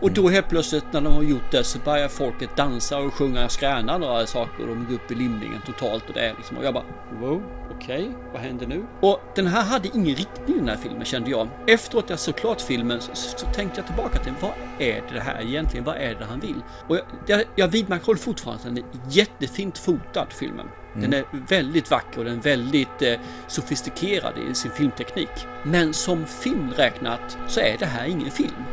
Och 0.02 0.12
då 0.12 0.30
helt 0.30 0.50
plötsligt 0.50 0.86
när 0.92 1.02
de 1.02 1.14
har 1.14 1.24
gjort 1.24 1.52
det 1.52 1.64
så 1.64 1.80
börjar 1.80 2.08
folket 2.08 2.56
dansa 2.56 2.98
och 2.98 3.14
sjunga 3.14 3.46
och 3.46 3.52
skräna 3.52 3.98
några 3.98 4.26
saker 4.26 4.62
och 4.62 4.76
de 4.76 4.86
går 4.86 4.94
upp 4.94 5.12
i 5.12 5.16
limningen 5.16 5.62
totalt 5.66 6.08
och 6.08 6.14
det 6.14 6.20
är 6.20 6.34
liksom 6.38 6.58
och 6.58 6.66
jag 6.66 6.74
bara 6.74 6.84
wow, 7.20 7.44
okej, 7.76 8.12
vad 8.34 8.42
händer 8.42 8.68
nu? 8.68 8.86
Och 9.02 9.22
den 9.36 9.48
här 9.48 9.64
hade 9.64 9.88
ingen 9.88 10.16
riktning 10.16 10.58
den 10.58 10.68
här 10.68 10.78
filmen 10.78 11.06
kände 11.06 11.30
jag. 11.30 11.48
Efteråt 11.68 12.10
jag 12.10 12.20
såg 12.20 12.36
klart 12.36 12.62
filmen 12.62 13.02
så, 13.02 13.12
så 13.14 13.46
tänkte 13.46 13.80
jag 13.80 13.88
tillbaka 13.88 14.20
till 14.20 14.34
vad 14.42 14.52
är 14.80 15.04
det 15.14 15.20
här 15.20 15.42
egentligen? 15.42 15.86
Vad 15.86 15.96
är 15.96 16.16
det 16.16 16.26
han 16.26 16.40
vill? 16.40 16.64
Och 16.88 16.96
jag, 16.96 17.06
jag, 17.26 17.44
jag 17.56 17.68
vidmakthåller 17.68 18.20
fortfarande 18.20 18.62
att 18.62 18.76
den 18.76 18.78
är 18.78 18.84
jättefint 19.10 19.78
fotad 19.78 20.28
filmen. 20.30 20.66
Den 20.94 21.14
är 21.14 21.26
väldigt 21.32 21.92
vacker 21.92 22.20
och 22.20 22.26
den 22.26 22.38
är 22.38 22.42
väldigt 22.42 23.02
eh, 23.02 23.20
sofistikerad 23.48 24.34
i 24.52 24.54
sin 24.56 24.72
filmteknik. 24.72 25.48
Men 25.64 25.94
som 25.94 26.26
film 26.26 26.72
räknat 26.76 27.38
så 27.48 27.60
är 27.60 27.78
det 27.80 27.86
här 27.86 28.06
ingen 28.06 28.32
film. 28.32 28.64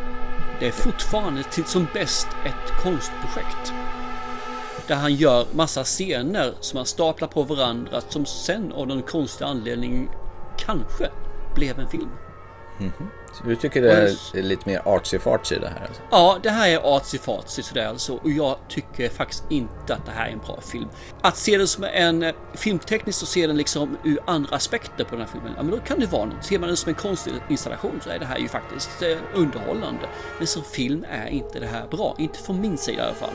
Det 0.61 0.67
är 0.67 0.73
fortfarande 0.73 1.43
till 1.43 1.65
som 1.65 1.87
bäst 1.95 2.29
ett 2.45 2.83
konstprojekt. 2.83 3.73
Där 4.87 4.97
han 4.97 5.15
gör 5.15 5.47
massa 5.53 5.85
scener 5.85 6.55
som 6.61 6.77
han 6.77 6.87
staplar 6.87 7.29
på 7.29 7.43
varandra 7.43 8.01
som 8.09 8.27
sen 8.27 8.73
av 8.73 8.87
någon 8.87 9.03
konstig 9.03 9.45
anledning 9.45 10.09
kanske 10.57 11.11
blev 11.55 11.81
en 11.81 11.89
film. 11.89 12.11
Mhm. 12.79 13.11
Så 13.39 13.45
du 13.47 13.57
tycker 13.57 13.83
det 13.83 13.93
är 14.35 14.43
lite 14.43 14.69
mer 14.69 14.79
artsy-fartsy 14.79 15.61
det 15.61 15.69
här 15.69 15.87
alltså? 15.87 16.03
Ja, 16.11 16.39
det 16.43 16.51
här 16.51 16.69
är 16.69 16.79
artsy-fartsy 16.79 17.63
sådär 17.63 17.87
alltså 17.87 18.15
och 18.15 18.31
jag 18.31 18.57
tycker 18.69 19.09
faktiskt 19.09 19.45
inte 19.51 19.95
att 19.95 20.07
det 20.07 20.13
här 20.13 20.29
är 20.29 20.33
en 20.33 20.39
bra 20.39 20.61
film. 20.61 20.89
Att 21.21 21.37
se 21.37 21.59
den 21.59 21.69
som 21.69 21.85
en 21.85 22.23
eh, 22.23 22.35
filmtekniskt 22.55 23.23
och 23.23 23.29
se 23.29 23.47
den 23.47 23.57
liksom 23.57 23.99
ur 24.05 24.19
andra 24.27 24.57
aspekter 24.57 25.05
på 25.05 25.11
den 25.11 25.21
här 25.21 25.33
filmen, 25.33 25.53
ja 25.57 25.63
men 25.63 25.71
då 25.71 25.79
kan 25.79 26.01
det 26.01 26.07
vara 26.07 26.25
något. 26.25 26.45
Ser 26.45 26.59
man 26.59 26.69
den 26.69 26.77
som 26.77 26.89
en 26.89 26.95
konstinstallation 26.95 28.01
så 28.05 28.11
är 28.11 28.19
det 28.19 28.27
här 28.27 28.39
ju 28.39 28.49
faktiskt 28.49 29.03
eh, 29.03 29.17
underhållande. 29.35 30.09
Men 30.39 30.47
som 30.47 30.63
film 30.65 31.05
är 31.11 31.27
inte 31.27 31.61
det 31.61 31.67
här 31.67 31.87
bra, 31.87 32.15
inte 32.19 32.39
från 32.39 32.61
min 32.61 32.79
sida 32.79 33.03
i 33.03 33.07
alla 33.07 33.15
fall. 33.15 33.35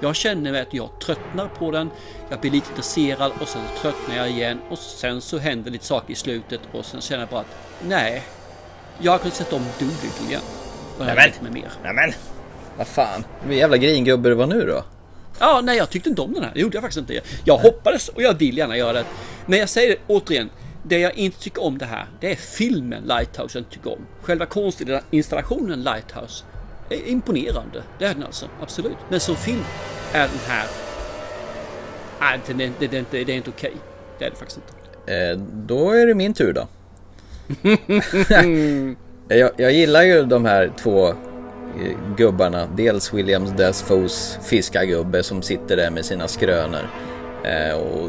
Jag 0.00 0.16
känner 0.16 0.62
att 0.62 0.74
jag 0.74 0.90
tröttnar 1.00 1.48
på 1.48 1.70
den, 1.70 1.90
jag 2.28 2.40
blir 2.40 2.50
lite 2.50 2.68
intresserad 2.68 3.32
och 3.40 3.48
sen 3.48 3.62
tröttnar 3.82 4.16
jag 4.16 4.30
igen 4.30 4.60
och 4.70 4.78
sen 4.78 5.20
så 5.20 5.38
händer 5.38 5.70
lite 5.70 5.84
saker 5.84 6.12
i 6.12 6.16
slutet 6.16 6.60
och 6.72 6.84
sen 6.84 7.00
känner 7.00 7.22
jag 7.22 7.28
bara 7.28 7.40
att 7.40 7.56
nej, 7.88 8.22
jag 9.00 9.12
har 9.12 9.18
kunnat 9.18 9.34
sett 9.36 9.52
om 9.52 9.62
Dolittle 9.78 10.28
igen. 10.28 10.40
Och 10.98 11.04
jag 11.06 11.14
lärt 11.16 11.42
mig 11.42 11.52
mer. 11.52 11.70
Nämen! 11.84 12.12
Vad 12.78 12.86
fan? 12.86 13.24
Vilken 13.42 13.58
jävla 13.58 13.76
gringubbe 13.76 14.28
det 14.28 14.34
var 14.34 14.46
nu 14.46 14.60
då? 14.66 14.84
Ja, 15.38 15.60
nej 15.64 15.76
jag 15.76 15.90
tyckte 15.90 16.08
inte 16.08 16.22
om 16.22 16.32
den 16.32 16.42
här. 16.42 16.50
Det 16.54 16.60
gjorde 16.60 16.76
jag 16.76 16.82
faktiskt 16.82 16.98
inte. 17.10 17.20
Jag 17.44 17.58
hoppades 17.58 18.08
och 18.08 18.22
jag 18.22 18.34
vill 18.38 18.58
gärna 18.58 18.76
göra 18.76 18.92
det. 18.92 19.04
Men 19.46 19.58
jag 19.58 19.68
säger 19.68 19.88
det 19.90 19.96
återigen. 20.14 20.50
Det 20.82 20.98
jag 20.98 21.14
inte 21.14 21.40
tycker 21.40 21.62
om 21.64 21.78
det 21.78 21.84
här, 21.84 22.06
det 22.20 22.32
är 22.32 22.36
filmen 22.36 23.02
Lighthouse 23.02 23.58
jag 23.58 23.60
inte 23.60 23.74
tycker 23.74 23.92
om. 23.92 23.98
Själva 24.22 24.46
konstinstallationen 24.46 25.82
Lighthouse 25.82 26.44
är 26.90 27.08
imponerande. 27.08 27.82
Det 27.98 28.04
är 28.04 28.14
den 28.14 28.22
alltså, 28.24 28.46
absolut. 28.62 28.96
Men 29.08 29.20
som 29.20 29.36
film 29.36 29.64
är 30.12 30.18
den 30.28 30.38
här... 30.48 30.66
Nej, 32.20 32.40
det, 32.46 32.52
det, 32.52 32.70
det, 32.78 32.86
det, 32.86 32.96
är 32.96 32.98
inte- 33.00 33.24
det 33.24 33.32
är 33.32 33.36
inte 33.36 33.50
okej. 33.50 33.72
Det 34.18 34.24
är 34.24 34.30
det 34.30 34.36
faktiskt 34.36 34.58
inte. 34.60 35.12
Eh, 35.14 35.36
då 35.38 35.90
är 35.90 36.06
det 36.06 36.14
min 36.14 36.34
tur 36.34 36.52
då. 36.52 36.68
jag, 39.28 39.50
jag 39.56 39.72
gillar 39.72 40.02
ju 40.02 40.24
de 40.24 40.44
här 40.44 40.72
två 40.78 41.08
eh, 41.08 41.14
gubbarna. 42.16 42.66
Dels 42.76 43.14
Williams 43.14 43.50
Dasfos 43.50 44.38
fiskargubbe 44.42 45.22
som 45.22 45.42
sitter 45.42 45.76
där 45.76 45.90
med 45.90 46.04
sina 46.04 46.28
skrönor. 46.28 46.88
Eh, 47.44 47.76
och 47.76 48.08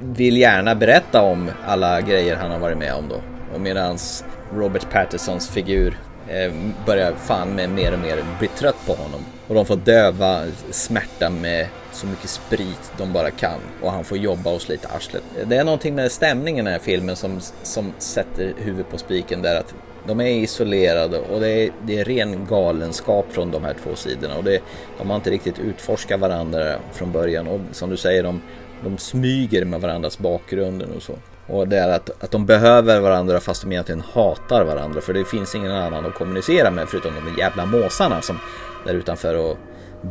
vill 0.00 0.36
gärna 0.36 0.74
berätta 0.74 1.22
om 1.22 1.50
alla 1.66 2.00
grejer 2.00 2.36
han 2.36 2.50
har 2.50 2.58
varit 2.58 2.78
med 2.78 2.94
om 2.94 3.08
då. 3.08 3.20
Och 3.54 3.60
medans 3.60 4.24
Robert 4.54 4.90
Pattersons 4.90 5.50
figur 5.50 5.98
eh, 6.28 6.52
börjar 6.86 7.12
fan 7.12 7.48
med 7.48 7.70
mer 7.70 7.92
och 7.92 7.98
mer 7.98 8.24
bli 8.38 8.48
trött 8.48 8.86
på 8.86 8.92
honom. 8.92 9.20
Och 9.48 9.54
de 9.54 9.66
får 9.66 9.76
döva 9.76 10.44
smärtan 10.70 11.40
med 11.40 11.66
så 11.92 12.06
mycket 12.06 12.30
sprit 12.30 12.92
de 12.98 13.12
bara 13.12 13.30
kan. 13.30 13.60
Och 13.82 13.92
han 13.92 14.04
får 14.04 14.18
jobba 14.18 14.50
och 14.50 14.62
slita 14.62 14.88
arslet. 14.88 15.22
Det 15.46 15.56
är 15.56 15.64
någonting 15.64 15.94
med 15.94 16.12
stämningen 16.12 16.66
i 16.66 16.70
den 16.70 16.72
här 16.72 16.84
filmen 16.84 17.16
som, 17.16 17.40
som 17.62 17.92
sätter 17.98 18.52
huvudet 18.56 18.90
på 18.90 18.98
spiken 18.98 19.42
där 19.42 19.56
att 19.56 19.74
de 20.06 20.20
är 20.20 20.26
isolerade 20.26 21.18
och 21.18 21.40
det 21.40 21.48
är, 21.48 21.70
det 21.82 21.98
är 21.98 22.04
ren 22.04 22.46
galenskap 22.46 23.26
från 23.30 23.50
de 23.50 23.64
här 23.64 23.74
två 23.84 23.94
sidorna. 23.94 24.36
Och 24.36 24.44
det, 24.44 24.62
de 24.98 25.10
har 25.10 25.16
inte 25.16 25.30
riktigt 25.30 25.58
utforskat 25.58 26.20
varandra 26.20 26.74
från 26.92 27.12
början. 27.12 27.48
Och 27.48 27.60
som 27.72 27.90
du 27.90 27.96
säger, 27.96 28.22
de, 28.22 28.40
de 28.84 28.98
smyger 28.98 29.64
med 29.64 29.80
varandras 29.80 30.18
bakgrunder 30.18 30.88
och 30.96 31.02
så. 31.02 31.14
Och 31.46 31.68
det 31.68 31.78
är 31.78 31.88
att, 31.88 32.22
att 32.24 32.30
de 32.30 32.46
behöver 32.46 33.00
varandra 33.00 33.40
fast 33.40 33.62
de 33.62 33.72
egentligen 33.72 34.02
hatar 34.12 34.64
varandra. 34.64 35.00
För 35.00 35.12
det 35.12 35.24
finns 35.24 35.54
ingen 35.54 35.72
annan 35.72 36.06
att 36.06 36.14
kommunicera 36.14 36.70
med 36.70 36.88
förutom 36.88 37.12
de 37.14 37.40
jävla 37.40 37.66
måsarna 37.66 38.22
som 38.22 38.38
där 38.86 38.94
utanför 38.94 39.34
och 39.34 39.56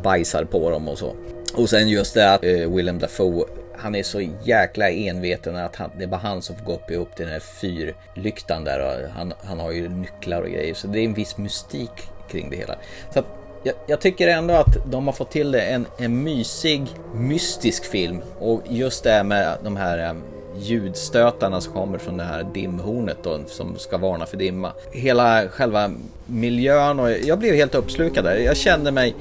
bajsar 0.03 0.43
på 0.43 0.69
dem 0.69 0.87
och 0.87 0.97
så. 0.97 1.15
Och 1.53 1.69
sen 1.69 1.89
just 1.89 2.13
det 2.13 2.33
att 2.33 2.43
eh, 2.43 2.75
Willem 2.75 2.99
Dafoe 2.99 3.45
han 3.81 3.95
är 3.95 4.03
så 4.03 4.21
jäkla 4.43 4.89
enveten 4.89 5.55
att 5.55 5.75
han, 5.75 5.91
det 5.97 6.03
är 6.03 6.07
bara 6.07 6.21
han 6.21 6.41
som 6.41 6.55
får 6.55 6.65
gå 6.65 6.73
upp, 6.73 6.91
upp 6.91 7.15
till 7.15 7.25
den 7.25 7.33
här 7.33 7.39
fyrlyktan 7.39 8.63
där 8.63 8.79
och 8.79 9.09
han, 9.09 9.33
han 9.43 9.59
har 9.59 9.71
ju 9.71 9.89
nycklar 9.89 10.41
och 10.41 10.49
grejer. 10.49 10.73
Så 10.73 10.87
det 10.87 10.99
är 10.99 11.05
en 11.05 11.13
viss 11.13 11.37
mystik 11.37 11.91
kring 12.29 12.49
det 12.49 12.55
hela. 12.55 12.75
Så 13.13 13.19
att, 13.19 13.25
jag, 13.63 13.75
jag 13.87 14.01
tycker 14.01 14.27
ändå 14.27 14.53
att 14.53 14.91
de 14.91 15.05
har 15.05 15.13
fått 15.13 15.31
till 15.31 15.51
det 15.51 15.61
en, 15.61 15.85
en 15.97 16.23
mysig, 16.23 16.87
mystisk 17.15 17.85
film. 17.85 18.21
Och 18.39 18.61
just 18.69 19.03
det 19.03 19.11
här 19.11 19.23
med 19.23 19.57
de 19.63 19.75
här 19.75 20.09
eh, 20.09 20.13
ljudstötarna 20.57 21.61
som 21.61 21.73
kommer 21.73 21.97
från 21.97 22.17
det 22.17 22.23
här 22.23 22.43
dimhornet 22.53 23.17
då, 23.23 23.39
som 23.47 23.77
ska 23.77 23.97
varna 23.97 24.25
för 24.25 24.37
dimma. 24.37 24.71
Hela 24.91 25.47
själva 25.47 25.91
miljön 26.25 26.99
och 26.99 27.11
jag 27.11 27.39
blev 27.39 27.55
helt 27.55 27.75
uppslukad 27.75 28.23
där. 28.23 28.37
Jag 28.37 28.57
kände 28.57 28.91
mig 28.91 29.15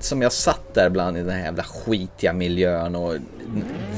som 0.00 0.22
jag 0.22 0.32
satt 0.32 0.74
där 0.74 0.90
bland 0.90 1.16
i 1.16 1.20
den 1.20 1.30
här 1.30 1.44
jävla 1.44 1.62
skitiga 1.62 2.32
miljön 2.32 2.94
och 2.94 3.14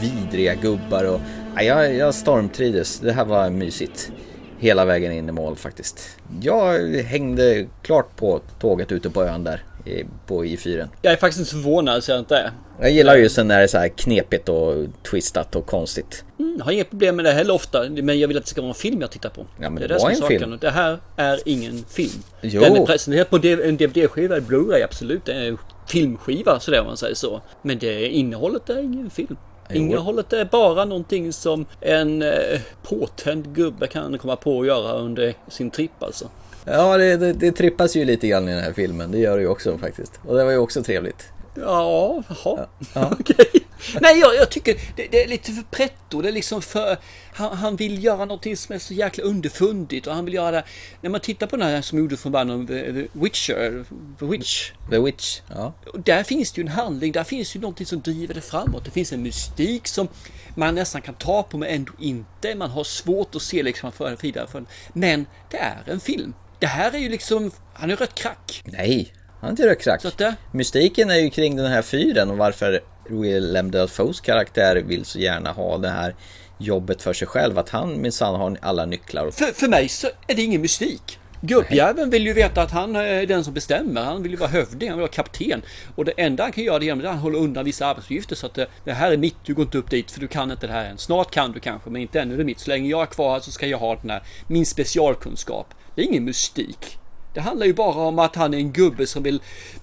vidriga 0.00 0.54
gubbar 0.54 1.04
och 1.04 1.20
jag, 1.56 1.94
jag 1.94 2.14
stormtrivdes. 2.14 3.00
Det 3.00 3.12
här 3.12 3.24
var 3.24 3.50
mysigt 3.50 4.12
hela 4.58 4.84
vägen 4.84 5.12
in 5.12 5.28
i 5.28 5.32
mål 5.32 5.56
faktiskt. 5.56 6.16
Jag 6.40 6.78
hängde 6.88 7.66
klart 7.82 8.16
på 8.16 8.40
tåget 8.60 8.92
ute 8.92 9.10
på 9.10 9.24
ön 9.24 9.44
där 9.44 9.64
i- 9.84 10.04
på 10.26 10.44
I4. 10.44 10.88
Jag 11.02 11.12
är 11.12 11.16
faktiskt 11.16 11.38
inte 11.40 11.50
förvånad 11.50 12.04
så 12.04 12.10
jag 12.10 12.18
inte 12.18 12.36
är. 12.36 12.50
Jag 12.80 12.90
gillar 12.90 13.16
ju 13.16 13.28
sen 13.28 13.48
när 13.48 13.56
det 13.58 13.62
är 13.62 13.66
så 13.66 13.78
här 13.78 13.88
knepigt 13.88 14.48
och 14.48 14.74
twistat 15.10 15.56
och 15.56 15.66
konstigt. 15.66 16.24
Mm, 16.38 16.60
har 16.60 16.72
inget 16.72 16.90
problem 16.90 17.16
med 17.16 17.24
det 17.24 17.32
heller 17.32 17.54
ofta. 17.54 17.84
Men 17.90 18.18
jag 18.20 18.28
vill 18.28 18.36
att 18.36 18.44
det 18.44 18.50
ska 18.50 18.60
vara 18.60 18.68
en 18.68 18.74
film 18.74 19.00
jag 19.00 19.10
tittar 19.10 19.28
på. 19.30 19.46
Ja, 19.60 19.70
men 19.70 19.74
det 19.74 19.84
är 19.84 19.88
det 19.88 20.00
som 20.00 20.08
är 20.08 20.12
en 20.12 20.18
saken. 20.20 20.40
film. 20.40 20.58
Det 20.60 20.70
här 20.70 20.98
är 21.16 21.38
ingen 21.44 21.84
film. 21.88 22.22
Jo. 22.40 22.60
Den 22.60 22.76
är 22.76 22.86
presenterad 22.86 23.30
på 23.30 23.36
en 23.36 23.76
DVD-skiva, 23.76 24.36
en 24.36 24.42
Blu-ray 24.42 24.84
absolut. 24.84 25.24
Det 25.24 25.32
är 25.32 25.48
en 25.48 25.58
filmskiva 25.88 26.60
sådär 26.60 26.80
om 26.80 26.86
man 26.86 26.96
säger 26.96 27.14
så. 27.14 27.40
Men 27.62 27.78
det 27.78 28.08
innehållet 28.08 28.70
är 28.70 28.78
ingen 28.78 29.10
film. 29.10 29.36
Innehållet 29.72 30.32
är 30.32 30.44
bara 30.44 30.84
någonting 30.84 31.32
som 31.32 31.66
en 31.80 32.22
eh, 32.22 32.60
påtänd 32.82 33.54
gubbe 33.54 33.86
kan 33.86 34.18
komma 34.18 34.36
på 34.36 34.60
att 34.60 34.66
göra 34.66 34.92
under 34.92 35.34
sin 35.48 35.70
tripp 35.70 36.02
alltså. 36.02 36.28
Ja, 36.64 36.96
det, 36.96 37.16
det, 37.16 37.32
det 37.32 37.52
trippas 37.52 37.96
ju 37.96 38.04
lite 38.04 38.28
grann 38.28 38.48
i 38.48 38.52
den 38.52 38.64
här 38.64 38.72
filmen. 38.72 39.10
Det 39.10 39.18
gör 39.18 39.36
det 39.36 39.42
ju 39.42 39.48
också 39.48 39.78
faktiskt. 39.78 40.20
Och 40.26 40.36
det 40.36 40.44
var 40.44 40.50
ju 40.50 40.58
också 40.58 40.82
trevligt. 40.82 41.32
Ja, 41.54 42.22
jaha. 42.28 42.66
Okej. 43.12 43.66
Nej, 44.00 44.20
jag, 44.20 44.34
jag 44.34 44.50
tycker 44.50 44.74
det, 44.96 45.06
det 45.10 45.24
är 45.24 45.28
lite 45.28 45.52
för 45.52 45.62
pretto. 45.62 46.22
Det 46.22 46.28
är 46.28 46.32
liksom 46.32 46.62
för... 46.62 46.96
Han, 47.32 47.56
han 47.56 47.76
vill 47.76 48.04
göra 48.04 48.24
någonting 48.24 48.56
som 48.56 48.74
är 48.74 48.78
så 48.78 48.94
jäkla 48.94 49.24
underfundigt 49.24 50.06
och 50.06 50.14
han 50.14 50.24
vill 50.24 50.34
göra 50.34 50.50
det... 50.50 50.64
När 51.00 51.10
man 51.10 51.20
tittar 51.20 51.46
på 51.46 51.56
den 51.56 51.68
här 51.68 51.82
som 51.82 51.98
gjorde 51.98 52.16
från 52.16 52.32
början 52.32 52.66
The 52.66 53.08
Witcher, 53.12 53.84
The 54.18 54.24
Witch. 54.26 54.70
The 54.90 54.98
Witch, 54.98 55.40
ja. 55.48 55.72
Där 56.04 56.22
finns 56.22 56.52
det 56.52 56.60
ju 56.60 56.62
en 56.62 56.72
handling, 56.72 57.12
där 57.12 57.24
finns 57.24 57.56
ju 57.56 57.60
någonting 57.60 57.86
som 57.86 58.00
driver 58.00 58.34
det 58.34 58.40
framåt. 58.40 58.84
Det 58.84 58.90
finns 58.90 59.12
en 59.12 59.22
mystik 59.22 59.88
som 59.88 60.08
man 60.54 60.74
nästan 60.74 61.02
kan 61.02 61.14
ta 61.14 61.42
på 61.42 61.58
men 61.58 61.68
ändå 61.68 61.92
inte. 61.98 62.54
Man 62.54 62.70
har 62.70 62.84
svårt 62.84 63.34
att 63.34 63.42
se 63.42 63.62
liksom 63.62 63.92
för 63.92 64.16
vidare. 64.22 64.64
Men 64.92 65.26
det 65.50 65.56
är 65.56 65.82
en 65.86 66.00
film. 66.00 66.34
Det 66.60 66.66
här 66.66 66.94
är 66.94 66.98
ju 66.98 67.08
liksom... 67.08 67.50
Han 67.72 67.90
är 67.90 67.96
rött 67.96 68.14
krack. 68.14 68.62
Nej, 68.64 69.12
han 69.40 69.56
är 69.58 69.70
inte. 69.70 69.98
Så 70.00 70.08
att 70.08 70.18
det... 70.18 70.34
Mystiken 70.52 71.10
är 71.10 71.16
ju 71.16 71.30
kring 71.30 71.56
den 71.56 71.66
här 71.66 71.82
fyren 71.82 72.30
och 72.30 72.36
varför 72.36 72.80
Willem 73.08 73.70
Dafoes 73.70 74.20
karaktär 74.20 74.76
vill 74.76 75.04
så 75.04 75.18
gärna 75.18 75.52
ha 75.52 75.78
det 75.78 75.88
här 75.88 76.14
jobbet 76.58 77.02
för 77.02 77.12
sig 77.12 77.28
själv. 77.28 77.58
Att 77.58 77.68
han 77.68 78.00
minsann 78.00 78.34
har 78.34 78.56
alla 78.62 78.86
nycklar. 78.86 79.26
Och... 79.26 79.34
För, 79.34 79.46
för 79.46 79.68
mig 79.68 79.88
så 79.88 80.06
är 80.26 80.34
det 80.34 80.42
ingen 80.42 80.60
mystik. 80.60 81.18
Gubbjäveln 81.42 82.10
vill 82.10 82.26
ju 82.26 82.32
veta 82.32 82.62
att 82.62 82.70
han 82.70 82.96
är 82.96 83.26
den 83.26 83.44
som 83.44 83.54
bestämmer. 83.54 84.04
Han 84.04 84.22
vill 84.22 84.32
ju 84.32 84.38
vara 84.38 84.50
hövding, 84.50 84.88
han 84.88 84.98
vill 84.98 85.02
vara 85.02 85.12
kapten. 85.12 85.62
Och 85.94 86.04
det 86.04 86.12
enda 86.16 86.42
han 86.42 86.52
kan 86.52 86.64
göra 86.64 86.78
det 86.78 86.84
genom 86.84 87.00
är 87.00 87.04
att 87.04 87.10
han 87.10 87.18
håller 87.18 87.38
undan 87.38 87.64
vissa 87.64 87.86
arbetsuppgifter. 87.86 88.36
Så 88.36 88.46
att 88.46 88.54
det, 88.54 88.66
det 88.84 88.92
här 88.92 89.12
är 89.12 89.16
mitt, 89.16 89.36
du 89.44 89.54
går 89.54 89.64
inte 89.64 89.78
upp 89.78 89.90
dit 89.90 90.10
för 90.10 90.20
du 90.20 90.28
kan 90.28 90.50
inte 90.50 90.66
det 90.66 90.72
här 90.72 90.84
än. 90.84 90.98
Snart 90.98 91.30
kan 91.30 91.52
du 91.52 91.60
kanske, 91.60 91.90
men 91.90 92.02
inte 92.02 92.20
ännu 92.20 92.34
är 92.34 92.38
det 92.38 92.44
mitt. 92.44 92.60
Så 92.60 92.70
länge 92.70 92.88
jag 92.88 93.02
är 93.02 93.06
kvar 93.06 93.32
här 93.32 93.40
så 93.40 93.50
ska 93.50 93.66
jag 93.66 93.78
ha 93.78 93.96
den 93.96 94.10
här, 94.10 94.22
min 94.46 94.66
specialkunskap. 94.66 95.74
Det 96.00 96.04
är 96.04 96.08
ingen 96.08 96.24
mystik. 96.24 96.98
Det 97.34 97.40
handlar 97.40 97.66
ju 97.66 97.74
bara 97.74 97.94
om 98.06 98.18
att 98.18 98.36
han 98.36 98.54
är 98.54 98.58
en 98.58 98.72
gubbe 98.72 99.06
som 99.06 99.22
vill 99.22 99.40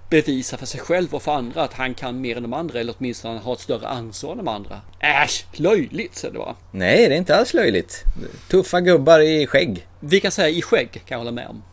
bevisa 0.10 0.58
för 0.58 0.66
sig 0.66 0.80
själv 0.80 1.16
och 1.16 1.22
för 1.24 1.32
andra 1.32 1.64
att 1.64 1.74
han 1.74 1.94
kan 1.94 2.22
mer 2.22 2.38
än 2.38 2.44
de 2.44 2.54
andra 2.54 2.80
eller 2.80 2.94
åtminstone 2.98 3.40
har 3.40 3.54
ett 3.54 3.60
större 3.60 3.88
ansvar 3.88 4.32
än 4.32 4.38
de 4.38 4.48
andra. 4.48 4.82
Äsch, 5.00 5.46
löjligt 5.52 6.16
så 6.16 6.30
det 6.30 6.38
var. 6.38 6.56
Nej, 6.72 7.08
det 7.10 7.14
är 7.16 7.18
inte 7.18 7.36
alls 7.36 7.54
löjligt. 7.54 8.04
Tuffa 8.50 8.82
gubbar 8.82 9.20
i 9.20 9.48
skägg. 9.48 9.88
Vi 10.00 10.20
kan 10.20 10.32
säga 10.32 10.50
i 10.50 10.62
skägg 10.62 10.92
kan 10.92 11.02
jag 11.08 11.18
hålla 11.18 11.32
med 11.32 11.48
om. 11.48 11.64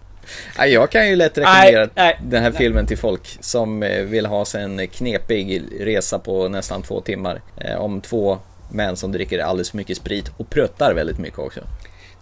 Ja, 0.58 0.66
jag 0.66 0.90
kan 0.90 1.08
ju 1.08 1.16
lätt 1.16 1.38
rekommendera 1.38 1.80
Nej, 1.80 1.90
nej, 1.94 2.18
den 2.24 2.42
här 2.42 2.50
nej. 2.50 2.58
filmen 2.58 2.86
till 2.86 2.98
folk 2.98 3.38
som 3.40 3.82
eh, 3.82 4.02
vill 4.02 4.26
ha 4.26 4.44
sig 4.44 4.62
en 4.62 4.88
knepig 4.88 5.62
resa 5.80 6.18
på 6.18 6.48
nästan 6.48 6.82
två 6.82 7.00
timmar. 7.00 7.42
Eh, 7.56 7.76
Om 7.76 8.00
två 8.00 8.38
män 8.70 8.96
som 8.96 9.12
dricker 9.12 9.38
alldeles 9.38 9.70
för 9.70 9.76
mycket 9.76 9.96
sprit 9.96 10.30
och 10.36 10.50
pruttar 10.50 10.94
väldigt 10.94 11.18
mycket 11.18 11.38
också. 11.38 11.60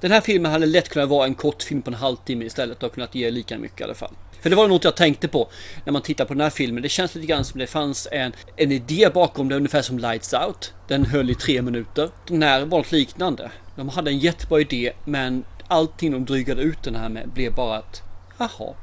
Den 0.02 0.12
här 0.12 0.20
filmen 0.20 0.52
hade 0.52 0.66
lätt 0.66 0.88
kunnat 0.88 1.08
vara 1.08 1.26
en 1.26 1.34
kortfilm 1.34 1.82
på 1.82 1.90
en 1.90 1.94
halvtimme 1.94 2.44
istället 2.44 2.82
och 2.82 2.94
kunnat 2.94 3.14
ge 3.14 3.30
lika 3.30 3.58
mycket 3.58 3.80
i 3.80 3.84
alla 3.84 3.94
fall. 3.94 4.14
För 4.40 4.50
det 4.50 4.56
var 4.56 4.68
något 4.68 4.84
jag 4.84 4.96
tänkte 4.96 5.28
på 5.28 5.50
när 5.84 5.92
man 5.92 6.02
tittar 6.02 6.24
på 6.24 6.34
den 6.34 6.40
här 6.40 6.50
filmen. 6.50 6.82
Det 6.82 6.88
känns 6.88 7.14
lite 7.14 7.26
grann 7.26 7.44
som 7.44 7.60
det 7.60 7.66
fanns 7.66 8.08
en, 8.12 8.32
en 8.56 8.72
idé 8.72 9.10
bakom 9.14 9.48
det, 9.48 9.56
ungefär 9.56 9.82
som 9.82 9.98
Lights 9.98 10.34
Out. 10.34 10.74
Den 10.88 11.04
höll 11.06 11.30
i 11.30 11.34
tre 11.34 11.62
minuter. 11.62 12.10
Den 12.26 12.42
här 12.42 12.64
var 12.64 12.78
något 12.78 12.92
liknande. 12.92 13.50
De 13.76 13.88
hade 13.88 14.10
en 14.10 14.18
jättebra 14.18 14.60
idé, 14.60 14.92
men 15.04 15.44
allting 15.68 16.12
de 16.12 16.24
drygade 16.24 16.62
ut 16.62 16.82
den 16.82 16.94
här 16.94 17.08
med 17.08 17.28
blev 17.28 17.54
bara 17.54 17.76
att, 17.76 18.02
jaha, 18.38 18.74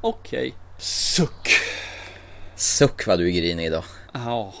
okej. 0.00 0.54
Suck. 0.78 1.48
Suck 2.56 3.06
vad 3.06 3.18
du 3.18 3.26
är 3.26 3.40
grinig 3.40 3.66
idag. 3.66 3.84
Ja, 4.12 4.54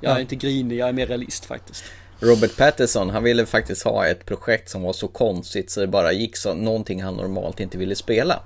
jag 0.00 0.16
är 0.16 0.20
inte 0.20 0.36
grinig, 0.36 0.76
jag 0.76 0.88
är 0.88 0.92
mer 0.92 1.06
realist 1.06 1.44
faktiskt. 1.44 1.84
Robert 2.24 2.56
Pattinson, 2.56 3.10
han 3.10 3.22
ville 3.22 3.46
faktiskt 3.46 3.82
ha 3.82 4.06
ett 4.06 4.26
projekt 4.26 4.68
som 4.68 4.82
var 4.82 4.92
så 4.92 5.08
konstigt 5.08 5.70
så 5.70 5.80
det 5.80 5.86
bara 5.86 6.12
gick 6.12 6.36
så 6.36 6.54
någonting 6.54 7.02
han 7.02 7.14
normalt 7.14 7.60
inte 7.60 7.78
ville 7.78 7.94
spela. 7.94 8.42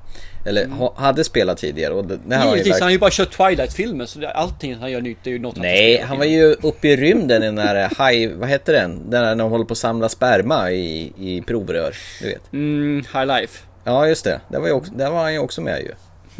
Eller 0.46 0.66
ha, 0.66 0.94
hade 0.96 1.24
spelat 1.24 1.58
tidigare. 1.58 1.94
Och 1.94 2.04
det, 2.04 2.18
det 2.26 2.36
här 2.36 2.50
Givetvis, 2.50 2.72
han 2.72 2.82
har 2.82 2.90
ju 2.90 2.98
bara 2.98 3.10
kört 3.10 3.36
Twilight-filmer 3.36 4.06
så 4.06 4.18
det, 4.18 4.30
allting 4.30 4.74
han 4.74 4.90
gör 4.90 5.00
nytt 5.00 5.26
är 5.26 5.30
ju 5.30 5.38
något 5.38 5.56
han 5.56 5.62
Nej, 5.62 6.00
han 6.00 6.18
var 6.18 6.24
ju 6.24 6.52
uppe 6.52 6.88
i 6.88 6.96
rymden 6.96 7.42
i 7.42 7.46
den 7.46 7.56
där 7.56 7.88
high, 7.88 8.36
vad 8.36 8.48
heter 8.48 8.72
den? 8.72 9.10
Den 9.10 9.22
där 9.22 9.34
när 9.34 9.44
de 9.44 9.50
håller 9.50 9.64
på 9.64 9.72
att 9.72 9.78
samla 9.78 10.08
sperma 10.08 10.70
i, 10.70 11.12
i 11.18 11.42
provrör, 11.46 11.94
du 12.20 12.28
vet. 12.28 12.52
Mm, 12.52 13.04
High 13.12 13.26
Life. 13.26 13.64
Ja, 13.84 14.06
just 14.06 14.24
det. 14.24 14.40
Där 14.48 14.60
var, 14.60 14.70
också, 14.70 14.92
där 14.92 15.10
var 15.10 15.22
han 15.22 15.32
ju 15.32 15.38
också 15.38 15.60
med 15.60 15.80
ju. 15.80 15.92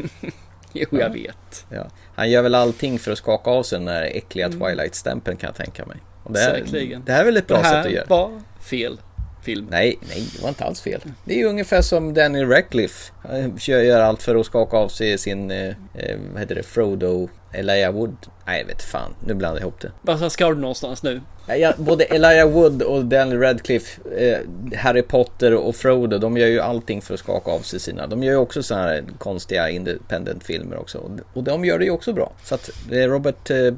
Jo, 0.72 0.87
jag 0.90 1.11
vet. 1.11 1.66
Ja. 1.70 1.87
Han 2.14 2.31
gör 2.31 2.42
väl 2.42 2.55
allting 2.55 2.98
för 2.98 3.12
att 3.12 3.18
skaka 3.18 3.51
av 3.51 3.62
sig 3.62 3.79
den 3.79 3.87
där 3.87 4.03
äckliga 4.03 4.48
Twilight-stämpeln 4.48 5.37
kan 5.37 5.48
jag 5.48 5.57
tänka 5.57 5.87
mig. 5.87 5.96
Det, 6.29 6.38
här, 6.38 6.55
Säkerligen. 6.55 7.03
det 7.07 7.12
här 7.12 7.21
är 7.21 7.25
väl 7.25 7.37
ett 7.37 7.47
bra 7.47 7.57
det 7.57 7.62
här 7.62 7.83
sätt 7.83 7.87
att 7.87 7.93
göra. 7.93 8.07
var 8.09 8.31
fel 8.61 9.01
film. 9.49 9.67
Nej, 9.71 9.99
nej, 10.09 10.25
det 10.37 10.43
var 10.43 10.49
inte 10.49 10.65
alls 10.65 10.81
fel. 10.81 11.01
Det 11.25 11.35
är 11.35 11.39
ju 11.39 11.45
ungefär 11.45 11.83
som 11.83 12.15
Danny 12.15 12.45
Radcliffe. 12.45 13.13
Han 13.29 13.57
gör 13.67 14.01
allt 14.01 14.23
för 14.23 14.37
att 14.37 14.47
skaka 14.47 14.77
av 14.77 14.89
sig 14.89 15.19
sin, 15.19 15.51
eh, 15.51 15.69
eh, 15.95 16.19
vad 16.33 16.41
heter 16.41 16.55
det, 16.55 16.63
Frodo, 16.63 17.29
Elijah 17.53 17.93
Wood. 17.93 18.17
Nej, 18.47 18.61
jag 18.61 18.67
vet 18.67 18.83
fan. 18.83 19.15
Nu 19.27 19.35
blandar 19.35 19.61
jag 19.61 19.63
ihop 19.63 19.81
det. 19.81 19.91
Var 20.03 20.29
ska 20.29 20.49
du 20.49 20.55
någonstans 20.55 21.03
nu? 21.03 21.21
Ja, 21.59 21.73
både 21.79 22.05
Elijah 22.05 22.49
Wood 22.51 22.83
och 22.83 23.05
Danny 23.05 23.37
Radcliffe, 23.37 24.01
eh, 24.19 24.39
Harry 24.79 25.03
Potter 25.03 25.55
och 25.55 25.77
Frodo, 25.77 26.19
de 26.19 26.37
gör 26.37 26.47
ju 26.47 26.61
allting 26.61 27.03
för 27.03 27.15
att 27.15 27.21
skaka 27.21 27.51
av 27.51 27.61
sig 27.61 27.81
sina. 27.81 28.07
De 28.07 28.23
gör 28.23 28.33
ju 28.33 28.39
också 28.39 28.63
sådana 28.63 28.87
här 28.87 29.05
konstiga 29.19 29.71
independent-filmer 29.71 30.77
också. 30.77 31.11
Och- 31.35 31.45
de 31.45 31.65
gör 31.65 31.79
det 31.79 31.85
ju 31.85 31.91
också 31.91 32.13
bra. 32.13 32.33
Så 32.45 32.55
att 32.55 32.71
eh, 32.93 32.97
Robert 32.99 33.51
eh, 33.51 33.75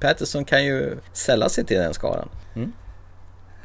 Pattinson 0.00 0.44
kan 0.44 0.64
ju 0.64 0.96
sälla 1.12 1.48
sig 1.48 1.64
till 1.64 1.76
den 1.76 1.94
skaran. 1.94 2.28
Mm. 2.56 2.72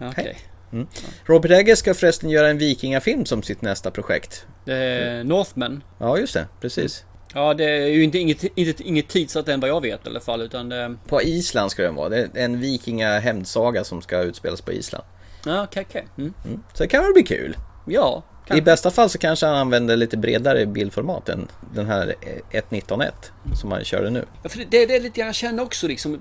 Okej. 0.01 0.37
Mm. 0.73 0.87
Robert 1.25 1.51
Eggers 1.51 1.79
ska 1.79 1.93
förresten 1.93 2.29
göra 2.29 2.49
en 2.49 2.57
vikingafilm 2.57 3.25
som 3.25 3.43
sitt 3.43 3.61
nästa 3.61 3.91
projekt. 3.91 4.45
Eh, 4.65 5.25
Northman. 5.25 5.83
Ja, 5.97 6.17
just 6.17 6.33
det. 6.33 6.47
Precis. 6.61 7.05
Ja, 7.33 7.53
det 7.53 7.63
är 7.63 7.87
ju 7.87 8.03
inte, 8.03 8.17
inget, 8.17 8.43
inte, 8.43 8.83
inget 8.83 9.07
tidsatt 9.07 9.47
än 9.47 9.59
vad 9.59 9.69
jag 9.69 9.81
vet 9.81 10.05
i 10.05 10.09
alla 10.09 10.19
fall. 10.19 10.41
Utan 10.41 10.69
det... 10.69 10.95
På 11.07 11.21
Island 11.21 11.71
ska 11.71 11.83
den 11.83 11.95
vara. 11.95 12.09
Det 12.09 12.17
är 12.17 12.45
en 12.45 12.59
vikingahämndsaga 12.59 13.83
som 13.83 14.01
ska 14.01 14.21
utspelas 14.21 14.61
på 14.61 14.71
Island. 14.71 15.03
Ja, 15.45 15.63
okej, 15.63 15.85
okej. 15.89 16.07
Mm. 16.17 16.33
Mm. 16.45 16.63
Så 16.73 16.83
det 16.83 16.89
kan 16.89 17.03
väl 17.03 17.13
bli 17.13 17.23
kul. 17.23 17.57
Ja, 17.85 18.23
I 18.55 18.61
bästa 18.61 18.91
fall 18.91 19.09
så 19.09 19.17
kanske 19.17 19.45
han 19.45 19.55
använder 19.55 19.97
lite 19.97 20.17
bredare 20.17 20.65
bildformat 20.65 21.29
än 21.29 21.47
den 21.73 21.85
här 21.85 22.15
1.19.1 22.51 23.11
som 23.55 23.71
han 23.71 23.83
körde 23.83 24.09
nu. 24.09 24.25
Ja, 24.43 24.49
för 24.49 24.59
det, 24.69 24.85
det 24.85 24.95
är 24.95 24.99
lite 24.99 25.19
jag 25.19 25.35
känner 25.35 25.63
också 25.63 25.87
liksom. 25.87 26.19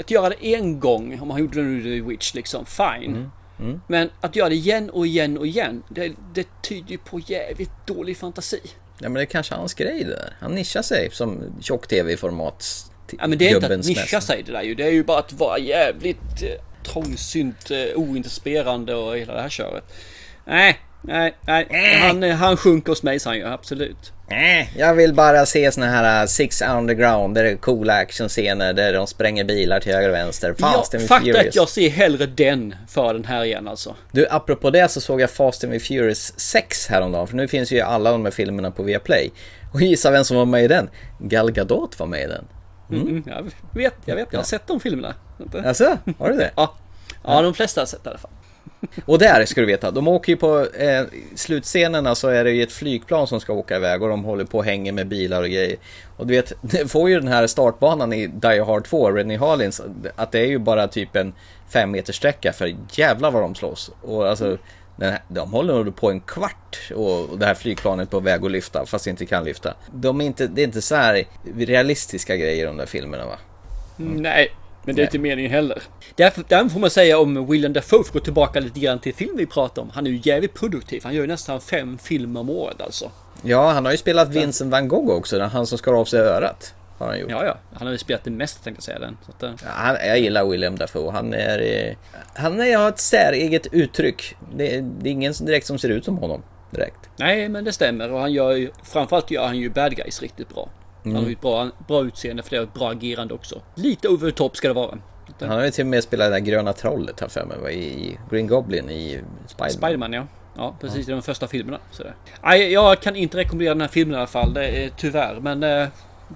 Att 0.00 0.10
göra 0.10 0.28
det 0.28 0.54
en 0.54 0.80
gång, 0.80 1.20
om 1.20 1.30
han 1.30 1.40
gjorde 1.40 1.56
det 1.56 1.62
nu 1.62 1.96
i 1.96 2.00
Witch 2.00 2.34
liksom, 2.34 2.66
fine. 2.66 3.10
Mm. 3.10 3.30
Men 3.86 4.10
att 4.20 4.36
göra 4.36 4.48
det 4.48 4.54
igen 4.54 4.90
och 4.90 5.06
igen 5.06 5.38
och 5.38 5.46
igen, 5.46 5.82
det, 5.88 6.12
det 6.34 6.46
tyder 6.62 6.90
ju 6.90 6.98
på 6.98 7.20
jävligt 7.26 7.86
dålig 7.86 8.16
fantasi. 8.16 8.60
Ja 8.98 9.08
men 9.08 9.14
det 9.14 9.20
är 9.20 9.24
kanske 9.24 9.54
hans 9.54 9.74
grej 9.74 10.04
det 10.04 10.10
där. 10.10 10.32
Han 10.40 10.54
nischar 10.54 10.82
sig 10.82 11.08
som 11.12 11.42
tjock-tv-format. 11.60 12.90
Ja 13.18 13.26
men 13.26 13.38
det 13.38 13.48
är 13.48 13.54
inte 13.54 13.74
att 13.74 13.86
nischa 13.86 14.20
sig 14.20 14.42
det 14.42 14.52
där 14.52 14.62
ju. 14.62 14.74
Det 14.74 14.84
är 14.84 14.90
ju 14.90 15.04
bara 15.04 15.18
att 15.18 15.32
vara 15.32 15.58
jävligt 15.58 16.42
eh, 16.42 16.48
trångsynt, 16.92 17.70
eh, 17.70 17.96
oinspirerande 17.96 18.94
och 18.94 19.16
hela 19.16 19.34
det 19.34 19.42
här 19.42 19.48
köret. 19.48 19.84
Nej, 20.44 20.78
nej, 21.02 21.34
nej. 21.40 21.66
Han, 22.02 22.22
eh, 22.22 22.36
han 22.36 22.56
sjunker 22.56 22.92
hos 22.92 23.02
mig 23.02 23.20
sa 23.20 23.30
han 23.30 23.38
ju, 23.38 23.46
absolut. 23.46 24.12
Äh, 24.30 24.78
jag 24.78 24.94
vill 24.94 25.14
bara 25.14 25.46
se 25.46 25.72
såna 25.72 25.86
här 25.86 26.22
uh, 26.22 26.26
Six 26.26 26.62
Underground 26.62 27.34
där 27.34 27.44
det 27.44 27.50
är 27.50 27.56
coola 27.56 27.94
actionscener 27.94 28.72
där 28.72 28.92
de 28.92 29.06
spränger 29.06 29.44
bilar 29.44 29.80
till 29.80 29.92
höger 29.92 30.08
och 30.08 30.14
vänster. 30.14 30.54
Fast 30.58 30.92
ja, 30.92 30.98
and 30.98 31.08
fakta 31.08 31.28
är 31.28 31.32
Furious. 31.32 31.48
att 31.48 31.54
jag 31.54 31.68
ser 31.68 31.90
hellre 31.90 32.26
den 32.26 32.74
för 32.88 33.14
den 33.14 33.24
här 33.24 33.44
igen 33.44 33.68
alltså. 33.68 33.96
Du, 34.12 34.26
apropå 34.30 34.70
det 34.70 34.88
så 34.88 35.00
såg 35.00 35.20
jag 35.20 35.30
Fast 35.30 35.64
and 35.64 35.82
Furious 35.82 36.40
6 36.40 36.88
häromdagen. 36.88 37.26
För 37.26 37.36
nu 37.36 37.48
finns 37.48 37.72
ju 37.72 37.80
alla 37.80 38.12
de 38.12 38.24
här 38.24 38.32
filmerna 38.32 38.70
på 38.70 38.82
Viaplay. 38.82 39.30
Och 39.72 39.82
gissa 39.82 40.10
vem 40.10 40.24
som 40.24 40.36
var 40.36 40.44
med 40.44 40.64
i 40.64 40.68
den? 40.68 40.90
Gal 41.18 41.52
Gadot 41.52 41.98
var 41.98 42.06
med 42.06 42.22
i 42.22 42.26
den. 42.26 42.44
Mm. 42.90 43.22
jag 43.26 43.52
vet, 43.74 43.94
jag 44.04 44.16
vet. 44.16 44.28
Jag 44.30 44.38
har 44.38 44.44
sett 44.44 44.66
de 44.66 44.80
filmerna. 44.80 45.14
Alltså, 45.64 45.98
har 46.18 46.30
du 46.30 46.36
det? 46.36 46.50
Ja. 46.56 46.74
Ja, 47.24 47.42
de 47.42 47.54
flesta 47.54 47.80
har 47.80 47.86
sett 47.86 48.04
det 48.04 48.08
i 48.08 48.10
alla 48.10 48.18
fall. 48.18 48.30
Och 49.04 49.18
där 49.18 49.44
ska 49.44 49.60
du 49.60 49.66
veta, 49.66 49.90
de 49.90 50.08
åker 50.08 50.32
ju 50.32 50.36
på 50.36 50.66
eh, 50.66 51.04
slutscenerna 51.34 52.14
så 52.14 52.28
är 52.28 52.44
det 52.44 52.50
ju 52.50 52.62
ett 52.62 52.72
flygplan 52.72 53.26
som 53.26 53.40
ska 53.40 53.52
åka 53.52 53.76
iväg 53.76 54.02
och 54.02 54.08
de 54.08 54.24
håller 54.24 54.44
på 54.44 54.58
och 54.58 54.64
hänger 54.64 54.92
med 54.92 55.08
bilar 55.08 55.42
och 55.42 55.48
grejer. 55.48 55.76
Och 56.16 56.26
du 56.26 56.34
vet, 56.34 56.52
det 56.62 56.90
får 56.90 57.10
ju 57.10 57.20
den 57.20 57.28
här 57.28 57.46
startbanan 57.46 58.12
i 58.12 58.26
Die 58.26 58.60
Hard 58.60 58.84
2, 58.84 59.10
Rennie 59.10 59.38
Harlins, 59.38 59.82
att 60.16 60.32
det 60.32 60.38
är 60.38 60.46
ju 60.46 60.58
bara 60.58 60.88
typ 60.88 61.16
en 61.16 61.34
fem 61.68 61.90
meter 61.90 62.12
sträcka 62.12 62.52
för 62.52 62.76
jävlar 62.92 63.30
vad 63.30 63.42
de 63.42 63.54
slåss. 63.54 63.90
Och 64.02 64.28
alltså, 64.28 64.58
här, 65.00 65.18
de 65.28 65.52
håller 65.52 65.84
nog 65.84 65.96
på 65.96 66.10
en 66.10 66.20
kvart 66.20 66.90
och 66.94 67.18
och 67.38 67.38
det 67.38 67.46
här 67.46 67.54
flygplanet 67.54 68.10
på 68.10 68.20
väg 68.20 68.44
att 68.44 68.50
lyfta 68.50 68.86
fast 68.86 69.04
det 69.04 69.10
inte 69.10 69.26
kan 69.26 69.44
lyfta. 69.44 69.74
De 69.92 70.20
är 70.20 70.24
inte, 70.24 70.46
det 70.46 70.62
är 70.62 70.64
inte 70.64 70.82
så 70.82 70.94
här 70.94 71.24
realistiska 71.56 72.36
grejer 72.36 72.66
de 72.66 72.76
där 72.76 72.86
filmerna 72.86 73.26
va? 73.26 73.38
Nej, 73.96 74.52
men 74.88 74.96
det 74.96 75.00
är 75.00 75.04
Nej. 75.04 75.04
inte 75.06 75.18
meningen 75.18 75.50
heller. 75.50 75.82
Därför, 76.16 76.44
därför 76.48 76.68
får 76.68 76.80
man 76.80 76.90
säga 76.90 77.18
om 77.18 77.46
William 77.50 77.72
Dafoe, 77.72 77.98
för 78.04 78.08
att 78.10 78.12
gå 78.12 78.20
tillbaka 78.20 78.60
lite 78.60 78.80
grann 78.80 78.98
till 78.98 79.14
film 79.14 79.36
vi 79.36 79.46
pratade 79.46 79.80
om. 79.80 79.90
Han 79.94 80.06
är 80.06 80.10
ju 80.10 80.20
jävligt 80.22 80.54
produktiv. 80.54 81.00
Han 81.04 81.14
gör 81.14 81.20
ju 81.22 81.26
nästan 81.26 81.60
fem 81.60 81.98
filmer 81.98 82.40
om 82.40 82.50
året 82.50 82.80
alltså. 82.80 83.10
Ja, 83.42 83.70
han 83.70 83.84
har 83.84 83.92
ju 83.92 83.98
spelat 83.98 84.28
Vincent 84.28 84.70
van 84.72 84.88
Gogh 84.88 85.10
också, 85.16 85.40
han 85.40 85.66
som 85.66 85.78
skar 85.78 85.92
av 85.92 86.04
sig 86.04 86.20
örat. 86.20 86.74
Har 86.98 87.06
han 87.06 87.18
gjort. 87.20 87.30
Ja, 87.30 87.44
ja. 87.44 87.56
Han 87.72 87.86
har 87.86 87.92
ju 87.92 87.98
spelat 87.98 88.24
det 88.24 88.30
mest 88.30 88.64
tänkte 88.64 88.78
jag 88.78 88.84
säga 88.84 88.98
den. 88.98 89.16
Så 89.26 89.30
att, 89.30 89.42
eh, 89.42 89.50
Ja, 89.64 89.70
Han, 89.74 89.96
jag 90.06 90.18
gillar 90.18 90.44
William 90.46 90.76
Dafoe. 90.78 91.10
Han 91.10 91.32
är... 91.34 91.58
eh, 91.88 91.94
Han 92.34 92.60
är, 92.60 92.76
har 92.76 92.88
ett 92.88 92.98
säreget 92.98 93.66
uttryck. 93.72 94.36
Det, 94.56 94.80
det 94.80 95.08
är 95.08 95.12
ingen 95.12 95.34
som 95.34 95.46
direkt 95.46 95.66
som 95.66 95.78
ser 95.78 95.88
ut 95.88 96.04
som 96.04 96.18
honom. 96.18 96.42
Direkt. 96.70 96.98
nej, 97.16 97.48
men 97.48 97.64
det 97.64 97.72
stämmer. 97.72 98.12
Och 98.12 98.20
han 98.20 98.32
gör 98.32 98.52
ju, 98.52 98.70
framförallt 98.82 99.30
gör 99.30 99.46
han 99.46 99.56
ju 99.58 99.70
bad 99.70 99.96
guys 99.96 100.22
riktigt 100.22 100.48
bra. 100.54 100.68
Han 101.04 101.16
har 101.16 101.22
ju 101.22 101.32
ett 101.32 101.40
bra, 101.40 101.70
bra 101.88 102.04
utseende 102.04 102.42
för 102.42 102.50
det 102.50 102.62
och 102.62 102.68
ett 102.68 102.74
bra 102.74 102.90
agerande 102.90 103.34
också. 103.34 103.62
Lite 103.74 104.08
over 104.08 104.30
the 104.30 104.36
top 104.36 104.56
ska 104.56 104.68
det 104.68 104.74
vara. 104.74 104.98
Han 105.40 105.50
har 105.50 105.64
ju 105.64 105.70
till 105.70 105.84
och 105.84 105.88
med 105.88 106.02
spelat 106.02 106.26
det 106.26 106.30
där 106.30 106.38
gröna 106.38 106.72
trollet 106.72 107.20
här 107.20 107.28
för 107.28 107.44
mig. 107.44 107.74
I 107.74 108.18
Green 108.30 108.46
Goblin 108.46 108.90
i 108.90 109.20
Spiderman. 109.46 109.70
Spiderman 109.70 110.12
ja. 110.12 110.26
Ja, 110.56 110.74
precis 110.80 111.08
i 111.08 111.12
de 111.12 111.22
första 111.22 111.46
filmerna. 111.46 111.78
Nej, 112.42 112.72
jag 112.72 113.00
kan 113.00 113.16
inte 113.16 113.36
rekommendera 113.36 113.74
den 113.74 113.80
här 113.80 113.88
filmen 113.88 114.14
i 114.14 114.18
alla 114.18 114.26
fall. 114.26 114.54
Det 114.54 114.66
är, 114.66 114.90
tyvärr. 114.96 115.40
Men 115.40 115.62
eh, 115.62 115.88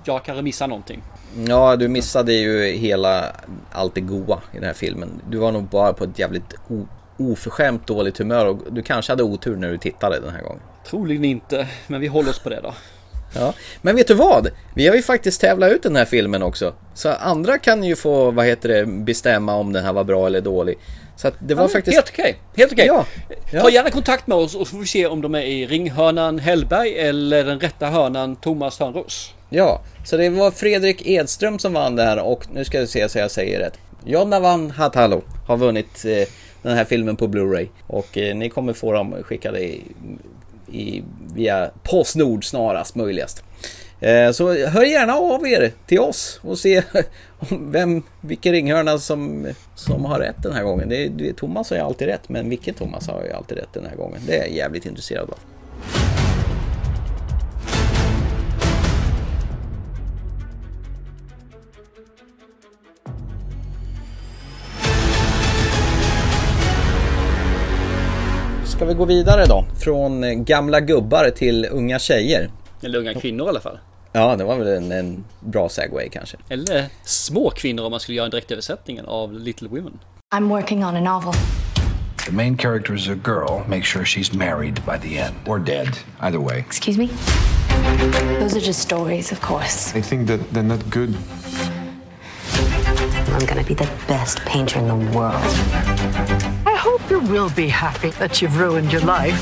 jag 0.05 0.25
kan 0.25 0.45
missa 0.45 0.67
någonting. 0.67 1.03
Ja, 1.49 1.77
du 1.77 1.89
missade 1.89 2.33
ju 2.33 2.63
hela 2.63 3.27
allt 3.73 3.95
det 3.95 4.01
goa 4.01 4.41
i 4.53 4.57
den 4.57 4.65
här 4.65 4.75
filmen. 4.75 5.21
Du 5.31 5.39
var 5.39 5.53
nog 5.53 5.65
bara 5.65 5.93
på 5.93 6.05
ett 6.05 6.19
jävligt 6.19 6.55
oförskämt 7.17 7.87
dåligt 7.87 8.19
humör 8.19 8.47
och 8.47 8.59
du 8.71 8.83
kanske 8.83 9.13
hade 9.13 9.23
otur 9.23 9.57
när 9.57 9.71
du 9.71 9.79
tittade 9.79 10.21
den 10.21 10.31
här 10.31 10.43
gången. 10.43 10.63
Troligen 10.87 11.25
inte, 11.25 11.69
men 11.87 12.01
vi 12.01 12.07
håller 12.07 12.31
oss 12.31 12.39
på 12.39 12.49
det 12.49 12.61
då. 12.63 12.75
Ja, 13.35 13.55
men 13.83 13.97
vet 13.97 14.07
du 14.09 14.15
vad? 14.15 14.49
Vi 14.75 14.89
har 14.89 14.97
ju 14.97 15.03
faktiskt 15.03 15.41
tävlat 15.41 15.73
ut 15.73 15.83
den 15.83 15.97
här 15.97 16.05
filmen 16.05 16.43
också. 16.43 16.75
Så 16.95 17.09
andra 17.09 17.59
kan 17.59 17.85
ju 17.85 17.97
få, 17.97 18.31
vad 18.31 18.47
heter 18.47 18.69
det, 18.69 18.87
bestämma 18.87 19.55
om 19.55 19.73
den 19.73 19.85
här 19.85 19.93
var 19.93 20.05
bra 20.05 20.27
eller 20.27 20.41
dålig. 20.41 20.79
Så 21.17 21.29
att 21.29 21.35
det 21.41 21.55
var 21.55 21.65
Ja, 21.65 21.69
faktiskt... 21.69 21.95
Helt 21.95 22.09
okej. 22.09 22.37
Helt 22.57 22.73
okej. 22.73 22.87
Ja, 22.87 23.07
Ta 23.51 23.57
ja. 23.57 23.71
gärna 23.71 23.91
kontakt 23.91 24.27
med 24.27 24.39
oss 24.39 24.55
och 24.55 24.67
så 24.67 24.71
får 24.71 24.79
vi 24.79 24.87
se 24.87 25.07
om 25.07 25.21
de 25.23 25.35
är 25.35 25.41
i 25.41 25.67
ringhörnan 25.67 26.39
Hellberg 26.39 26.99
eller 26.99 27.45
den 27.45 27.61
rätta 27.61 27.87
hörnan 27.87 28.37
Thomas 28.37 28.79
Törnros. 28.79 29.35
Ja, 29.51 29.83
så 30.05 30.17
det 30.17 30.29
var 30.29 30.51
Fredrik 30.51 31.07
Edström 31.07 31.59
som 31.59 31.73
vann 31.73 31.97
det 31.97 32.03
här 32.03 32.23
och 32.23 32.47
nu 32.53 32.65
ska 32.65 32.81
vi 32.81 32.87
se 32.87 33.09
så 33.09 33.19
jag 33.19 33.31
säger 33.31 33.59
rätt. 33.59 33.79
Jonna 34.05 34.41
van 34.41 34.71
Hatalo 34.71 35.23
har 35.47 35.57
vunnit 35.57 36.05
eh, 36.05 36.29
den 36.63 36.77
här 36.77 36.85
filmen 36.85 37.17
på 37.17 37.27
Blu-ray 37.29 37.69
och 37.87 38.19
eh, 38.19 38.37
ni 38.37 38.49
kommer 38.51 38.73
få 38.73 38.93
dem 38.93 39.15
skickade 39.23 39.61
i, 39.61 39.83
i, 40.73 41.05
via 41.35 41.71
Postnord 41.83 42.45
snarast 42.45 42.95
möjligast. 42.95 43.45
Eh, 44.01 44.31
så 44.31 44.67
hör 44.67 44.85
gärna 44.85 45.15
av 45.15 45.47
er 45.47 45.73
till 45.87 46.01
oss 46.01 46.41
och 46.43 46.59
se 46.59 46.83
vem, 47.51 48.03
vilken 48.21 48.53
ringhörna 48.53 48.99
som, 48.99 49.49
som 49.75 50.05
har 50.05 50.19
rätt 50.19 50.43
den 50.43 50.53
här 50.53 50.63
gången. 50.63 50.89
Det, 50.89 51.05
är, 51.05 51.33
Thomas 51.33 51.71
har 51.71 51.77
ju 51.77 51.83
alltid 51.83 52.09
rätt, 52.09 52.29
men 52.29 52.49
vilken 52.49 52.75
Thomas 52.75 53.09
har 53.09 53.25
ju 53.25 53.33
alltid 53.33 53.59
rätt 53.59 53.73
den 53.73 53.87
här 53.87 53.97
gången? 53.97 54.21
Det 54.27 54.37
är 54.37 54.39
jag 54.39 54.51
jävligt 54.51 54.87
intresserad 54.87 55.31
av. 55.31 55.39
Ska 68.83 68.87
vi 68.89 68.95
gå 68.95 69.05
vidare 69.05 69.47
då? 69.47 69.65
Från 69.79 70.25
eh, 70.25 70.33
gamla 70.33 70.81
gubbar 70.81 71.31
till 71.31 71.67
unga 71.71 71.99
tjejer. 71.99 72.51
Eller 72.83 72.99
unga 72.99 73.15
kvinnor 73.15 73.47
i 73.47 73.49
alla 73.49 73.61
fall. 73.61 73.79
Ja, 74.13 74.37
det 74.37 74.45
var 74.45 74.57
väl 74.57 74.69
en, 74.69 74.93
en 74.93 75.25
bra 75.41 75.69
segway 75.69 76.09
kanske. 76.09 76.37
Eller 76.49 76.87
små 77.05 77.51
kvinnor 77.51 77.85
om 77.85 77.91
man 77.91 78.01
skulle 78.01 78.17
göra 78.17 78.25
en 78.25 78.31
direktöversättning 78.31 79.01
av 79.01 79.33
Little 79.33 79.69
Women. 79.69 79.99
I'm 80.35 80.49
working 80.49 80.85
on 80.85 80.97
a 80.97 81.01
novel. 81.01 81.33
The 82.27 82.33
main 82.33 82.59
character 82.59 82.95
is 82.95 83.09
a 83.09 83.15
girl. 83.25 83.69
Make 83.69 83.85
sure 83.85 84.05
she's 84.05 84.37
married 84.37 84.75
by 84.75 85.09
the 85.09 85.19
end. 85.19 85.35
Or 85.47 85.59
dead. 85.59 85.89
Either 86.21 86.41
way. 86.41 86.59
Excuse 86.59 86.99
me? 86.99 87.09
Those 88.41 88.57
are 88.57 88.67
just 88.67 88.81
stories, 88.81 89.33
of 89.33 89.41
course. 89.41 89.99
I 89.99 90.03
think 90.03 90.27
that 90.27 90.41
they're 90.53 90.69
not 90.69 90.91
good. 90.91 91.17
I'm 93.29 93.47
gonna 93.47 93.65
be 93.65 93.75
the 93.75 93.89
best 94.09 94.39
painter 94.45 94.81
in 94.81 94.89
the 94.89 95.19
world. 95.19 96.42
I 96.83 96.85
hope 96.85 97.11
you 97.11 97.21
will 97.21 97.51
be 97.51 97.69
happy 97.69 98.11
that 98.19 98.43
you've 98.43 98.59
ruined 98.59 98.93
your 98.93 99.03
life. 99.03 99.41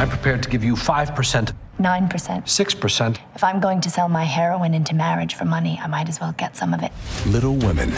I'm 0.00 0.08
prepared 0.08 0.42
to 0.42 0.48
give 0.48 0.64
you 0.64 0.74
5%, 0.74 1.52
9%. 1.78 2.44
6%. 2.46 3.18
If 3.34 3.44
I'm 3.44 3.60
going 3.60 3.82
to 3.82 3.90
sell 3.90 4.08
my 4.08 4.24
heroin 4.24 4.72
into 4.72 4.94
marriage 4.94 5.34
for 5.34 5.44
money, 5.44 5.78
I 5.84 5.86
might 5.86 6.08
as 6.08 6.18
well 6.18 6.34
get 6.38 6.56
some 6.56 6.72
of 6.72 6.82
it. 6.82 6.92
Little 7.26 7.56
Women. 7.66 7.92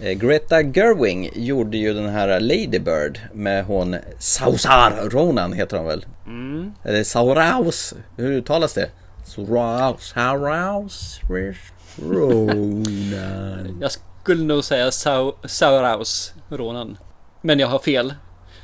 Eh, 0.00 0.12
Greta 0.14 0.62
Gerwing 0.62 1.30
gjorde 1.34 1.76
ju 1.76 1.94
den 1.94 2.08
här 2.08 2.40
Lady 2.40 2.78
Bird 2.78 3.20
med 3.32 3.64
hon 3.64 3.96
Sausar 4.18 5.10
Ronan 5.10 5.52
heter 5.52 5.76
hon 5.76 5.86
väl? 5.86 6.06
Mm. 6.26 6.72
Eller 6.84 7.04
Sauraus, 7.04 7.94
hur 8.16 8.32
uttalas 8.32 8.74
det? 8.74 8.90
Sauraus, 9.24 10.12
Sauraus, 10.14 11.20
Ronan. 12.02 13.78
Jag 13.80 13.90
skulle 14.28 14.44
nog 14.44 14.64
säga 14.64 14.90
Sau- 14.90 15.34
Sauraus 15.46 16.32
Ronan. 16.50 16.98
Men 17.42 17.58
jag 17.58 17.68
har 17.68 17.78
fel. 17.78 18.14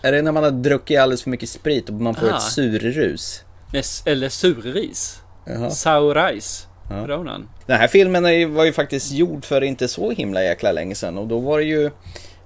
Är 0.03 0.13
det 0.13 0.23
när 0.23 0.33
man 0.33 0.45
har 0.45 0.51
druckit 0.51 0.99
alldeles 1.01 1.23
för 1.23 1.31
mycket 1.31 1.49
sprit 1.49 1.89
och 1.89 1.95
man 1.95 2.15
får 2.15 2.27
Ah. 2.33 2.37
ett 2.37 2.43
surrus? 2.43 3.45
Eller 4.07 4.29
surris. 4.29 5.21
Saurais 5.71 6.67
Ja. 6.91 7.07
Ronan. 7.07 7.49
Den 7.67 7.79
här 7.79 7.89
filmen 7.89 8.55
var 8.55 8.65
ju 8.65 8.73
faktiskt 8.73 9.13
gjord 9.13 9.45
för 9.45 9.63
inte 9.65 9.89
så 9.89 10.11
himla 10.11 10.43
jäkla 10.43 10.73
länge 10.73 10.95
sedan 10.95 11.19
och 11.19 11.27
då 11.27 11.39
var 11.39 11.59
det 11.59 11.65
ju 11.65 11.91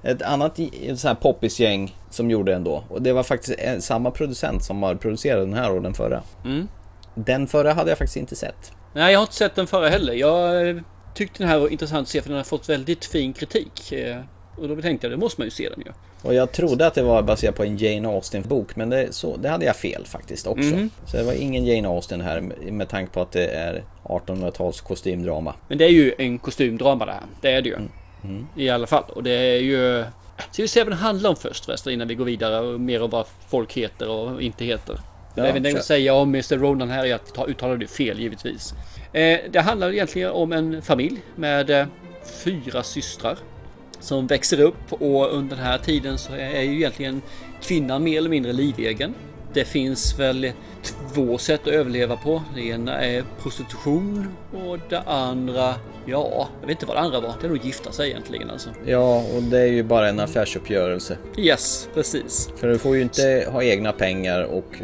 ett 0.02 0.22
annat 0.22 0.58
här 0.58 1.14
poppisgäng 1.14 1.96
som 2.10 2.30
gjorde 2.30 2.52
den 2.52 2.64
då. 2.64 2.84
Och 2.88 3.02
det 3.02 3.12
var 3.12 3.22
faktiskt 3.22 3.58
en, 3.58 3.82
samma 3.82 4.10
producent 4.10 4.64
som 4.64 4.82
har 4.82 4.94
producerat 4.94 5.44
den 5.46 5.54
här 5.54 5.72
och 5.72 5.82
den 5.82 5.94
förra. 5.94 6.22
Mm. 6.44 6.68
Den 7.14 7.46
förra 7.46 7.72
hade 7.72 7.90
jag 7.90 7.98
faktiskt 7.98 8.16
inte 8.16 8.36
sett. 8.36 8.72
Nej, 8.94 9.12
jag 9.12 9.18
har 9.18 9.22
inte 9.24 9.34
sett 9.34 9.54
den 9.54 9.66
förra 9.66 9.88
heller. 9.88 10.12
Jag 10.12 10.68
eh, 10.68 10.76
tyckte 11.18 11.38
den 11.42 11.48
här 11.48 11.58
var 11.58 11.68
intressant 11.68 12.02
att 12.02 12.08
se 12.08 12.22
för 12.22 12.28
den 12.28 12.36
har 12.36 12.44
fått 12.44 12.68
väldigt 12.68 13.04
fin 13.04 13.32
kritik. 13.32 13.92
Eh, 13.92 14.16
Och 14.56 14.68
då 14.68 14.82
tänkte 14.82 15.06
jag, 15.06 15.12
det 15.12 15.16
måste 15.16 15.40
man 15.40 15.46
ju 15.46 15.50
se 15.50 15.68
den 15.68 15.80
ju. 15.80 15.92
Och 16.22 16.34
jag 16.34 16.52
trodde 16.52 16.86
att 16.86 16.94
det 16.94 17.02
var 17.02 17.22
baserat 17.22 17.56
på 17.56 17.64
en 17.64 17.76
Jane 17.78 18.08
Austen-bok, 18.08 18.76
men 18.76 18.90
det, 18.90 19.12
så, 19.14 19.36
det 19.36 19.48
hade 19.48 19.64
jag 19.64 19.76
fel 19.76 20.04
faktiskt 20.06 20.46
också. 20.46 20.74
Mhm. 20.74 20.90
Så 21.06 21.16
det 21.16 21.22
var 21.22 21.32
ingen 21.32 21.64
Jane 21.66 21.88
Austen 21.88 22.20
här 22.20 22.40
med, 22.70 22.88
tanke 22.88 23.12
på 23.12 23.20
att 23.20 23.32
det 23.32 23.46
är 23.46 23.84
1800-tals 24.02 24.80
kostymdrama. 24.80 25.54
Men 25.68 25.78
det 25.78 25.84
är 25.84 25.90
ju 25.90 26.14
en 26.18 26.38
kostymdrama 26.38 27.06
det 27.06 27.12
här. 27.12 27.22
Det 27.40 27.50
är 27.52 27.62
det 27.62 27.68
ju. 27.68 27.76
Mm. 28.24 28.46
I 28.56 28.68
alla 28.70 28.86
fall. 28.86 29.04
Och 29.08 29.22
det 29.22 29.30
är 29.30 29.60
ju 29.60 30.04
Ska 30.50 30.62
vi 30.62 30.68
se 30.68 30.84
vad 30.84 30.92
den 30.92 30.98
handlar 30.98 31.30
om 31.30 31.36
först 31.36 31.64
förresten 31.64 31.92
innan 31.92 32.08
vi 32.08 32.14
går 32.14 32.24
vidare 32.24 32.60
och 32.60 32.80
mer 32.80 33.02
om 33.02 33.10
vad 33.10 33.26
folk 33.48 33.72
heter 33.72 34.08
och 34.08 34.42
inte 34.42 34.64
heter. 34.64 35.00
Ja, 35.34 35.52
det 35.52 35.70
jag 35.70 35.84
säga 35.84 36.14
om 36.14 36.28
Mr 36.28 36.58
Ronan 36.58 36.90
här 36.90 37.06
är 37.06 37.14
att 37.14 37.32
jag 37.36 37.48
uttalade 37.48 37.86
fel 37.86 38.20
givetvis. 38.20 38.74
Eh, 39.18 39.38
det 39.50 39.60
handlar 39.60 39.92
egentligen 39.92 40.30
om 40.30 40.52
en 40.52 40.82
familj 40.82 41.22
med 41.36 41.70
eh, 41.70 41.86
fyra 42.44 42.82
systrar 42.82 43.38
som 44.00 44.26
växer 44.26 44.60
upp 44.60 44.92
och 44.92 45.34
under 45.34 45.56
den 45.56 45.64
här 45.64 45.78
tiden 45.78 46.18
så 46.18 46.32
är 46.32 46.62
ju 46.62 46.74
egentligen 46.74 47.22
kvinnan 47.62 48.04
mer 48.04 48.18
eller 48.18 48.30
mindre 48.30 48.52
livegen. 48.52 49.14
Det 49.52 49.64
finns 49.64 50.18
väl 50.18 50.52
två 51.14 51.38
sätt 51.38 51.60
att 51.60 51.72
överleva 51.72 52.16
på. 52.16 52.42
Det 52.54 52.60
ena 52.60 53.00
är 53.00 53.24
prostitution 53.42 54.28
och 54.52 54.78
det 54.88 55.00
andra, 55.00 55.74
ja, 56.06 56.48
jag 56.60 56.66
vet 56.66 56.76
inte 56.76 56.86
vad 56.86 56.96
det 56.96 57.00
andra 57.00 57.20
var. 57.20 57.34
Det 57.40 57.46
är 57.46 57.48
nog 57.48 57.64
gifta 57.64 57.92
sig 57.92 58.10
egentligen 58.10 58.50
alltså. 58.50 58.70
Ja, 58.86 59.24
och 59.36 59.42
det 59.42 59.60
är 59.60 59.66
ju 59.66 59.82
bara 59.82 60.08
en 60.08 60.20
affärsuppgörelse. 60.20 61.18
Yes, 61.36 61.88
precis. 61.94 62.50
För 62.56 62.68
du 62.68 62.78
får 62.78 62.96
ju 62.96 63.02
inte 63.02 63.48
ha 63.52 63.62
egna 63.62 63.92
pengar 63.92 64.42
och 64.42 64.74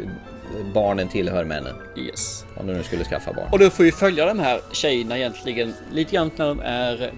barnen 0.73 1.07
tillhör 1.07 1.43
männen. 1.43 1.75
Yes. 1.97 2.45
Om 2.57 2.67
du 2.67 2.73
nu 2.73 2.83
skulle 2.83 3.03
skaffa 3.03 3.33
barn. 3.33 3.47
Och 3.51 3.59
då 3.59 3.69
får 3.69 3.83
vi 3.83 3.91
följa 3.91 4.25
de 4.25 4.39
här 4.39 4.61
tjejerna 4.71 5.17
egentligen 5.17 5.73
lite 5.91 6.15
grann 6.15 6.31
när 6.35 6.47
de 6.47 6.59
är 6.59 7.11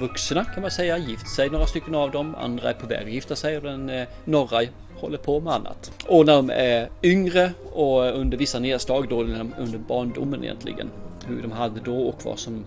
vuxna 0.00 0.44
kan 0.44 0.62
man 0.62 0.70
säga. 0.70 0.98
Gift 0.98 1.28
sig 1.28 1.50
några 1.50 1.66
stycken 1.66 1.94
av 1.94 2.10
dem. 2.10 2.34
Andra 2.34 2.70
är 2.70 2.74
på 2.74 2.86
väg 2.86 3.06
att 3.06 3.12
gifta 3.12 3.36
sig 3.36 3.56
och 3.56 3.62
den 3.62 3.90
eh, 3.90 4.08
norra 4.24 4.62
håller 4.94 5.18
på 5.18 5.40
med 5.40 5.52
annat. 5.52 5.92
Och 6.06 6.26
när 6.26 6.36
de 6.36 6.50
är 6.50 6.88
yngre 7.02 7.52
och 7.72 8.18
under 8.18 8.38
vissa 8.38 8.58
nedslag 8.58 9.08
då 9.08 9.20
under 9.22 9.78
barndomen 9.78 10.44
egentligen. 10.44 10.90
Hur 11.26 11.42
de 11.42 11.52
hade 11.52 11.80
då 11.80 11.98
och 11.98 12.24
vad 12.24 12.38
som 12.38 12.64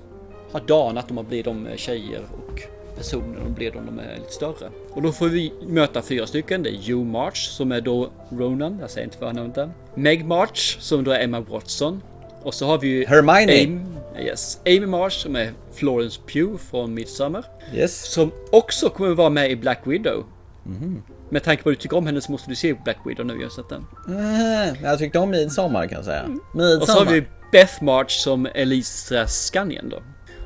har 0.52 0.60
danat 0.60 1.08
dem 1.08 1.18
att 1.18 1.28
bli 1.28 1.42
de 1.42 1.68
eh, 1.68 1.76
tjejer 1.76 2.22
och 2.32 2.62
personer 2.96 3.40
de 3.44 3.54
blir 3.54 3.72
då 3.72 3.80
de 3.80 4.00
är 4.00 4.16
lite 4.18 4.34
större. 4.34 4.70
Och 4.90 5.02
då 5.02 5.12
får 5.12 5.28
vi 5.30 5.54
möta 5.68 6.02
fyra 6.02 6.28
stycken. 6.28 6.64
Det 6.64 6.70
är 6.70 6.78
Hugh 6.94 7.06
March 7.06 7.38
som 7.50 7.72
är 7.72 7.82
då 7.82 8.10
Ronan, 8.30 8.78
jag 8.82 8.90
säger 8.90 9.06
inte 9.06 9.18
förnamnet 9.18 9.58
än. 9.58 9.72
Meg 9.96 10.26
March 10.26 10.78
som 10.80 11.04
då 11.04 11.12
är 11.12 11.20
Emma 11.24 11.40
Watson. 11.40 12.02
Och 12.44 12.54
så 12.54 12.66
har 12.66 12.78
vi 12.78 12.88
ju 12.88 13.06
Hermione. 13.06 13.64
Amy, 13.64 13.80
yes, 14.26 14.60
Amy 14.66 14.86
March 14.86 15.14
som 15.14 15.36
är 15.36 15.52
Florence 15.74 16.22
Pugh 16.34 16.58
från 16.58 16.94
Midsommar. 16.94 17.46
Yes. 17.74 18.12
Som 18.14 18.32
också 18.52 18.90
kommer 18.90 19.10
vara 19.16 19.30
med 19.30 19.52
i 19.52 19.56
Black 19.56 19.80
Widow. 19.84 20.24
Mhm. 20.64 21.04
Med 21.30 21.44
tanke 21.44 21.64
på 21.64 21.70
att 21.70 21.76
du 21.76 21.82
tycker 21.82 21.98
om 21.98 22.06
henne 22.06 22.22
så 22.22 22.32
måste 22.32 22.50
du 22.50 22.56
se 22.56 22.74
Black 22.74 22.98
Widow 23.06 23.26
nu, 23.26 23.34
jag 23.34 23.42
har 23.42 23.50
sett 23.50 23.70
den. 23.70 23.86
Eh, 24.10 24.84
Jag 24.84 25.00
tyckte 25.00 25.20
om 25.20 25.30
midsommar 25.30 25.88
kan 25.88 25.96
jag 25.96 26.06
säga. 26.06 26.20
Mm. 26.24 26.40
Och 26.56 26.60
så 26.60 26.66
har 26.68 26.78
Midsommar. 26.80 27.12
vi 27.12 27.24
Beth 27.52 27.84
March 27.84 28.12
som 28.12 28.46
Elisa 28.56 29.28
Scannion 29.28 29.90
då. 29.90 30.00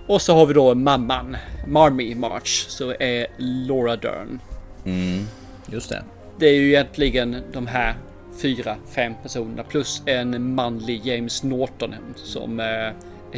Och 0.08 0.22
så 0.22 0.36
har 0.36 0.46
vi 0.46 0.54
då 0.54 0.76
mamman, 0.76 1.38
Marmy 1.68 2.16
March, 2.16 2.66
så 2.70 2.94
är 3.00 3.28
Laura 3.38 3.96
Dern. 3.96 4.40
Mm, 4.86 5.26
just 5.72 5.90
det. 5.90 6.04
Det 6.40 6.46
är 6.46 6.54
ju 6.54 6.68
egentligen 6.68 7.38
de 7.54 7.68
här 7.68 7.96
fyra, 8.42 8.76
fem 8.96 9.14
personerna 9.24 9.64
plus 9.64 10.04
en 10.06 10.56
manlig 10.56 11.06
James 11.06 11.44
Norton 11.44 11.96
som 12.16 12.60
eh, 12.60 12.66
är 12.66 12.94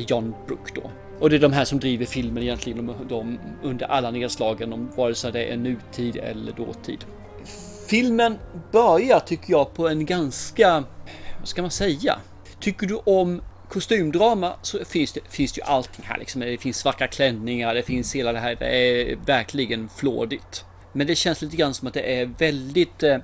John 0.07 0.33
Brook 0.47 0.75
då. 0.75 0.91
Och 1.19 1.29
det 1.29 1.35
är 1.35 1.39
de 1.39 1.53
här 1.53 1.65
som 1.65 1.79
driver 1.79 2.05
filmen 2.05 2.43
egentligen 2.43 2.85
de, 2.85 3.07
de, 3.09 3.39
under 3.63 3.85
alla 3.85 4.11
nedslagen 4.11 4.73
om 4.73 4.89
vare 4.95 5.15
sig 5.15 5.31
det 5.31 5.45
är 5.45 5.57
nutid 5.57 6.15
eller 6.15 6.51
dåtid. 6.51 7.05
Filmen 7.89 8.37
börjar 8.71 9.19
tycker 9.19 9.51
jag 9.51 9.73
på 9.73 9.87
en 9.87 10.05
ganska, 10.05 10.83
vad 11.39 11.47
ska 11.47 11.61
man 11.61 11.71
säga? 11.71 12.15
Tycker 12.59 12.87
du 12.87 12.95
om 12.95 13.41
kostymdrama 13.69 14.53
så 14.61 14.85
finns 14.85 15.13
det, 15.13 15.19
finns 15.29 15.53
det 15.53 15.59
ju 15.59 15.65
allting 15.65 16.05
här 16.05 16.17
liksom. 16.17 16.41
Det 16.41 16.57
finns 16.57 16.85
vackra 16.85 17.07
klänningar, 17.07 17.73
det 17.73 17.83
finns 17.83 18.15
hela 18.15 18.33
det 18.33 18.39
här. 18.39 18.55
Det 18.55 18.65
är 18.65 19.15
verkligen 19.25 19.89
flådigt. 19.89 20.65
Men 20.93 21.07
det 21.07 21.15
känns 21.15 21.41
lite 21.41 21.55
grann 21.55 21.73
som 21.73 21.87
att 21.87 21.93
det 21.93 22.21
är 22.21 22.25
väldigt 22.25 23.03
eh, 23.03 23.17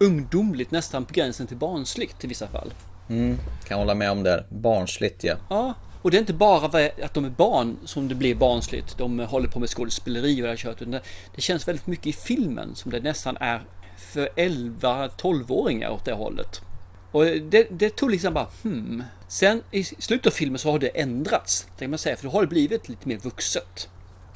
ungdomligt, 0.00 0.70
nästan 0.70 1.04
på 1.04 1.12
gränsen 1.14 1.46
till 1.46 1.56
barnsligt 1.56 2.24
i 2.24 2.26
vissa 2.26 2.48
fall. 2.48 2.72
Mm, 3.08 3.38
kan 3.68 3.78
hålla 3.78 3.94
med 3.94 4.10
om 4.10 4.22
det. 4.22 4.44
Barnsligt 4.48 5.24
ja. 5.24 5.36
Ja, 5.50 5.74
och 6.02 6.10
det 6.10 6.16
är 6.16 6.20
inte 6.20 6.32
bara 6.32 6.66
att 7.04 7.14
de 7.14 7.24
är 7.24 7.30
barn 7.30 7.76
som 7.84 8.08
det 8.08 8.14
blir 8.14 8.34
barnsligt. 8.34 8.98
De 8.98 9.18
håller 9.18 9.48
på 9.48 9.60
med 9.60 9.68
skådespeleri 9.68 10.42
och 10.42 10.46
det 10.46 10.84
det- 10.84 11.02
Det 11.34 11.40
känns 11.40 11.68
väldigt 11.68 11.86
mycket 11.86 12.06
i 12.06 12.12
filmen 12.12 12.74
som 12.74 12.90
det 12.90 13.00
nästan 13.00 13.36
är 13.40 13.62
för 13.96 14.28
11-12-åringar 14.36 15.90
åt 15.90 16.04
det 16.04 16.12
hållet. 16.12 16.60
Och 17.12 17.24
det, 17.24 17.66
det 17.70 17.96
tog 17.96 18.10
liksom 18.10 18.34
bara 18.34 18.46
hmm. 18.62 19.02
Sen 19.32 19.62
i 19.70 19.84
slutet 19.84 20.26
av 20.26 20.30
filmen 20.30 20.58
så 20.58 20.70
har 20.70 20.78
det 20.78 20.88
ändrats. 20.88 21.66
Det 21.76 21.84
kan 21.84 21.90
man 21.90 21.98
säga. 21.98 22.16
För 22.16 22.24
då 22.24 22.30
har 22.30 22.40
det 22.40 22.46
blivit 22.46 22.88
lite 22.88 23.08
mer 23.08 23.16
vuxet. 23.16 23.88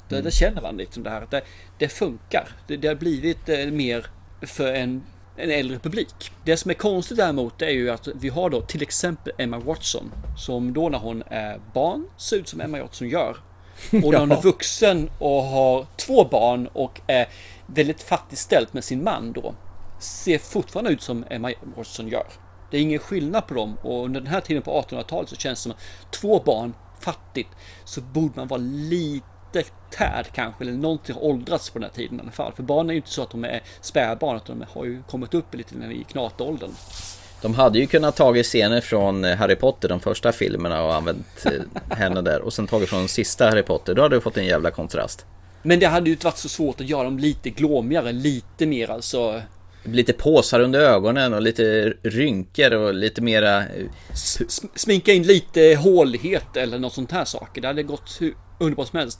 Det, 0.09 0.21
det 0.21 0.31
känner 0.31 0.63
man 0.63 0.77
liksom 0.77 1.03
det 1.03 1.11
här 1.11 1.23
att 1.23 1.31
det, 1.31 1.43
det 1.79 1.89
funkar. 1.89 2.49
Det, 2.67 2.77
det 2.77 2.89
har 2.89 2.95
blivit 2.95 3.49
eh, 3.49 3.67
mer 3.67 4.07
för 4.43 4.75
en, 4.75 5.03
en 5.37 5.51
äldre 5.51 5.79
publik. 5.79 6.33
Det 6.45 6.57
som 6.57 6.71
är 6.71 6.75
konstigt 6.75 7.17
däremot 7.17 7.63
är 7.63 7.71
ju 7.71 7.91
att 7.91 8.09
vi 8.15 8.29
har 8.29 8.51
då 8.51 8.61
till 8.61 8.83
exempel 8.83 9.33
Emma 9.39 9.59
Watson 9.59 10.13
som 10.37 10.73
då 10.73 10.89
när 10.89 10.99
hon 10.99 11.23
är 11.27 11.61
barn 11.75 12.07
ser 12.17 12.37
ut 12.37 12.49
som 12.49 12.61
Emma 12.61 12.83
Watson 12.83 13.09
gör. 13.09 13.37
Och 14.05 14.13
när 14.13 14.19
hon 14.19 14.33
är 14.33 14.43
vuxen 14.43 15.11
och 15.19 15.43
har 15.43 15.87
två 15.97 16.25
barn 16.25 16.67
och 16.67 17.01
är 17.07 17.29
väldigt 17.67 18.03
fattigt 18.03 18.41
ställt 18.41 18.73
med 18.73 18.85
sin 18.85 19.05
man 19.05 19.33
då 19.33 19.55
ser 20.01 20.39
fortfarande 20.39 20.91
ut 20.91 21.03
som 21.03 21.25
Emma 21.31 21.53
Watson 21.77 22.09
gör. 22.09 22.27
Det 22.77 22.81
är 22.81 22.83
ingen 22.83 22.99
skillnad 22.99 23.47
på 23.47 23.55
dem 23.55 23.77
och 23.83 24.05
under 24.05 24.21
den 24.21 24.31
här 24.31 24.41
tiden 24.41 24.63
på 24.63 24.83
1800-talet 24.83 25.29
så 25.29 25.37
känns 25.37 25.59
det 25.59 25.63
som 25.63 25.73
att 25.73 26.13
två 26.13 26.41
barn 26.41 26.75
fattigt 27.01 27.49
så 27.85 28.01
borde 28.01 28.33
man 28.35 28.49
vara 28.49 28.61
lite 28.61 29.63
tärd 29.91 30.27
kanske 30.33 30.65
eller 30.65 30.73
någonting 30.73 31.15
har 31.15 31.25
åldrats 31.25 31.71
på 31.71 31.79
den 31.79 31.89
här 31.89 31.97
tiden 31.97 32.19
i 32.19 32.23
alla 32.23 32.31
fall. 32.31 32.53
För 32.53 32.63
barn 32.63 32.89
är 32.89 32.93
ju 32.93 32.97
inte 32.97 33.11
så 33.11 33.23
att 33.23 33.31
de 33.31 33.45
är 33.45 33.63
spädbarn 33.81 34.37
utan 34.37 34.59
de 34.59 34.67
har 34.73 34.85
ju 34.85 35.03
kommit 35.03 35.35
upp 35.35 35.55
lite 35.55 35.75
i 35.75 36.05
knatåldern. 36.11 36.71
De 37.43 37.55
hade 37.55 37.79
ju 37.79 37.87
kunnat 37.87 38.17
tagit 38.17 38.47
scener 38.47 38.81
från 38.81 39.25
eh, 39.25 39.37
Harry 39.37 39.57
Potter, 39.57 39.89
de 39.89 40.01
första 40.01 40.33
filmerna 40.33 40.83
och 40.83 40.95
använt 40.95 41.47
eh, 41.47 41.97
henne 41.97 42.23
där. 42.23 42.41
Och 42.41 42.53
sen 42.53 42.67
tagit 42.67 42.89
från 42.89 42.99
den 42.99 43.09
sista 43.09 43.45
Harry 43.45 43.63
Potter. 43.63 43.95
Då 43.95 44.03
hade 44.03 44.17
du 44.17 44.21
fått 44.21 44.37
en 44.37 44.47
jävla 44.47 44.71
kontrast. 44.71 45.27
Men 45.63 45.81
det 45.81 45.87
hade 45.87 46.07
ju 46.07 46.13
inte 46.13 46.27
varit 46.27 46.39
så 46.39 46.49
svårt 46.49 46.81
att 46.81 46.89
göra 46.89 47.05
dem 47.05 47.19
lite 47.19 47.51
glåmigare, 47.51 48.13
lite 48.13 48.67
mer 48.67 48.91
alltså. 48.91 49.43
Lite 49.87 50.13
påsar 50.13 50.61
under 50.61 50.81
ögonen 50.81 51.35
och 51.35 51.43
lite 51.43 51.95
rynkor 52.03 52.75
och 52.75 52.95
lite 52.95 53.21
mera... 53.23 53.65
S- 54.13 54.63
sminka 54.75 55.13
in 55.13 55.23
lite 55.23 55.79
hålighet 55.81 56.57
eller 56.57 56.79
något 56.79 56.93
sånt 56.93 57.13
här 57.13 57.25
saker. 57.25 57.61
Det 57.61 57.69
hade 57.69 57.83
gått 57.83 58.17
hur 58.21 58.35
underbart 58.61 58.89
som 58.89 58.99
helst. 58.99 59.19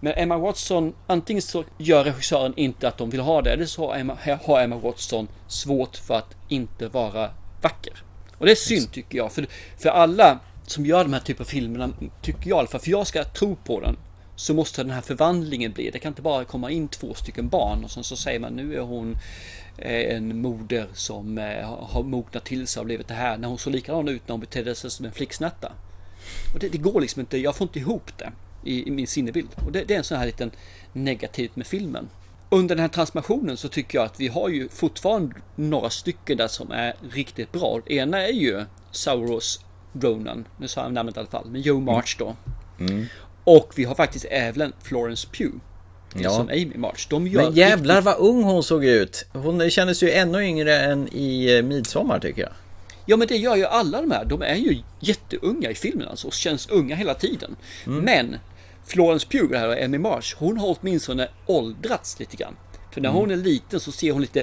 Men 0.00 0.12
Emma 0.12 0.38
Watson, 0.38 0.94
antingen 1.06 1.42
så 1.42 1.64
gör 1.78 2.04
regissören 2.04 2.52
inte 2.56 2.88
att 2.88 2.98
de 2.98 3.10
vill 3.10 3.20
ha 3.20 3.42
det, 3.42 3.50
eller 3.50 3.66
så 3.66 3.86
har 3.86 3.96
Emma, 3.98 4.18
har 4.44 4.60
Emma 4.60 4.76
Watson 4.76 5.28
svårt 5.48 5.96
för 5.96 6.14
att 6.14 6.36
inte 6.48 6.88
vara 6.88 7.30
vacker. 7.62 8.02
Och 8.38 8.46
det 8.46 8.52
är 8.52 8.56
synd 8.56 8.92
tycker 8.92 9.18
jag, 9.18 9.32
för, 9.32 9.46
för 9.78 9.88
alla 9.88 10.38
som 10.66 10.86
gör 10.86 11.04
de 11.04 11.12
här 11.12 11.20
typen 11.20 11.44
av 11.44 11.48
filmerna, 11.48 11.90
tycker 12.22 12.50
jag 12.50 12.56
i 12.56 12.58
alla 12.58 12.68
fall, 12.68 12.80
för 12.80 12.90
jag 12.90 13.06
ska 13.06 13.24
tro 13.24 13.56
på 13.56 13.80
den, 13.80 13.96
så 14.36 14.54
måste 14.54 14.82
den 14.82 14.90
här 14.90 15.00
förvandlingen 15.00 15.72
bli. 15.72 15.90
Det 15.90 15.98
kan 15.98 16.10
inte 16.10 16.22
bara 16.22 16.44
komma 16.44 16.70
in 16.70 16.88
två 16.88 17.14
stycken 17.14 17.48
barn 17.48 17.84
och 17.84 17.90
sen 17.90 18.04
så 18.04 18.16
säger 18.16 18.40
man 18.40 18.52
nu 18.52 18.76
är 18.76 18.80
hon 18.80 19.16
en 19.78 20.40
moder 20.40 20.86
som 20.94 21.38
eh, 21.38 21.68
har- 21.68 22.02
mognat 22.02 22.44
till 22.44 22.66
sig 22.66 22.80
och 22.80 22.86
blivit 22.86 23.08
det 23.08 23.14
här. 23.14 23.38
När 23.38 23.48
hon 23.48 23.58
såg 23.58 23.72
likadan 23.72 24.08
ut 24.08 24.22
när 24.28 24.32
hon 24.32 24.40
betedde 24.40 24.74
sig 24.74 24.90
som 24.90 25.06
en 25.06 25.12
flicksnatta. 25.12 25.72
Och 26.54 26.60
det, 26.60 26.68
det 26.68 26.78
går 26.78 27.00
liksom 27.00 27.20
inte, 27.20 27.38
jag 27.38 27.56
får 27.56 27.64
inte 27.64 27.78
ihop 27.78 28.18
det 28.18 28.32
i, 28.64 28.88
i 28.88 28.90
min 28.90 29.06
sinnebild. 29.06 29.48
Och 29.66 29.72
det, 29.72 29.84
det 29.84 29.94
är 29.94 29.98
en 29.98 30.04
sån 30.04 30.18
här 30.18 30.26
liten 30.26 30.50
negativt 30.92 31.56
med 31.56 31.66
filmen. 31.66 32.08
Under 32.50 32.74
den 32.74 32.82
här 32.82 32.88
transformationen 32.88 33.56
så 33.56 33.68
tycker 33.68 33.98
jag 33.98 34.04
att 34.04 34.20
vi 34.20 34.28
har 34.28 34.48
ju 34.48 34.68
fortfarande 34.68 35.34
några 35.56 35.90
stycken 35.90 36.36
där 36.36 36.48
som 36.48 36.70
är 36.72 36.94
riktigt 37.10 37.52
bra. 37.52 37.80
Ena 37.86 38.22
är 38.22 38.32
ju 38.32 38.64
Sauros 38.90 39.60
Ronan, 40.00 40.44
nu 40.56 40.68
sa 40.68 40.82
jag 40.82 40.92
namnet 40.92 41.16
i 41.16 41.18
alla 41.20 41.28
fall, 41.28 41.46
men 41.50 41.60
Joe 41.60 41.80
March 41.80 42.16
då. 42.18 42.36
Mm. 42.80 43.06
Och 43.44 43.72
vi 43.76 43.84
har 43.84 43.94
faktiskt 43.94 44.24
även 44.30 44.72
Florence 44.82 45.28
Pugh. 45.32 45.54
Ja. 46.14 46.30
Som 46.30 46.48
Amy 46.48 46.72
March. 46.76 47.06
De 47.10 47.26
gör 47.26 47.42
Men 47.42 47.52
jävlar 47.54 47.94
riktigt- 47.94 48.04
vad 48.04 48.16
ung 48.28 48.42
hon 48.42 48.62
såg 48.62 48.84
ut. 48.84 49.26
Hon 49.32 49.70
kändes 49.70 50.02
ju 50.02 50.10
ännu 50.10 50.44
yngre 50.44 50.80
än 50.80 51.08
i 51.12 51.56
eh, 51.56 51.62
Midsommar 51.62 52.18
tycker 52.18 52.42
jag. 52.42 52.52
Ja 53.06 53.16
men 53.16 53.28
det 53.28 53.36
gör 53.36 53.56
ju 53.56 53.64
alla 53.66 54.00
de 54.00 54.10
här. 54.10 54.24
De 54.24 54.42
är 54.42 54.54
ju 54.56 54.78
jätteunga 55.00 55.70
i 55.70 55.74
filmen 55.74 56.08
alltså 56.08 56.26
och 56.26 56.32
känns 56.32 56.68
unga 56.68 56.94
hela 56.96 57.14
tiden. 57.14 57.56
Mm. 57.86 57.98
Men 58.04 58.36
Florence 58.86 59.26
Pugh 59.30 59.54
här 59.58 59.68
och 59.68 59.78
Emmy 59.78 59.98
March, 59.98 60.34
hon 60.38 60.58
har 60.58 60.76
åtminstone 60.80 61.28
åldrats 61.46 62.18
lite 62.20 62.36
grann. 62.36 62.56
För 62.92 63.00
när 63.00 63.08
Mm. 63.08 63.20
hon 63.20 63.30
är 63.30 63.36
liten 63.36 63.80
så 63.80 63.92
ser 63.92 64.12
hon 64.12 64.20
lite 64.20 64.42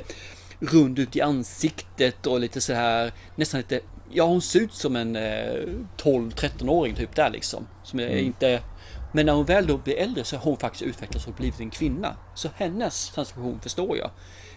rund 0.60 1.00
ut 1.00 1.16
i 1.16 1.22
ansiktet 1.22 2.28
och 2.28 2.40
lite 2.40 2.62
så 2.62 2.74
här 2.74 3.12
nästan 3.36 3.58
lite 3.60 3.80
Ja 4.14 4.24
hon 4.26 4.42
ser 4.42 4.60
ut 4.60 4.74
som 4.74 4.96
en 4.96 5.16
eh, 5.16 5.54
12-13-åring 5.98 6.96
typ 6.96 7.16
där 7.16 7.30
liksom. 7.30 7.68
Som 7.84 8.00
Mm. 8.00 8.18
inte 8.18 8.60
Men 9.12 9.26
när 9.26 9.34
hon 9.34 9.46
väl 9.46 9.68
då 9.68 9.78
blir 9.78 9.96
äldre 9.98 10.24
så 10.24 10.36
har 10.36 10.44
hon 10.44 10.58
faktiskt 10.58 10.82
utvecklats 10.84 11.28
och 11.28 11.34
blivit 11.34 11.60
en 11.60 11.70
kvinna. 11.70 12.16
Så 12.36 12.50
hennes 12.56 13.10
transformation 13.10 13.60
förstår 13.62 13.98
jag. 13.98 14.10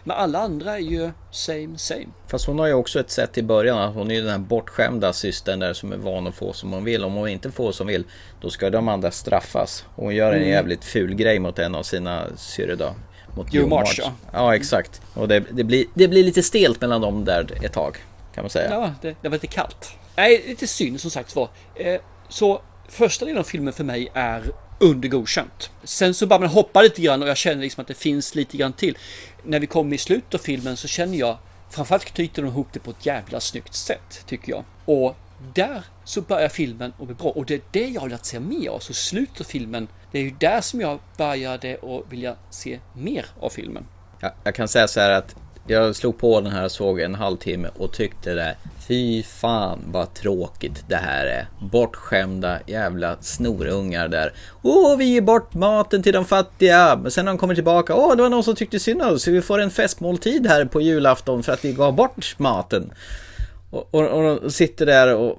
Men 0.05 0.16
alla 0.16 0.38
andra 0.38 0.74
är 0.74 0.78
ju 0.80 1.11
same 1.30 1.78
same. 1.78 2.07
Fast 2.26 2.46
hon 2.46 2.59
har 2.59 2.66
ju 2.66 2.72
också 2.72 3.00
ett 3.00 3.11
sätt 3.11 3.38
i 3.38 3.42
början 3.42 3.78
att 3.78 3.94
hon 3.94 4.11
är 4.11 4.14
ju 4.14 4.20
den 4.20 4.30
här 4.30 4.38
bortskämda 4.38 5.12
systern 5.12 5.59
där 5.59 5.72
som 5.72 5.92
är 5.92 5.96
van 5.96 6.26
att 6.26 6.34
få 6.34 6.53
som 6.53 6.72
hon 6.72 6.84
vill. 6.84 7.05
Om 7.05 7.14
hon 7.14 7.28
inte 7.28 7.50
får 7.50 7.72
som 7.72 7.86
vill 7.86 8.05
då 8.40 8.50
ska 8.50 8.70
de 8.70 8.88
andra 8.88 9.11
straffas. 9.11 9.84
Och 9.94 10.05
hon 10.05 10.14
gör 10.14 10.32
en 10.32 10.36
Mm. 10.38 10.48
jävligt 10.48 10.84
ful 10.84 11.14
grej 11.14 11.38
mot 11.38 11.59
en 11.59 11.74
av 11.74 11.82
sina 11.82 12.24
syrror 12.36 12.76
då. 12.76 12.94
mot 13.36 13.55
Joe 13.55 13.66
March, 13.68 13.70
March. 13.80 13.98
ja. 14.03 14.12
Ja, 14.32 14.55
exakt. 14.57 15.03
Och 15.14 15.28
det, 15.28 15.40
det, 15.50 15.64
blir, 15.64 15.84
det 15.94 16.09
blir 16.09 16.24
lite 16.24 16.42
stelt 16.42 16.80
mellan 16.80 17.00
dem 17.00 17.24
där 17.24 17.64
ett 17.64 17.72
tag, 17.72 17.96
kan 18.34 18.44
man 18.44 18.50
säga. 18.50 18.70
Ja, 18.70 18.92
det, 19.03 19.16
det 19.22 19.28
var 19.28 19.36
lite 19.36 19.46
kallt. 19.46 19.90
Nej, 20.16 20.44
lite 20.46 20.66
synd 20.66 21.00
som 21.00 21.11
sagt 21.11 21.36
var. 21.36 21.48
Eh, 21.74 22.00
så 22.28 22.62
första 22.93 23.24
delen 23.24 23.40
av 23.40 23.45
filmen 23.45 23.72
för 23.72 23.84
mig 23.84 24.09
är 24.14 24.53
under 24.80 25.09
godkänt. 25.09 25.70
Sen 25.84 26.14
så 26.14 26.26
bara 26.26 26.38
man 26.38 26.49
hoppa 26.49 26.82
lite 26.82 27.03
grann 27.03 27.22
och 27.22 27.28
jag 27.28 27.36
känner 27.36 27.62
liksom 27.62 27.80
att 27.80 27.88
det 27.88 27.95
finns 27.95 28.34
lite 28.34 28.57
grann 28.57 28.72
till. 28.72 28.99
När 29.43 29.61
vi 29.61 29.66
kommer 29.66 29.95
i 29.95 29.99
slutet 29.99 30.34
av 30.34 30.38
filmen 30.38 30.76
så 30.76 30.88
känner 30.88 31.18
jag 31.18 31.38
framförallt 31.70 32.05
knyter 32.05 32.43
de 32.43 32.49
ihop 32.49 32.68
det 32.72 32.80
på 32.80 32.90
ett 32.90 33.07
jävla 33.07 33.40
snyggt 33.40 33.74
sätt 33.74 34.24
tycker 34.26 34.53
jag. 34.53 34.64
Och 34.84 35.16
där 35.55 35.84
så 36.05 36.20
börjar 36.20 36.49
filmen 36.49 36.93
och 36.99 37.07
bli 37.07 37.14
bra 37.14 37.30
och 37.30 37.47
det 37.47 37.55
är 37.55 37.61
det 37.70 37.88
jag 37.88 38.01
har 38.01 38.09
velat 38.09 38.26
se 38.26 38.40
mer 38.40 38.68
av. 38.68 38.78
Så 38.78 38.95
slutet 38.95 39.40
av 39.40 39.45
filmen, 39.45 39.88
det 40.12 40.18
är 40.18 40.22
ju 40.22 40.30
där 40.30 40.61
som 40.61 40.80
jag 40.80 40.99
började 41.16 41.76
och 41.76 42.12
vilja 42.12 42.36
se 42.51 42.78
mer 42.93 43.26
av 43.40 43.51
filmen. 43.51 43.86
Jag, 44.20 44.32
jag 44.45 44.55
kan 44.55 44.68
säga 44.68 44.88
så 44.88 45.01
här 45.01 45.11
att 45.11 45.36
jag 45.66 45.96
slog 45.96 46.18
på 46.18 46.40
den 46.40 46.52
här 46.52 46.64
och 46.64 46.70
såg 46.70 47.00
en 47.00 47.14
halvtimme 47.14 47.68
och 47.76 47.92
tyckte 47.92 48.34
det 48.34 48.56
Fy 48.88 49.22
fan 49.22 49.78
vad 49.86 50.14
tråkigt 50.14 50.84
det 50.88 50.96
här 50.96 51.26
är. 51.26 51.46
Bortskämda 51.60 52.58
jävla 52.66 53.16
snorungar 53.20 54.08
där. 54.08 54.32
Åh, 54.62 54.96
vi 54.96 55.04
ger 55.04 55.20
bort 55.20 55.54
maten 55.54 56.02
till 56.02 56.12
de 56.12 56.24
fattiga. 56.24 56.98
Men 57.02 57.10
sen 57.10 57.24
när 57.24 57.32
de 57.32 57.38
kommer 57.38 57.54
tillbaka. 57.54 57.94
Åh, 57.94 58.16
det 58.16 58.22
var 58.22 58.30
någon 58.30 58.44
som 58.44 58.54
tyckte 58.54 58.78
synd 58.78 59.02
om 59.02 59.14
oss. 59.14 59.28
Vi 59.28 59.42
får 59.42 59.60
en 59.60 59.70
festmåltid 59.70 60.46
här 60.46 60.64
på 60.64 60.80
julafton 60.80 61.42
för 61.42 61.52
att 61.52 61.64
vi 61.64 61.72
gav 61.72 61.94
bort 61.94 62.34
maten. 62.38 62.92
Och, 63.73 63.95
och, 63.95 64.09
och 64.09 64.41
de 64.41 64.51
sitter 64.51 64.87
där 64.87 65.14
och... 65.14 65.39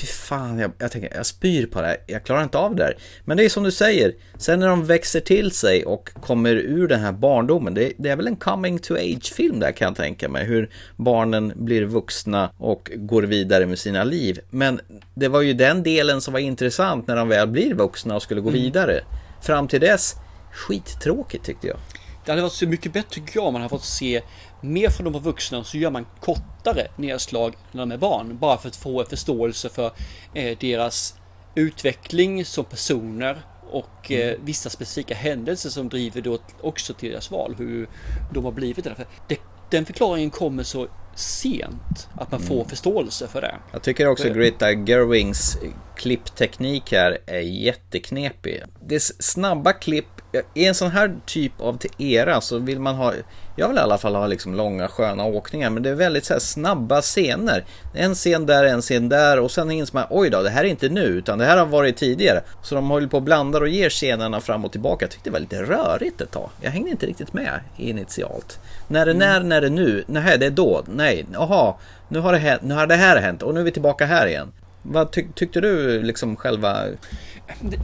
Fy 0.00 0.06
fan, 0.06 0.58
jag, 0.58 0.72
jag 0.78 0.92
tänker, 0.92 1.16
jag 1.16 1.26
spyr 1.26 1.66
på 1.66 1.80
det 1.80 1.86
här. 1.86 1.96
Jag 2.06 2.24
klarar 2.24 2.42
inte 2.42 2.58
av 2.58 2.76
det 2.76 2.82
där. 2.82 2.96
Men 3.24 3.36
det 3.36 3.44
är 3.44 3.48
som 3.48 3.62
du 3.62 3.70
säger. 3.72 4.14
Sen 4.38 4.60
när 4.60 4.68
de 4.68 4.84
växer 4.86 5.20
till 5.20 5.50
sig 5.50 5.84
och 5.84 6.10
kommer 6.20 6.54
ur 6.54 6.88
den 6.88 7.00
här 7.00 7.12
barndomen. 7.12 7.74
Det, 7.74 7.92
det 7.98 8.10
är 8.10 8.16
väl 8.16 8.26
en 8.26 8.36
coming 8.36 8.78
to 8.78 8.94
age-film 8.94 9.60
där 9.60 9.72
kan 9.72 9.86
jag 9.86 9.96
tänka 9.96 10.28
mig. 10.28 10.44
Hur 10.44 10.70
barnen 10.96 11.52
blir 11.56 11.84
vuxna 11.84 12.50
och 12.58 12.90
går 12.94 13.22
vidare 13.22 13.66
med 13.66 13.78
sina 13.78 14.04
liv. 14.04 14.40
Men 14.50 14.80
det 15.14 15.28
var 15.28 15.40
ju 15.40 15.52
den 15.52 15.82
delen 15.82 16.20
som 16.20 16.32
var 16.32 16.40
intressant 16.40 17.06
när 17.06 17.16
de 17.16 17.28
väl 17.28 17.48
blir 17.48 17.74
vuxna 17.74 18.16
och 18.16 18.22
skulle 18.22 18.40
gå 18.40 18.48
Mm. 18.48 18.62
vidare. 18.62 19.00
Fram 19.42 19.68
till 19.68 19.80
dess, 19.80 20.14
skittråkigt 20.52 21.44
tyckte 21.44 21.66
jag. 21.66 21.76
Det 22.24 22.32
hade 22.32 22.42
varit 22.42 22.52
så 22.52 22.66
mycket 22.66 22.92
bättre 22.92 23.08
tycker 23.10 23.32
jag 23.34 23.46
om 23.46 23.52
man 23.52 23.62
hade 23.62 23.70
fått 23.70 23.84
se 23.84 24.22
mer 24.60 24.90
från 24.90 25.12
de 25.12 25.22
vuxna 25.22 25.64
så 25.64 25.76
gör 25.78 25.90
man 25.90 26.06
kortare 26.20 26.86
nedslag 26.96 27.54
när 27.72 27.82
de 27.82 27.92
är 27.92 27.98
barn. 27.98 28.38
Bara 28.38 28.58
för 28.58 28.68
att 28.68 28.76
få 28.76 29.00
en 29.00 29.06
förståelse 29.06 29.68
för 29.68 29.92
eh, 30.34 30.58
deras 30.60 31.14
utveckling 31.54 32.44
som 32.44 32.64
personer 32.64 33.42
och 33.70 34.12
eh, 34.12 34.36
vissa 34.42 34.70
specifika 34.70 35.14
händelser 35.14 35.70
som 35.70 35.88
driver 35.88 36.20
då 36.20 36.38
också 36.60 36.94
till 36.94 37.10
deras 37.10 37.30
val. 37.30 37.54
Hur 37.58 37.88
de 38.32 38.44
har 38.44 38.52
blivit 38.52 38.84
det. 38.84 39.36
Den 39.70 39.86
förklaringen 39.86 40.30
kommer 40.30 40.62
så 40.62 40.88
sent 41.14 42.08
att 42.14 42.30
man 42.30 42.40
får 42.40 42.64
förståelse 42.64 43.28
för 43.28 43.40
det. 43.40 43.56
Jag 43.72 43.82
tycker 43.82 44.06
också 44.06 44.28
Greta 44.28 44.72
Gerwings 44.72 45.58
klippteknik 45.96 46.92
här 46.92 47.18
är 47.26 47.40
jätteknepig. 47.40 48.62
Det 48.80 48.94
är 48.94 49.22
snabba 49.22 49.72
klipp. 49.72 50.06
I 50.54 50.66
en 50.66 50.74
sån 50.74 50.90
här 50.90 51.16
typ 51.26 51.60
av 51.60 51.78
era 51.98 52.40
så 52.40 52.58
vill 52.58 52.80
man 52.80 52.94
ha, 52.94 53.12
jag 53.56 53.68
vill 53.68 53.76
i 53.76 53.80
alla 53.80 53.98
fall 53.98 54.14
ha 54.14 54.26
liksom 54.26 54.54
långa 54.54 54.88
sköna 54.88 55.24
åkningar, 55.24 55.70
men 55.70 55.82
det 55.82 55.90
är 55.90 55.94
väldigt 55.94 56.24
så 56.24 56.32
här 56.32 56.40
snabba 56.40 57.02
scener. 57.02 57.64
En 57.94 58.14
scen 58.14 58.46
där, 58.46 58.64
en 58.64 58.82
scen 58.82 59.08
där 59.08 59.40
och 59.40 59.50
sen 59.50 59.70
inser 59.70 59.94
man, 59.94 60.06
oj 60.10 60.30
då, 60.30 60.42
det 60.42 60.50
här 60.50 60.64
är 60.64 60.68
inte 60.68 60.88
nu, 60.88 61.04
utan 61.04 61.38
det 61.38 61.44
här 61.44 61.56
har 61.56 61.66
varit 61.66 61.96
tidigare. 61.96 62.42
Så 62.62 62.74
de 62.74 62.90
håller 62.90 63.08
på 63.08 63.16
och 63.16 63.22
blandar 63.22 63.60
och 63.60 63.68
ger 63.68 63.90
scenerna 63.90 64.40
fram 64.40 64.64
och 64.64 64.72
tillbaka. 64.72 65.04
Jag 65.04 65.10
tyckte 65.10 65.30
det 65.30 65.32
var 65.32 65.40
lite 65.40 65.62
rörigt 65.62 66.20
ett 66.20 66.30
tag. 66.30 66.50
Jag 66.60 66.70
hängde 66.70 66.90
inte 66.90 67.06
riktigt 67.06 67.32
med 67.32 67.60
initialt. 67.76 68.58
När 68.88 69.06
det 69.06 69.14
när, 69.14 69.40
när 69.40 69.60
det 69.60 69.70
nu? 69.70 70.04
Nej, 70.06 70.38
det 70.38 70.46
är 70.46 70.50
då. 70.50 70.84
Nej, 70.86 71.26
jaha, 71.32 71.74
nu 72.08 72.18
har 72.18 72.32
det, 72.32 72.38
hänt, 72.38 72.62
nu 72.62 72.74
har 72.74 72.86
det 72.86 72.94
här 72.94 73.20
hänt 73.20 73.42
och 73.42 73.54
nu 73.54 73.60
är 73.60 73.64
vi 73.64 73.70
tillbaka 73.70 74.06
här 74.06 74.26
igen. 74.26 74.52
Vad 74.82 75.10
tyck, 75.10 75.34
tyckte 75.34 75.60
du 75.60 76.02
liksom 76.02 76.36
själva? 76.36 76.84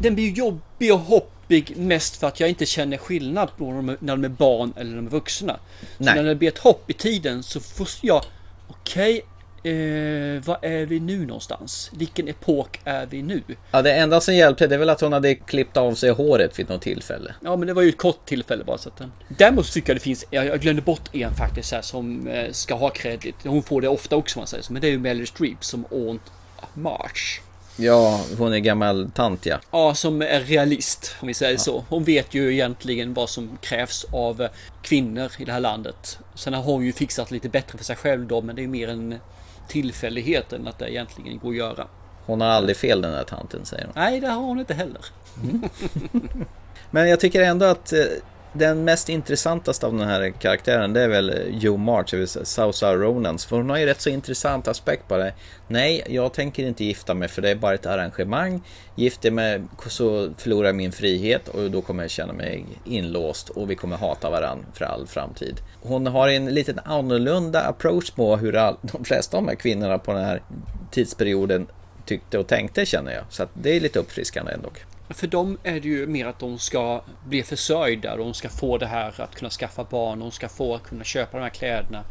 Den 0.00 0.14
blir 0.14 0.24
ju 0.24 0.32
jobbig 0.32 0.94
och 0.94 1.00
hoppig 1.46 1.76
mest 1.76 2.16
för 2.16 2.26
att 2.26 2.40
jag 2.40 2.48
inte 2.48 2.66
känner 2.66 2.96
skillnad 2.96 3.56
på 3.56 3.72
när 3.82 3.96
de 4.00 4.24
är 4.24 4.28
barn 4.28 4.72
eller 4.76 4.90
när 4.90 4.96
de 4.96 5.06
är 5.06 5.10
vuxna. 5.10 5.58
Så 5.80 6.04
Nej. 6.04 6.14
när 6.14 6.24
det 6.24 6.34
blir 6.34 6.48
ett 6.48 6.58
hopp 6.58 6.90
i 6.90 6.92
tiden 6.92 7.42
så 7.42 7.60
får 7.60 7.88
jag, 8.02 8.24
okej, 8.68 9.24
eh, 9.62 10.42
vad 10.44 10.56
är 10.62 10.86
vi 10.86 11.00
nu 11.00 11.26
någonstans? 11.26 11.90
Vilken 11.92 12.28
epok 12.28 12.80
är 12.84 13.06
vi 13.06 13.22
nu? 13.22 13.42
Ja, 13.70 13.82
det 13.82 13.92
enda 13.92 14.20
som 14.20 14.34
hjälpte 14.34 14.66
det 14.66 14.74
är 14.74 14.78
väl 14.78 14.90
att 14.90 15.00
hon 15.00 15.12
hade 15.12 15.34
klippt 15.34 15.76
av 15.76 15.94
sig 15.94 16.10
håret 16.10 16.58
vid 16.58 16.68
något 16.68 16.82
tillfälle. 16.82 17.34
Ja, 17.44 17.56
men 17.56 17.66
det 17.66 17.74
var 17.74 17.82
ju 17.82 17.88
ett 17.88 17.98
kort 17.98 18.26
tillfälle 18.26 18.64
bara. 18.64 18.78
Så 18.78 18.88
att 18.88 18.96
den... 18.96 19.12
Däremot 19.28 19.72
tycker 19.72 19.90
jag 19.90 19.96
det 19.96 20.00
finns, 20.04 20.24
jag, 20.30 20.60
glömde 20.60 20.82
bort 20.82 21.14
en 21.14 21.34
faktiskt 21.34 21.72
här 21.72 21.82
som 21.82 22.28
eh, 22.28 22.50
ska 22.52 22.74
ha 22.74 22.90
kredit. 22.90 23.36
Hon 23.44 23.62
får 23.62 23.80
det 23.80 23.88
ofta 23.88 24.16
också 24.16 24.38
man 24.38 24.46
säger 24.46 24.64
så, 24.64 24.72
men 24.72 24.82
det 24.82 24.88
är 24.88 24.92
ju 24.92 24.98
Meryl 24.98 25.26
Streep 25.26 25.64
som 25.64 25.84
Aunt 25.90 26.22
March. 26.74 27.40
Ja, 27.78 28.20
hon 28.38 28.52
är 28.52 28.58
gammal 28.58 29.10
tant 29.14 29.46
ja. 29.46 29.58
Ja, 29.70 29.94
som 29.94 30.22
är 30.22 30.40
realist 30.40 31.16
om 31.20 31.28
vi 31.28 31.34
säger 31.34 31.56
så. 31.56 31.84
Hon 31.88 32.04
vet 32.04 32.34
ju 32.34 32.52
egentligen 32.52 33.14
vad 33.14 33.30
som 33.30 33.58
krävs 33.62 34.06
av 34.12 34.48
kvinnor 34.82 35.32
i 35.38 35.44
det 35.44 35.52
här 35.52 35.60
landet. 35.60 36.18
Sen 36.34 36.54
har 36.54 36.62
hon 36.62 36.84
ju 36.84 36.92
fixat 36.92 37.30
lite 37.30 37.48
bättre 37.48 37.78
för 37.78 37.84
sig 37.84 37.96
själv 37.96 38.26
då, 38.26 38.42
men 38.42 38.56
det 38.56 38.62
är 38.62 38.68
mer 38.68 38.88
en 38.88 39.14
tillfällighet 39.68 40.52
än 40.52 40.68
att 40.68 40.78
det 40.78 40.90
egentligen 40.90 41.38
går 41.38 41.50
att 41.50 41.56
göra. 41.56 41.86
Hon 42.26 42.40
har 42.40 42.48
aldrig 42.48 42.76
fel 42.76 43.00
den 43.00 43.12
där 43.12 43.24
tanten 43.24 43.64
säger 43.64 43.84
hon. 43.84 43.92
Nej, 43.96 44.20
det 44.20 44.28
har 44.28 44.42
hon 44.42 44.60
inte 44.60 44.74
heller. 44.74 45.04
Men 46.90 47.08
jag 47.08 47.20
tycker 47.20 47.42
ändå 47.42 47.66
att 47.66 47.92
eh, 47.92 48.00
den 48.58 48.84
mest 48.84 49.08
intressantaste 49.08 49.86
av 49.86 49.92
den 49.92 50.08
här 50.08 50.30
karaktären 50.30 50.92
det 50.92 51.00
är 51.00 51.08
väl 51.08 51.48
Joe 51.50 51.76
March, 51.76 52.10
det 52.10 52.16
vill 52.16 52.28
säga 52.28 52.44
Sousa 52.44 52.94
Ronans. 52.94 53.46
För 53.46 53.56
hon 53.56 53.70
har 53.70 53.78
ju 53.78 53.86
rätt 53.86 54.00
så 54.00 54.10
intressant 54.10 54.68
aspekt 54.68 55.08
på 55.08 55.16
det. 55.16 55.32
Nej, 55.68 56.02
jag 56.08 56.32
tänker 56.32 56.66
inte 56.66 56.84
gifta 56.84 57.14
mig 57.14 57.28
för 57.28 57.42
det 57.42 57.50
är 57.50 57.54
bara 57.54 57.74
ett 57.74 57.86
arrangemang. 57.86 58.62
Gifter 58.94 59.28
jag 59.28 59.34
mig 59.34 59.62
så 59.86 60.30
förlorar 60.38 60.68
jag 60.68 60.76
min 60.76 60.92
frihet 60.92 61.48
och 61.48 61.70
då 61.70 61.82
kommer 61.82 62.04
jag 62.04 62.10
känna 62.10 62.32
mig 62.32 62.66
inlåst 62.84 63.48
och 63.48 63.70
vi 63.70 63.74
kommer 63.74 63.96
hata 63.96 64.30
varandra 64.30 64.66
för 64.74 64.84
all 64.84 65.06
framtid. 65.06 65.60
Hon 65.82 66.06
har 66.06 66.28
en 66.28 66.54
liten 66.54 66.80
annorlunda 66.84 67.60
approach 67.60 68.10
på 68.10 68.36
hur 68.36 68.56
all, 68.56 68.76
de 68.82 69.04
flesta 69.04 69.36
av 69.36 69.42
de 69.42 69.48
här 69.48 69.56
kvinnorna 69.56 69.98
på 69.98 70.12
den 70.12 70.24
här 70.24 70.42
tidsperioden 70.90 71.66
tyckte 72.06 72.38
och 72.38 72.46
tänkte 72.46 72.86
känner 72.86 73.12
jag. 73.12 73.24
Så 73.30 73.42
att 73.42 73.50
det 73.54 73.76
är 73.76 73.80
lite 73.80 73.98
uppfriskande 73.98 74.52
ändå. 74.52 74.68
För 75.10 75.26
dem 75.26 75.58
är 75.62 75.80
det 75.80 75.88
ju 75.88 76.06
mer 76.06 76.26
att 76.26 76.38
de 76.38 76.58
ska 76.58 77.02
bli 77.26 77.42
försörjda. 77.42 78.16
De 78.16 78.34
ska 78.34 78.48
få 78.48 78.78
det 78.78 78.86
här 78.86 79.20
att 79.20 79.34
kunna 79.34 79.50
skaffa 79.50 79.84
barn. 79.84 80.18
De 80.18 80.30
ska 80.30 80.48
få 80.48 80.78
kunna 80.78 81.04
köpa 81.04 81.36
de 81.36 81.42
här 81.42 81.50
kläderna. 81.50 82.04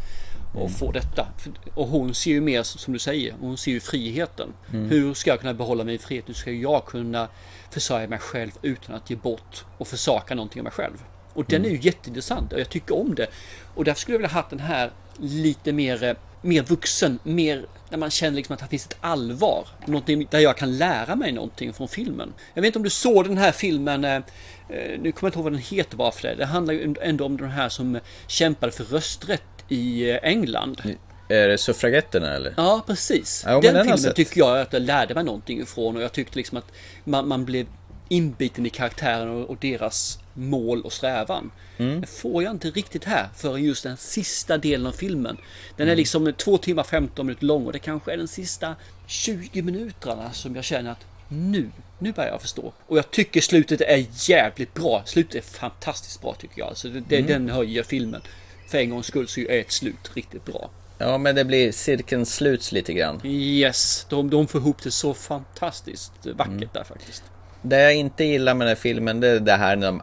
Och 0.54 0.72
få 0.72 0.92
detta. 0.92 1.28
Och 1.74 1.88
hon 1.88 2.14
ser 2.14 2.32
ju 2.32 2.42
mer 2.42 2.64
som 2.64 2.94
du 2.94 3.00
säger. 3.00 3.36
Hon 3.40 3.58
ser 3.58 3.72
ju 3.72 3.80
friheten. 3.80 4.54
Mm. 4.74 4.90
Hur 4.90 5.14
ska 5.14 5.30
jag 5.30 5.40
kunna 5.40 5.54
behålla 5.54 5.84
min 5.84 6.00
frihet? 6.00 6.30
Hur 6.30 6.34
ska 6.34 6.52
jag 6.52 6.86
kunna 6.86 7.28
försörja 7.72 8.08
mig 8.08 8.20
själv 8.20 8.52
utan 8.62 8.96
att 8.96 9.10
ge 9.10 9.16
bort 9.16 9.66
och 9.78 9.88
försaka 9.88 10.36
någonting 10.36 10.60
av 10.60 10.64
mig 10.64 10.74
själv? 10.74 11.04
Och 11.34 11.46
den 11.46 11.66
är 11.66 11.70
ju 11.70 11.80
jätteintressant 11.82 12.54
och 12.54 12.60
jag 12.60 12.70
tycker 12.70 13.00
om 13.00 13.16
det. 13.16 13.28
Och 13.76 13.84
därför 13.84 14.02
skulle 14.02 14.16
jag 14.16 14.20
vilja 14.20 14.34
ha 14.34 14.46
den 14.50 14.60
här 14.60 14.92
lite 15.20 15.74
mer, 15.74 16.04
eh, 16.04 16.16
mer 16.46 16.64
vuxen, 16.64 17.20
mer 17.24 17.66
när 17.90 17.98
man 17.98 18.12
känner 18.12 18.36
liksom 18.36 18.54
att 18.54 18.60
det 18.60 18.68
finns 18.68 18.86
ett 18.86 18.98
allvar. 19.02 19.68
Någonting 19.86 20.28
där 20.32 20.40
jag 20.40 20.58
kan 20.58 20.78
lära 20.78 21.16
mig 21.16 21.32
någonting 21.32 21.74
från 21.74 21.88
filmen. 21.88 22.34
Jag 22.54 22.62
vet 22.62 22.68
inte 22.68 22.80
om 22.80 22.84
du 22.84 22.90
såg 22.90 23.26
den 23.26 23.38
här 23.38 23.52
filmen, 23.52 24.06
eh, 24.06 24.16
eh, 24.16 24.22
nu 24.70 25.12
kommer 25.12 25.14
jag 25.22 25.28
inte 25.28 25.38
ihåg 25.38 25.44
vad 25.44 25.54
den 25.54 25.62
heter 25.62 25.98
bara 25.98 26.12
för 26.12 26.28
det. 26.28 26.36
Det 26.36 26.46
handlar 26.46 26.74
ju 26.74 26.96
ändå 27.02 27.26
om 27.26 27.38
de 27.38 27.50
här 27.50 27.70
som 27.70 28.00
kämpade 28.28 28.72
för 28.72 28.84
rösträtt 28.84 29.42
i 29.68 30.10
eh, 30.10 30.18
England. 30.24 30.82
Är 31.30 31.48
det 31.48 31.58
suffragetterna 31.58 32.34
eller? 32.36 32.54
Ja, 32.58 32.84
precis. 32.88 33.44
Ja, 33.48 33.62
den 33.62 33.74
den 33.74 33.98
filmen 33.98 34.14
tycker 34.14 34.40
jag 34.40 34.60
att 34.60 34.74
jag 34.74 34.82
lärde 34.82 35.14
mig 35.14 35.24
någonting 35.24 35.62
ifrån 35.62 35.96
och 35.98 36.04
jag 36.04 36.12
tyckte 36.12 36.38
liksom 36.38 36.58
att 36.58 36.72
man, 37.04 37.28
man 37.28 37.46
blev 37.46 37.66
inbiten 38.10 38.66
i 38.66 38.70
karaktären 38.70 39.30
och, 39.30 39.50
och 39.50 39.58
deras 39.62 40.20
mål 40.34 40.82
och 40.82 40.94
strävan. 40.94 41.52
Mm. 41.78 42.02
Det 42.02 42.08
får 42.08 42.44
jag 42.44 42.52
inte 42.52 42.70
riktigt 42.70 43.04
här 43.04 43.30
förrän 43.36 43.64
just 43.64 43.84
den 43.84 43.98
sista 43.98 44.58
delen 44.58 44.88
av 44.88 44.92
filmen. 44.92 45.38
Den 45.78 45.88
är 45.88 45.92
Mm. 45.92 45.98
liksom 45.98 46.34
två 46.38 46.58
timmar 46.58 46.84
15 46.84 47.26
minuter 47.26 47.46
lång 47.46 47.66
och 47.66 47.74
det 47.74 47.80
kanske 47.80 48.14
är 48.14 48.18
den 48.18 48.28
sista 48.28 48.76
20 49.08 49.62
minuterna 49.62 50.32
som 50.34 50.56
jag 50.56 50.64
känner 50.64 50.92
att 50.92 51.06
nu, 51.28 51.70
nu 52.00 52.12
börjar 52.12 52.30
jag 52.32 52.42
förstå. 52.42 52.74
Och 52.88 52.98
jag 52.98 53.12
tycker 53.12 53.42
slutet 53.42 53.82
är 53.82 54.06
jävligt 54.30 54.74
bra. 54.74 55.04
Slutet 55.06 55.36
är 55.36 55.42
fantastiskt 55.58 56.22
bra 56.22 56.34
tycker 56.34 56.60
jag. 56.60 56.68
Alltså 56.68 56.90
det, 56.90 57.00
det, 57.08 57.16
Mm. 57.18 57.28
Den 57.28 57.50
höjer 57.50 57.84
filmen. 57.84 58.22
För 58.68 58.78
en 58.78 58.90
gångs 58.90 59.08
skull 59.08 59.28
så 59.28 59.40
är 59.40 59.60
ett 59.62 59.72
slut 59.72 60.12
riktigt 60.14 60.46
bra. 60.46 60.70
Ja, 60.98 61.18
men 61.18 61.36
det 61.36 61.46
blir 61.46 61.72
cirkeln 61.72 62.26
sluts 62.26 62.72
lite 62.72 62.94
grann. 62.94 63.22
Yes, 63.26 64.06
de, 64.10 64.30
de 64.30 64.48
får 64.48 64.62
ihop 64.62 64.84
det 64.84 64.92
så 64.92 65.14
fantastiskt 65.14 66.12
vackert 66.26 66.48
Mm. 66.54 66.70
där 66.74 66.84
faktiskt. 66.84 67.24
Det 67.66 67.82
jag 67.82 67.96
inte 67.96 68.24
gillar 68.24 68.54
med 68.54 68.68
den 68.68 68.76
här 68.76 68.82
filmen 68.82 69.20
det 69.20 69.28
är 69.28 69.40
det 69.40 69.52
här, 69.52 70.00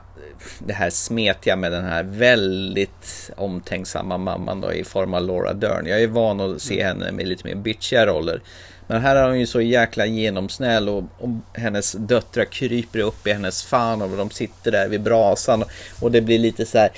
det 0.59 0.73
här 0.73 0.91
smetiga 0.91 1.57
med 1.57 1.73
den 1.73 1.85
här 1.85 2.03
väldigt 2.03 3.31
omtänksamma 3.37 4.19
mamman 4.19 4.61
då 4.61 4.73
i 4.73 4.85
form 4.85 5.15
av 5.15 5.23
Laura 5.23 5.53
Dern. 5.53 5.87
Jag 5.87 6.03
är 6.03 6.07
van 6.07 6.41
att 6.41 6.63
se 6.63 6.85
henne 6.85 7.13
med 7.13 7.29
lite 7.29 7.47
mer 7.47 7.55
bitchiga 7.55 8.07
roller. 8.07 8.43
Men 8.87 9.01
här 9.01 9.17
är 9.17 9.29
hon 9.29 9.41
ju 9.41 9.47
så 9.47 9.61
jäkla 9.61 10.07
genomsnäll 10.07 10.89
och, 10.89 11.05
och 11.19 11.29
hennes 11.55 11.93
döttrar 11.93 12.45
kryper 12.45 12.99
upp 12.99 13.27
i 13.27 13.33
hennes 13.33 13.63
fan 13.63 14.03
och 14.03 14.17
de 14.17 14.31
sitter 14.31 14.71
där 14.71 14.89
vid 14.89 15.03
brasan 15.03 15.65
och 16.01 16.13
det 16.13 16.21
blir 16.21 16.39
lite 16.39 16.67
så 16.67 16.79
här 16.79 16.91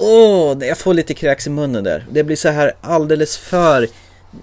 Åh, 0.00 0.56
jag 0.60 0.78
får 0.78 0.94
lite 0.94 1.14
kräks 1.14 1.46
i 1.46 1.50
munnen 1.50 1.84
där. 1.84 2.06
Det 2.10 2.24
blir 2.24 2.36
så 2.36 2.48
här 2.48 2.72
alldeles 2.80 3.38
för 3.38 3.88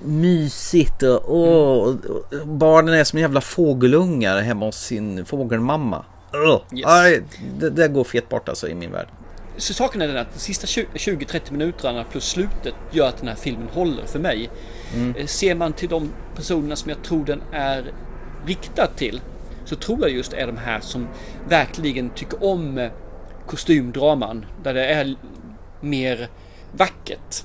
mysigt 0.02 1.04
och, 1.04 1.36
åh, 1.36 1.88
och 1.88 2.48
barnen 2.48 2.94
är 2.94 3.04
som 3.04 3.20
jävla 3.20 3.42
fågelungar 3.42 4.42
hemma 4.42 4.66
hos 4.66 4.78
sin 4.78 5.26
fågelmamma. 5.26 6.06
Yes. 6.74 6.86
Aj, 6.86 7.24
det, 7.60 7.70
det 7.70 7.88
går 7.88 8.04
fet 8.04 8.30
bort 8.30 8.50
alltså 8.50 8.68
i 8.68 8.76
min 8.76 8.92
värld. 8.92 9.08
Så 9.58 9.74
saken 9.74 10.02
är 10.02 10.08
den 10.08 10.18
att 10.18 10.34
de 10.34 10.40
sista 10.40 10.68
20 10.68 10.88
20-30 10.94 11.52
minuterna 11.52 12.04
plus 12.04 12.24
slutet 12.30 12.74
gör 12.92 13.08
att 13.08 13.18
den 13.18 13.28
här 13.28 13.36
filmen 13.36 13.68
håller 13.74 14.06
för 14.06 14.20
mig. 14.20 14.50
Mm. 14.96 15.16
Eh, 15.16 15.26
Ser 15.26 15.56
man 15.56 15.74
till 15.74 15.90
de 15.90 16.10
personerna 16.36 16.76
som 16.76 16.90
jag 16.90 17.04
tror 17.04 17.26
den 17.26 17.42
är 17.52 17.92
riktad 18.46 18.88
till 18.88 19.22
så 19.66 19.76
tror 19.76 20.02
jag 20.02 20.10
just 20.10 20.34
är 20.34 20.48
de 20.48 20.58
här 20.58 20.80
som 20.80 21.08
verkligen 21.50 22.10
tycker 22.10 22.44
om 22.44 22.78
eh, 22.78 22.92
kostymdraman 23.48 24.46
där 24.64 24.74
det 24.74 24.86
är 24.86 25.16
mer 25.82 26.30
vackert. 26.72 27.44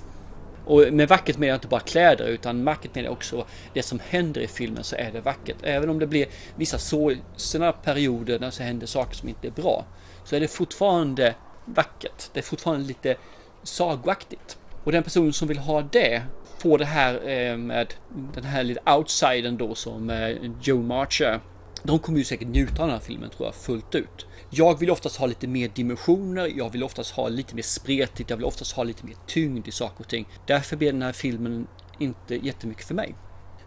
Och 0.71 0.93
med 0.93 1.09
vackert 1.09 1.39
menar 1.39 1.49
jag 1.49 1.57
inte 1.57 1.69
bara 1.69 1.81
kläder 1.81 2.27
utan 2.27 2.65
vackert 2.65 2.95
menar 2.95 3.07
jag 3.07 3.13
också 3.13 3.47
det 3.75 3.83
som 3.83 4.01
händer 4.09 4.41
i 4.41 4.47
filmen 4.47 4.85
så 4.85 4.97
är 4.97 5.11
det 5.13 5.21
vackert. 5.21 5.57
Även 5.63 5.91
om 5.91 5.99
det 5.99 6.07
blir 6.07 6.27
vissa 6.57 6.79
sorgsna 6.79 7.73
perioder 7.73 8.39
när 8.39 8.59
det 8.59 8.65
händer 8.65 8.87
saker 8.87 9.17
som 9.17 9.29
inte 9.29 9.47
är 9.47 9.51
bra 9.51 9.85
så 10.25 10.37
är 10.37 10.41
det 10.41 10.49
fortfarande 10.49 11.35
vackert. 11.65 12.31
Det 12.33 12.41
är 12.41 12.45
fortfarande 12.45 12.87
lite 12.87 13.17
sagoaktigt. 13.63 14.59
Och 14.85 14.93
den 14.93 15.03
personen 15.03 15.33
som 15.33 15.49
vill 15.49 15.59
ha 15.59 15.83
det 15.83 16.23
får 16.59 16.79
det 16.79 16.85
här 16.85 17.29
eh, 17.29 17.57
med 17.57 17.95
den 18.35 18.45
här 18.45 18.63
lilla 18.63 18.97
outsidern 18.97 19.57
då 19.57 19.75
som 19.75 20.11
eh, 20.11 20.37
Joe 20.63 20.83
Marcher. 20.83 21.41
De 21.83 21.99
kommer 21.99 22.19
ju 22.19 22.25
säkert 22.25 22.49
njuta 22.49 22.83
av 22.83 22.89
den 22.89 22.97
här 22.97 23.05
filmen 23.05 23.31
tror 23.31 23.47
jag 23.47 23.55
fullt 23.55 23.95
ut. 23.95 24.27
Jag 24.51 24.79
vill 24.79 24.91
oftast 24.91 25.17
ha 25.17 25.27
lite 25.27 25.47
mer 25.47 25.71
dimensioner, 25.75 26.53
jag 26.57 26.71
vill 26.73 26.83
oftast 26.83 27.11
ha 27.11 27.29
lite 27.29 27.55
mer 27.55 27.63
spretigt, 27.63 28.31
jag 28.31 28.37
vill 28.37 28.47
oftast 28.47 28.73
ha 28.73 28.83
lite 28.83 29.07
mer 29.07 29.17
tyngd 29.27 29.69
i 29.69 29.71
saker 29.71 30.05
och 30.05 30.09
ting. 30.09 30.29
Därför 30.47 30.77
blir 30.77 30.93
den 30.93 31.03
här 31.03 31.13
filmen 31.13 31.67
inte 31.99 32.35
jättemycket 32.35 32.85
för 32.85 32.95
mig. 32.95 33.15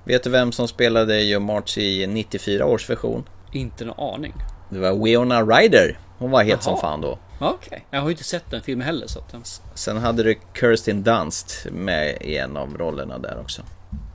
Vet 0.04 0.24
du 0.24 0.30
vem 0.30 0.52
som 0.52 0.68
spelade 0.68 1.22
Joe 1.22 1.40
March 1.40 1.78
i 1.78 2.08
94 2.08 2.66
års 2.66 2.90
version? 2.90 3.24
Inte 3.52 3.84
en 3.84 3.92
aning. 3.92 4.34
Det 4.70 4.80
var 4.80 5.04
Winona 5.04 5.44
Ryder. 5.44 6.00
Hon 6.18 6.32
var 6.32 6.44
het 6.44 6.64
som 6.64 6.72
Jaha. 6.72 6.82
fan 6.82 7.02
då. 7.02 7.20
Okej, 7.40 7.86
jag 7.92 8.00
har 8.00 8.08
ju 8.08 8.12
inte 8.12 8.24
sett 8.24 8.52
den 8.52 8.62
filmen 8.62 8.86
heller 8.86 9.08
så 9.08 9.20
den... 9.32 9.44
Sen 9.76 9.98
hade 9.98 10.24
du 10.24 10.36
Kirsten 10.60 11.04
Dunst 11.04 11.68
med 11.72 12.18
i 12.22 12.38
en 12.38 12.58
av 12.58 12.78
rollerna 12.78 13.18
där 13.18 13.40
också. 13.42 13.62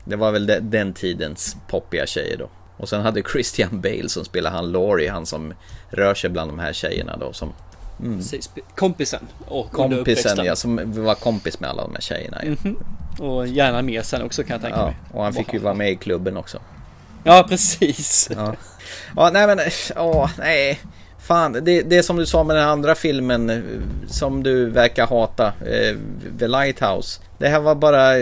Det 0.04 0.16
var 0.16 0.32
väl 0.32 0.46
de, 0.46 0.60
den 0.60 0.94
tidens 0.94 1.56
poppiga 1.68 2.06
tjejer 2.06 2.36
då. 2.36 2.50
Och 2.78 2.88
sen 2.88 3.00
hade 3.02 3.22
Christian 3.22 3.80
Bale 3.80 4.08
som 4.08 4.24
spelar 4.24 4.50
han 4.50 4.72
Laurie, 4.72 5.10
han 5.10 5.26
som 5.26 5.54
rör 5.90 6.14
sig 6.14 6.30
bland 6.30 6.50
de 6.50 6.58
här 6.58 6.72
tjejerna 6.72 7.16
då 7.16 7.32
som... 7.32 7.52
Mm. 8.00 8.18
Precis, 8.18 8.50
kompisen. 8.76 9.20
Och 9.46 9.72
Kompisen 9.72 10.44
ja, 10.44 10.56
som 10.56 11.04
var 11.04 11.14
kompis 11.14 11.60
med 11.60 11.70
alla 11.70 11.82
de 11.82 11.94
här 11.94 12.00
tjejerna 12.00 12.44
ju. 12.44 12.56
Mhm. 12.62 12.76
Och 13.18 13.46
gärna 13.46 13.82
mer 13.82 14.02
sen 14.02 14.22
också 14.22 14.42
kan 14.42 14.50
jag 14.54 14.60
tänka 14.62 14.78
Ja, 14.78 14.84
mig. 14.86 14.96
och 15.12 15.24
han 15.24 15.32
fick 15.32 15.52
ju 15.52 15.58
vara 15.58 15.74
med 15.74 15.90
i 15.90 15.96
klubben 15.96 16.36
också. 16.36 16.58
Ja, 17.24 17.46
precis. 17.48 18.30
Ja, 18.36 18.54
ja 19.16 19.30
nej 19.32 19.46
men, 19.46 19.58
åh, 19.96 20.30
nej. 20.38 20.80
Fan, 21.18 21.52
det, 21.52 21.82
det 21.82 21.98
är 21.98 22.02
som 22.02 22.16
du 22.16 22.26
sa 22.26 22.44
med 22.44 22.56
den 22.56 22.68
andra 22.68 22.94
filmen 22.94 23.50
eh, 23.50 23.60
som 24.06 24.42
du 24.42 24.70
verkar 24.70 25.06
hata, 25.06 25.46
eh, 25.46 25.96
The 26.38 26.48
Lighthouse. 26.48 27.20
Det 27.38 27.48
här 27.48 27.60
var 27.60 27.74
bara 27.74 28.12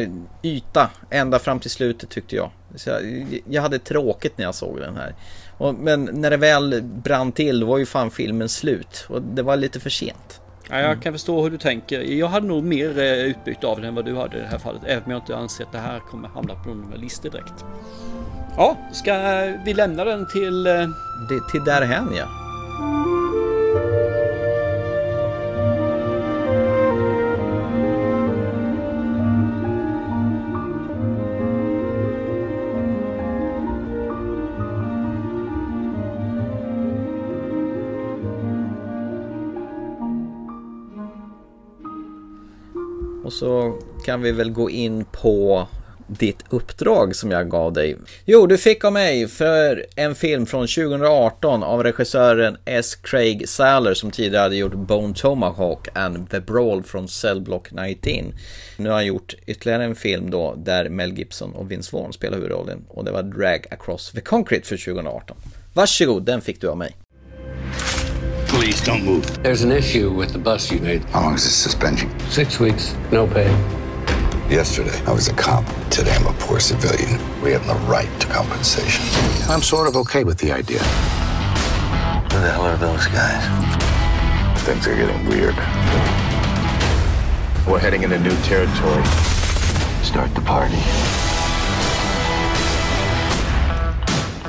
yta 0.42 0.90
ända 1.10 1.38
fram 1.38 1.60
till 1.60 1.70
slutet 1.70 2.10
tyckte 2.10 2.36
jag. 2.36 2.50
Så 2.76 2.90
jag, 2.90 3.02
jag 3.48 3.62
hade 3.62 3.78
tråkigt 3.78 4.38
när 4.38 4.44
jag 4.44 4.54
såg 4.54 4.80
den 4.80 4.96
här. 4.96 5.14
Och, 5.58 5.74
men 5.74 6.04
när 6.12 6.30
det 6.30 6.36
väl 6.36 6.82
brann 6.82 7.32
till 7.32 7.64
var 7.64 7.78
ju 7.78 7.86
fan 7.86 8.10
filmen 8.10 8.48
slut 8.48 9.06
och 9.08 9.22
det 9.22 9.42
var 9.42 9.56
lite 9.56 9.80
för 9.80 9.90
sent. 9.90 10.40
Ja, 10.70 10.78
jag 10.80 11.02
kan 11.02 11.12
förstå 11.12 11.42
hur 11.42 11.50
du 11.50 11.58
tänker. 11.58 12.00
Jag 12.00 12.28
hade 12.28 12.46
nog 12.46 12.64
mer 12.64 12.98
eh, 12.98 13.04
utbyte 13.12 13.66
av 13.66 13.76
den 13.76 13.84
än 13.88 13.94
vad 13.94 14.04
du 14.04 14.16
hade 14.16 14.36
i 14.36 14.40
det 14.40 14.46
här 14.46 14.58
fallet. 14.58 14.82
Även 14.86 15.04
om 15.04 15.10
jag 15.10 15.20
inte 15.20 15.36
anser 15.36 15.64
att 15.64 15.72
det 15.72 15.78
här 15.78 15.98
kommer 15.98 16.28
hamna 16.28 16.54
på 16.54 16.68
någon 16.68 17.00
listor 17.00 17.30
direkt. 17.30 17.64
Ja, 18.56 18.76
ska 18.92 19.14
vi 19.64 19.74
lämna 19.74 20.04
den 20.04 20.28
till... 20.28 20.66
eh, 20.66 20.72
Det, 21.28 21.50
till 21.52 21.64
därhän 21.64 22.08
ja. 22.16 22.26
Och 43.26 43.32
så 43.32 43.78
kan 44.04 44.22
vi 44.22 44.32
väl 44.32 44.50
gå 44.50 44.70
in 44.70 45.04
på 45.04 45.68
ditt 46.06 46.44
uppdrag 46.48 47.16
som 47.16 47.30
jag 47.30 47.50
gav 47.50 47.72
dig. 47.72 47.96
Jo, 48.24 48.46
du 48.46 48.58
fick 48.58 48.84
av 48.84 48.92
mig 48.92 49.28
för 49.28 49.86
en 49.96 50.14
film 50.14 50.46
från 50.46 50.66
2018 50.66 51.62
av 51.62 51.82
regissören 51.82 52.56
S. 52.64 52.94
Craig 52.94 53.48
Saller 53.48 53.94
som 53.94 54.10
tidigare 54.10 54.42
hade 54.42 54.56
gjort 54.56 54.74
Bone 54.74 55.14
Tomahawk 55.14 55.88
and 55.94 56.30
The 56.30 56.40
Brawl 56.40 56.82
från 56.82 57.08
Cell 57.08 57.40
Block 57.40 57.68
19. 57.70 58.34
Nu 58.76 58.88
har 58.88 58.96
han 58.96 59.06
gjort 59.06 59.34
ytterligare 59.46 59.84
en 59.84 59.96
film 59.96 60.30
då 60.30 60.54
där 60.56 60.88
Mel 60.88 61.18
Gibson 61.18 61.52
och 61.52 61.70
Vince 61.70 61.96
Vaughn 61.96 62.12
spelar 62.12 62.36
huvudrollen 62.36 62.84
och 62.88 63.04
det 63.04 63.10
var 63.10 63.22
Drag 63.22 63.66
Across 63.70 64.12
the 64.12 64.20
Concrete 64.20 64.68
för 64.68 64.76
2018. 64.76 65.36
Varsågod, 65.74 66.22
den 66.22 66.40
fick 66.40 66.60
du 66.60 66.68
av 66.68 66.76
mig. 66.76 66.96
Please 68.48 68.80
don't 68.80 69.04
move. 69.04 69.42
There's 69.42 69.62
an 69.62 69.72
issue 69.72 70.10
with 70.12 70.32
the 70.32 70.38
bus 70.38 70.70
you 70.70 70.78
made. 70.78 71.04
How 71.06 71.22
long 71.22 71.34
is 71.34 71.44
this 71.44 71.54
suspension? 71.54 72.08
Six 72.30 72.58
weeks, 72.58 72.94
no 73.10 73.26
pay. 73.26 73.50
Yesterday, 74.48 74.96
I 75.06 75.12
was 75.12 75.28
a 75.28 75.34
cop. 75.34 75.64
Today, 75.90 76.14
I'm 76.14 76.26
a 76.26 76.32
poor 76.38 76.60
civilian. 76.60 77.20
We 77.42 77.50
have 77.52 77.66
no 77.66 77.74
right 77.88 78.08
to 78.20 78.26
compensation. 78.28 79.04
I'm 79.50 79.62
sort 79.62 79.88
of 79.88 79.96
okay 79.96 80.24
with 80.24 80.38
the 80.38 80.52
idea. 80.52 80.78
Who 80.78 82.40
the 82.40 82.50
hell 82.50 82.62
are 82.62 82.76
those 82.76 83.06
guys? 83.08 83.42
Things 84.62 84.86
are 84.86 84.94
getting 84.94 85.26
weird. 85.26 85.56
We're 87.66 87.80
heading 87.80 88.04
into 88.04 88.18
new 88.20 88.36
territory. 88.42 89.04
Start 90.04 90.32
the 90.34 90.42
party. 90.42 90.76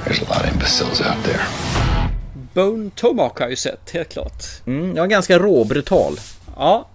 There's 0.05 0.21
a 0.21 0.29
lot 0.29 0.45
of 0.45 0.53
imbeciles 0.53 1.01
out 1.01 1.21
there. 1.23 1.45
Bone 2.57 2.89
Tomahawk 2.95 3.39
har 3.39 3.45
jag 3.45 3.49
ju 3.49 3.55
sett, 3.55 3.89
helt 3.91 4.09
klart. 4.09 4.43
Mm, 4.67 4.95
var 4.95 5.07
ganska 5.07 5.39
råbrutal. 5.39 6.19
Ja. 6.55 6.87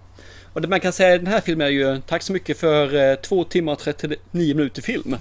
Och 0.53 0.61
det 0.61 0.67
man 0.67 0.79
kan 0.79 0.93
säga 0.93 1.15
i 1.15 1.17
den 1.17 1.27
här 1.27 1.41
filmen 1.41 1.67
är 1.67 1.71
ju 1.71 2.01
tack 2.07 2.21
så 2.21 2.33
mycket 2.33 2.59
för 2.59 3.11
eh, 3.11 3.15
två 3.15 3.43
timmar 3.43 3.73
och 3.73 3.79
39 3.79 4.17
minuter 4.31 4.81
film. 4.81 5.15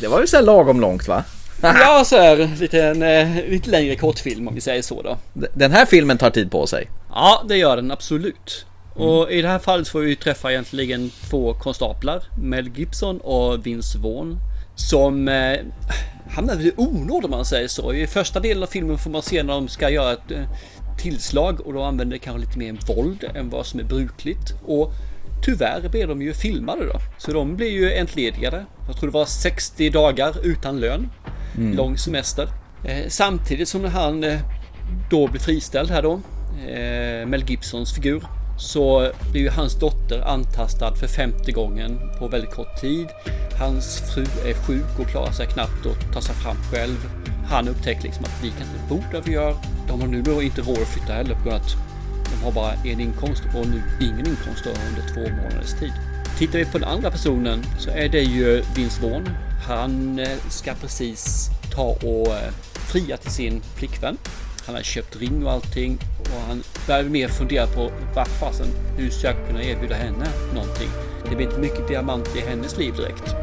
Det 0.00 0.08
var 0.08 0.20
ju 0.20 0.26
så 0.26 0.36
här 0.36 0.44
lagom 0.44 0.80
långt 0.80 1.08
va? 1.08 1.24
ja, 1.62 2.04
så 2.06 2.16
här 2.16 2.50
lite, 2.60 2.82
en, 2.82 3.02
eh, 3.02 3.48
lite 3.48 3.70
längre 3.70 3.96
kortfilm 3.96 4.48
om 4.48 4.54
vi 4.54 4.60
säger 4.60 4.82
så 4.82 5.02
då. 5.02 5.18
Den 5.54 5.72
här 5.72 5.86
filmen 5.86 6.18
tar 6.18 6.30
tid 6.30 6.50
på 6.50 6.66
sig. 6.66 6.88
Ja, 7.10 7.44
det 7.48 7.56
gör 7.56 7.76
den 7.76 7.90
absolut. 7.90 8.66
Och 8.94 9.32
i 9.32 9.42
det 9.42 9.48
här 9.48 9.58
fallet 9.58 9.88
får 9.88 10.00
vi 10.00 10.16
träffa 10.16 10.50
egentligen 10.50 11.10
två 11.30 11.54
konstaplar, 11.54 12.22
Mel 12.42 12.68
Gibson 12.76 13.20
och 13.20 13.66
Vince 13.66 13.98
Vaughn, 13.98 14.38
som 14.76 15.28
eh, 15.28 15.56
hamnar 16.28 16.60
i 16.60 16.72
onåd 16.76 17.24
om 17.24 17.30
man 17.30 17.44
säger 17.44 17.68
så. 17.68 17.92
I 17.92 18.06
första 18.06 18.40
delen 18.40 18.62
av 18.62 18.66
filmen 18.66 18.98
får 18.98 19.10
man 19.10 19.22
se 19.22 19.42
när 19.42 19.54
de 19.54 19.68
ska 19.68 19.90
göra 19.90 20.12
ett 20.12 20.30
eh, 20.30 20.48
tillslag 20.98 21.60
och 21.60 21.72
då 21.72 21.82
använder 21.82 22.16
de 22.16 22.18
kanske 22.18 22.40
lite 22.40 22.58
mer 22.58 22.94
våld 22.94 23.24
än 23.34 23.50
vad 23.50 23.66
som 23.66 23.80
är 23.80 23.84
brukligt. 23.84 24.54
Och 24.64 24.92
tyvärr 25.44 25.88
blir 25.88 26.06
de 26.06 26.22
ju 26.22 26.32
filmade 26.32 26.86
då. 26.86 27.00
Så 27.18 27.32
de 27.32 27.56
blir 27.56 27.70
ju 27.70 27.92
entledigade. 27.92 28.66
Jag 28.86 28.96
tror 28.96 29.10
det 29.10 29.14
var 29.14 29.26
60 29.26 29.90
dagar 29.90 30.34
utan 30.42 30.80
lön. 30.80 31.08
Mm. 31.56 31.76
Lång 31.76 31.98
semester. 31.98 32.48
Eh, 32.84 33.08
samtidigt 33.08 33.68
som 33.68 33.84
han 33.84 34.24
eh, 34.24 34.40
då 35.10 35.28
blir 35.28 35.40
friställd 35.40 35.90
här 35.90 36.02
då. 36.02 36.20
Eh, 36.68 37.26
Mel 37.26 37.44
Gibsons 37.46 37.94
figur. 37.94 38.22
Så 38.58 39.10
blir 39.30 39.42
ju 39.42 39.50
hans 39.50 39.78
dotter 39.78 40.20
antastad 40.20 40.94
för 40.94 41.06
femte 41.06 41.52
gången 41.52 42.00
på 42.18 42.28
väldigt 42.28 42.50
kort 42.50 42.80
tid. 42.80 43.08
Hans 43.58 44.14
fru 44.14 44.22
är 44.22 44.54
sjuk 44.54 44.98
och 44.98 45.06
klarar 45.06 45.32
sig 45.32 45.46
knappt 45.46 45.86
och 45.86 46.14
tar 46.14 46.20
sig 46.20 46.34
fram 46.34 46.56
själv. 46.72 46.96
Han 47.48 47.68
upptäcker 47.68 48.02
liksom 48.02 48.24
att 48.24 48.42
vi 48.42 48.50
kan 48.50 48.60
inte 48.60 48.88
bo 48.88 49.02
där 49.12 49.22
vi 49.24 49.32
gör. 49.32 49.56
De 49.88 50.00
har 50.00 50.08
nu 50.08 50.22
då 50.22 50.42
inte 50.42 50.60
råd 50.60 50.78
att 50.78 50.88
flytta 50.88 51.12
heller 51.12 51.34
på 51.34 51.42
grund 51.42 51.54
av 51.54 51.60
att 51.60 51.76
de 52.30 52.44
har 52.44 52.52
bara 52.52 52.72
en 52.72 53.00
inkomst 53.00 53.42
och 53.54 53.66
nu 53.66 53.82
ingen 54.00 54.26
inkomst 54.26 54.64
då 54.64 54.70
under 54.70 55.14
två 55.14 55.20
månaders 55.20 55.80
tid. 55.80 55.92
Tittar 56.38 56.58
vi 56.58 56.64
på 56.64 56.78
den 56.78 56.88
andra 56.88 57.10
personen 57.10 57.64
så 57.78 57.90
är 57.90 58.08
det 58.08 58.22
ju 58.22 58.62
Vince 58.74 59.02
Vaughn. 59.02 59.28
Han 59.66 60.18
eh, 60.18 60.28
ska 60.48 60.74
precis 60.74 61.50
ta 61.74 61.84
och 61.84 62.26
eh, 62.26 62.52
fria 62.72 63.16
till 63.16 63.30
sin 63.30 63.62
flickvän. 63.76 64.18
Han 64.66 64.74
har 64.74 64.82
köpt 64.82 65.16
ring 65.16 65.46
och 65.46 65.52
allting 65.52 65.98
och 66.20 66.40
han 66.48 66.62
börjar 66.86 67.04
mer 67.04 67.28
fundera 67.28 67.66
på 67.66 67.90
vad 68.14 68.28
fasen, 68.28 68.66
hur 68.96 69.10
ska 69.10 69.26
jag 69.26 69.46
kunna 69.46 69.62
erbjuda 69.62 69.94
henne 69.94 70.26
någonting? 70.54 70.88
Det 71.30 71.36
blir 71.36 71.46
inte 71.46 71.60
mycket 71.60 71.88
diamant 71.88 72.36
i 72.36 72.40
hennes 72.40 72.76
liv 72.78 72.94
direkt. 72.96 73.34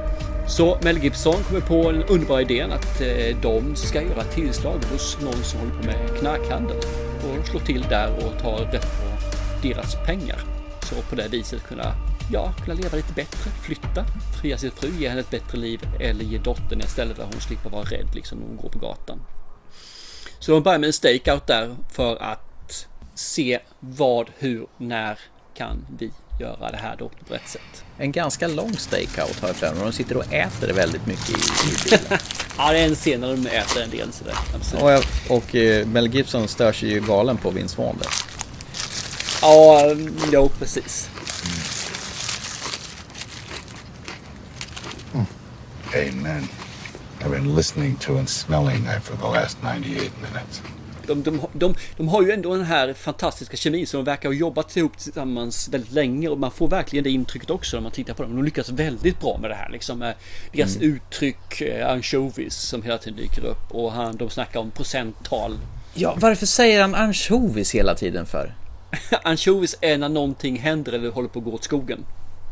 Så 0.47 0.77
Mel 0.81 1.03
Gibson 1.03 1.43
kommer 1.43 1.61
på 1.61 1.91
den 1.91 2.03
underbara 2.03 2.41
idén 2.41 2.71
att 2.71 3.01
eh, 3.01 3.37
de 3.41 3.75
ska 3.75 4.01
göra 4.01 4.23
tillslag 4.23 4.79
hos 4.91 5.17
någon 5.21 5.43
som 5.43 5.59
håller 5.59 5.73
på 5.73 5.85
med 5.85 6.19
knarkhandel. 6.19 6.77
Och 6.77 7.47
slå 7.47 7.59
slår 7.59 7.59
till 7.59 7.81
där 7.81 8.09
och 8.17 8.41
tar 8.41 8.57
rätt 8.57 8.81
på 8.81 9.67
deras 9.67 9.95
pengar. 10.05 10.39
Så 10.81 10.95
på 11.09 11.15
det 11.15 11.27
viset 11.27 11.63
kunna, 11.63 11.95
ja, 12.31 12.53
kunna 12.65 12.73
leva 12.73 12.97
lite 12.97 13.13
bättre, 13.13 13.51
flytta, 13.61 14.05
fria 14.41 14.57
sin 14.57 14.71
fru, 14.71 14.89
ge 14.99 15.09
henne 15.09 15.19
ett 15.19 15.29
bättre 15.29 15.57
liv 15.57 15.81
eller 15.99 16.23
ge 16.23 16.37
dottern 16.37 16.81
ett 16.81 16.89
ställe 16.89 17.13
där 17.13 17.23
hon 17.23 17.41
slipper 17.41 17.69
vara 17.69 17.83
rädd 17.83 18.15
liksom 18.15 18.37
när 18.37 18.47
hon 18.47 18.57
går 18.57 18.69
på 18.69 18.79
gatan. 18.79 19.19
Så 20.43 20.51
de 20.51 20.63
börjar 20.63 20.79
med 20.79 20.87
en 20.87 20.93
stakeout 20.93 21.47
där 21.47 21.75
för 21.91 22.15
att 22.15 22.87
se 23.15 23.59
vad, 23.79 24.29
hur, 24.37 24.67
när 24.77 25.19
kan 25.53 25.85
vi 25.97 26.11
göra 26.39 26.71
det 26.71 26.77
här 26.77 26.95
då 26.99 27.09
på 27.09 27.33
rätt 27.33 27.47
sätt. 27.47 27.83
En 27.97 28.11
ganska 28.11 28.47
lång 28.47 28.73
stakeout 28.73 29.39
har 29.41 29.47
jag 29.47 29.55
för 29.55 29.73
mig. 29.73 29.83
De 29.83 29.91
sitter 29.91 30.17
och 30.17 30.33
äter 30.33 30.73
väldigt 30.73 31.05
mycket 31.05 31.29
i, 31.29 31.33
i 31.33 31.37
bilen. 31.83 32.19
Ja, 32.57 32.71
det 32.71 32.79
är 32.79 32.87
en 32.87 32.95
scen 32.95 33.21
när 33.21 33.27
de 33.27 33.47
äter 33.47 33.81
en 33.81 33.89
del 33.89 34.11
sådär. 34.11 34.35
Absolut. 34.55 34.83
och, 34.83 34.91
jag, 34.91 35.03
och 35.29 35.55
eh, 35.55 35.87
Mel 35.87 36.15
Gibson 36.15 36.47
stör 36.47 36.73
sig 36.73 36.89
ju 36.89 37.01
galen 37.01 37.37
på 37.37 37.49
Vince 37.49 37.81
Vaughn 37.81 37.97
där. 37.97 38.09
Ja, 39.41 39.95
jo 40.31 40.49
precis. 40.59 41.09
Amen. 45.93 46.47
I've 47.25 47.31
been 47.31 47.55
listening 47.55 47.95
to 47.95 48.17
and 48.17 48.29
smelling 48.29 48.85
that 48.85 49.03
for 49.03 49.15
the 49.17 49.39
last 49.39 49.57
98 49.63 50.11
minutes. 50.21 50.61
De, 51.07 51.23
de, 51.23 51.39
de, 51.53 51.75
de 51.97 52.07
har 52.07 52.23
ju 52.23 52.31
ändå 52.31 52.55
den 52.55 52.65
här 52.65 52.93
fantastiska 52.93 53.57
kemin 53.57 53.87
som 53.87 53.97
de 53.97 54.11
verkar 54.11 54.29
ha 54.29 54.33
jobbat 54.33 54.77
ihop 54.77 54.97
tillsammans 54.97 55.69
väldigt 55.69 55.91
länge 55.91 56.27
och 56.27 56.37
man 56.37 56.51
får 56.51 56.67
verkligen 56.67 57.03
det 57.03 57.09
intrycket 57.09 57.49
också 57.49 57.77
när 57.77 57.81
man 57.81 57.91
tittar 57.91 58.13
på 58.13 58.23
dem. 58.23 58.35
De 58.35 58.45
lyckas 58.45 58.69
väldigt 58.69 59.19
bra 59.19 59.37
med 59.41 59.49
det 59.49 59.55
här 59.55 59.69
liksom. 59.69 59.99
med 59.99 60.15
Deras 60.51 60.77
uttryck, 60.77 61.61
eh, 61.61 61.91
ansjovis 61.91 62.53
som 62.53 62.83
hela 62.83 62.97
tiden 62.97 63.19
dyker 63.19 63.45
upp 63.45 63.71
och 63.71 63.91
han, 63.91 64.17
de 64.17 64.29
snackar 64.29 64.59
om 64.59 64.71
procenttal. 64.71 65.57
Ja, 65.93 66.15
varför 66.19 66.45
säger 66.45 66.81
han 66.81 66.95
ansjovis 66.95 67.75
hela 67.75 67.95
tiden 67.95 68.25
för? 68.25 68.53
ansjovis 69.23 69.75
är 69.81 69.97
när 69.97 70.09
någonting 70.09 70.59
händer 70.59 70.93
eller 70.93 71.09
håller 71.09 71.29
på 71.29 71.39
att 71.39 71.45
gå 71.45 71.51
åt 71.51 71.63
skogen. 71.63 72.05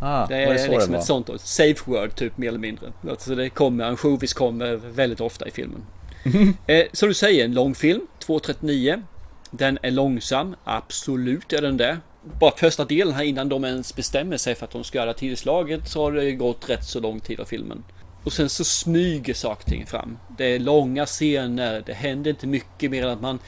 Ah, 0.03 0.25
det 0.27 0.35
är 0.35 0.53
det 0.53 0.67
liksom 0.67 0.91
det 0.91 0.97
ett 0.97 1.03
sånt 1.03 1.41
safe 1.41 1.81
word 1.85 2.15
typ 2.15 2.37
mer 2.37 2.47
eller 2.47 2.59
mindre. 2.59 2.91
Alltså 3.09 3.35
det 3.35 3.49
kommer, 3.49 3.83
ansjovis 3.83 4.33
kommer 4.33 4.75
väldigt 4.75 5.21
ofta 5.21 5.47
i 5.47 5.51
filmen. 5.51 5.85
eh, 6.67 6.85
som 6.93 7.09
du 7.09 7.13
säger, 7.13 7.45
en 7.45 7.53
lång 7.53 7.75
film, 7.75 8.07
2.39. 8.25 9.03
Den 9.51 9.79
är 9.81 9.91
långsam, 9.91 10.55
absolut 10.63 11.53
är 11.53 11.61
den 11.61 11.77
det. 11.77 11.97
Bara 12.39 12.51
första 12.57 12.85
delen 12.85 13.13
här 13.13 13.23
innan 13.23 13.49
de 13.49 13.65
ens 13.65 13.95
bestämmer 13.95 14.37
sig 14.37 14.55
för 14.55 14.65
att 14.65 14.71
de 14.71 14.83
ska 14.83 14.97
göra 14.97 15.13
tillslaget 15.13 15.89
så 15.89 16.03
har 16.03 16.11
det 16.11 16.31
gått 16.31 16.69
rätt 16.69 16.85
så 16.85 16.99
lång 16.99 17.19
tid 17.19 17.39
av 17.39 17.45
filmen. 17.45 17.83
Och 18.23 18.33
sen 18.33 18.49
så 18.49 18.63
smyger 18.63 19.33
saker 19.33 19.63
och 19.63 19.69
ting 19.69 19.85
fram. 19.85 20.17
Det 20.37 20.45
är 20.45 20.59
långa 20.59 21.05
scener, 21.05 21.83
det 21.85 21.93
händer 21.93 22.31
inte 22.31 22.47
mycket 22.47 22.91
mer 22.91 23.03
än 23.03 23.09
att 23.09 23.21
man 23.21 23.39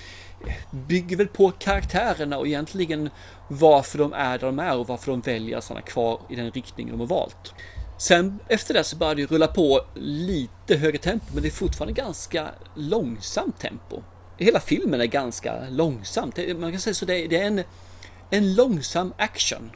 bygger 0.71 1.17
väl 1.17 1.27
på 1.27 1.51
karaktärerna 1.51 2.37
och 2.37 2.47
egentligen 2.47 3.09
varför 3.47 3.97
de 3.97 4.13
är 4.13 4.37
där 4.37 4.45
de 4.45 4.59
är 4.59 4.77
och 4.77 4.87
varför 4.87 5.11
de 5.11 5.21
väljer 5.21 5.57
att 5.57 5.63
stanna 5.63 5.81
kvar 5.81 6.21
i 6.29 6.35
den 6.35 6.51
riktning 6.51 6.89
de 6.91 6.99
har 6.99 7.07
valt. 7.07 7.53
Sen 7.97 8.39
efter 8.47 8.73
det 8.73 8.83
så 8.83 8.95
börjar 8.95 9.15
det 9.15 9.25
rulla 9.25 9.47
på 9.47 9.81
lite 9.95 10.75
högre 10.75 10.97
tempo 10.97 11.25
men 11.33 11.43
det 11.43 11.49
är 11.49 11.51
fortfarande 11.51 11.93
ganska 11.93 12.49
långsamt 12.75 13.59
tempo. 13.59 14.01
Hela 14.37 14.59
filmen 14.59 15.01
är 15.01 15.05
ganska 15.05 15.55
långsamt. 15.69 16.39
Man 16.57 16.71
kan 16.71 16.79
säga 16.79 16.93
så 16.93 17.05
det 17.05 17.15
är, 17.15 17.27
det 17.27 17.37
är 17.37 17.45
en, 17.45 17.63
en 18.29 18.55
långsam 18.55 19.13
action. 19.17 19.71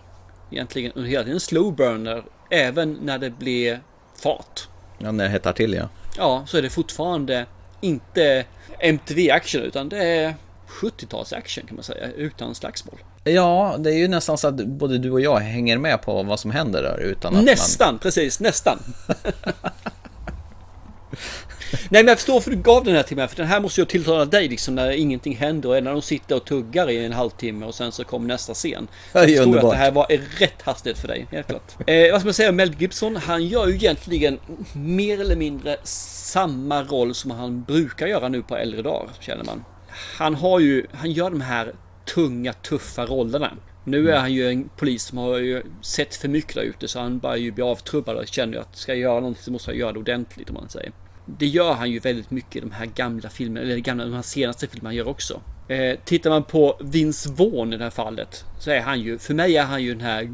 Egentligen 0.52 0.92
under 0.92 1.10
hela 1.10 1.24
tiden. 1.24 1.36
En 1.36 1.40
slow 1.40 1.76
burner 1.76 2.24
även 2.50 2.94
när 2.94 3.18
det 3.18 3.30
blir 3.30 3.82
fart. 4.16 4.68
Ja, 4.98 5.12
när 5.12 5.24
det 5.24 5.30
hettar 5.30 5.54
till 5.54 5.74
ja. 5.74 5.90
Ja, 6.18 6.44
så 6.48 6.58
är 6.58 6.62
det 6.62 6.70
fortfarande 6.70 7.46
inte 7.82 8.46
MTV 8.80 9.32
action 9.32 9.62
utan 9.62 9.90
det 9.90 10.04
är 10.04 10.36
70-tals 10.82 11.34
action 11.34 11.68
kan 11.68 11.76
man 11.76 11.84
säga 11.84 12.12
utan 12.12 12.56
slagsmål. 12.56 13.00
Ja, 13.24 13.76
det 13.80 13.90
är 13.90 13.98
ju 13.98 14.08
nästan 14.08 14.38
så 14.38 14.48
att 14.48 14.56
både 14.56 14.98
du 14.98 15.12
och 15.12 15.22
jag 15.22 15.38
hänger 15.38 15.78
med 15.78 16.02
på 16.02 16.24
vad 16.24 16.40
som 16.40 16.52
händer 16.52 16.84
där 16.84 16.98
utan 16.98 17.36
att 17.36 17.44
Nästan, 17.44 17.94
man... 17.94 18.00
precis, 18.00 18.40
nästan. 18.40 18.80
Nej 21.90 22.04
men 22.04 22.08
jag 22.08 22.18
förstår 22.18 22.34
varför 22.34 22.52
du 22.52 22.58
gav 22.58 22.84
den 22.84 22.96
här 22.96 23.04
till 23.04 23.18
mig 23.18 23.28
för 23.28 23.36
den 23.36 23.48
här 23.48 23.60
måste 23.60 23.82
jag 23.82 23.88
tilltala 23.88 24.26
dig 24.26 24.48
liksom 24.48 24.76
när 24.76 24.92
ingenting 24.92 25.36
händer 25.36 25.70
och 25.70 25.84
när 25.84 25.92
de 25.92 26.02
sitter 26.02 26.36
och 26.36 26.46
tuggar 26.46 26.90
i 26.90 27.06
en 27.06 27.14
halvtimme 27.14 27.66
och 27.66 27.76
sen 27.76 27.92
så 27.92 28.04
kommer 28.04 28.28
nästa 28.28 28.54
scen. 28.54 28.88
Jag 29.14 29.28
förstår 29.28 29.58
att 29.58 29.72
det 29.72 29.78
här 29.78 29.92
var 29.92 30.06
rätt 30.40 30.62
hastighet 30.62 31.00
för 31.00 31.08
dig, 31.08 31.28
helt 31.32 31.48
klart. 31.48 31.76
Eh, 31.88 32.12
vad 32.12 32.22
ska 32.22 32.28
man 32.28 32.34
säga, 32.34 32.52
Mel 32.52 32.76
Gibson 32.80 33.16
han 33.16 33.46
gör 33.46 33.68
ju 33.68 33.76
egentligen 33.76 34.40
mer 34.74 35.22
eller 35.22 35.36
mindre 35.36 35.78
samma 35.84 36.84
roll 36.84 37.16
som 37.16 37.32
han 37.32 37.64
brukar 37.64 38.08
göra 38.08 38.30
nu 38.30 38.42
på 38.42 38.58
äldre 38.58 38.82
dagar 38.82 39.10
känner 39.20 39.44
man. 39.44 39.64
Han 40.18 40.36
har 40.36 40.60
ju, 40.60 40.86
han 40.92 41.12
gör 41.12 41.30
de 41.30 41.42
här 41.42 41.74
tunga 42.14 42.54
tuffa 42.54 43.06
rollerna. 43.06 43.52
Nu 43.84 44.12
är 44.12 44.20
han 44.20 44.34
ju 44.34 44.50
en 44.50 44.70
polis 44.78 45.04
som 45.04 45.18
har 45.18 45.38
ju 45.38 45.64
sett 45.82 46.16
för 46.16 46.28
mycket 46.28 46.56
där 46.56 46.62
ute 46.62 46.88
så 46.88 47.00
han 47.00 47.20
börjar 47.20 47.38
ju 47.38 47.52
bli 47.52 47.64
avtrubbad 47.64 48.16
och 48.16 48.28
känner 48.28 48.58
att 48.58 48.76
ska 48.76 48.92
jag 48.92 49.00
göra 49.00 49.20
någonting 49.20 49.44
så 49.44 49.52
måste 49.52 49.72
jag 49.72 49.78
göra 49.78 49.92
det 49.92 50.00
ordentligt 50.00 50.50
om 50.50 50.54
man 50.54 50.70
säger. 50.70 50.92
Det 51.26 51.46
gör 51.46 51.74
han 51.74 51.92
ju 51.92 52.00
väldigt 52.00 52.32
mycket 52.32 52.56
i 52.56 52.60
de 52.60 52.72
här 52.72 52.86
gamla 52.86 53.30
filmerna, 53.30 53.66
eller 53.66 53.78
gamla, 53.78 54.06
de 54.06 54.14
här 54.14 54.22
senaste 54.22 54.68
filmerna 54.68 54.90
han 54.90 54.96
gör 54.96 55.08
också. 55.08 55.42
Eh, 55.68 55.98
tittar 56.06 56.30
man 56.30 56.44
på 56.44 56.78
Vince 56.82 57.32
Vaughn 57.32 57.74
i 57.74 57.78
det 57.78 57.84
här 57.84 57.92
fallet 57.92 58.46
så 58.60 58.72
är 58.72 58.82
han 58.82 59.02
ju, 59.02 59.18
för 59.18 59.34
mig 59.34 59.58
är 59.58 59.64
han 59.64 59.84
ju 59.84 59.94
den 59.94 60.02
här 60.02 60.34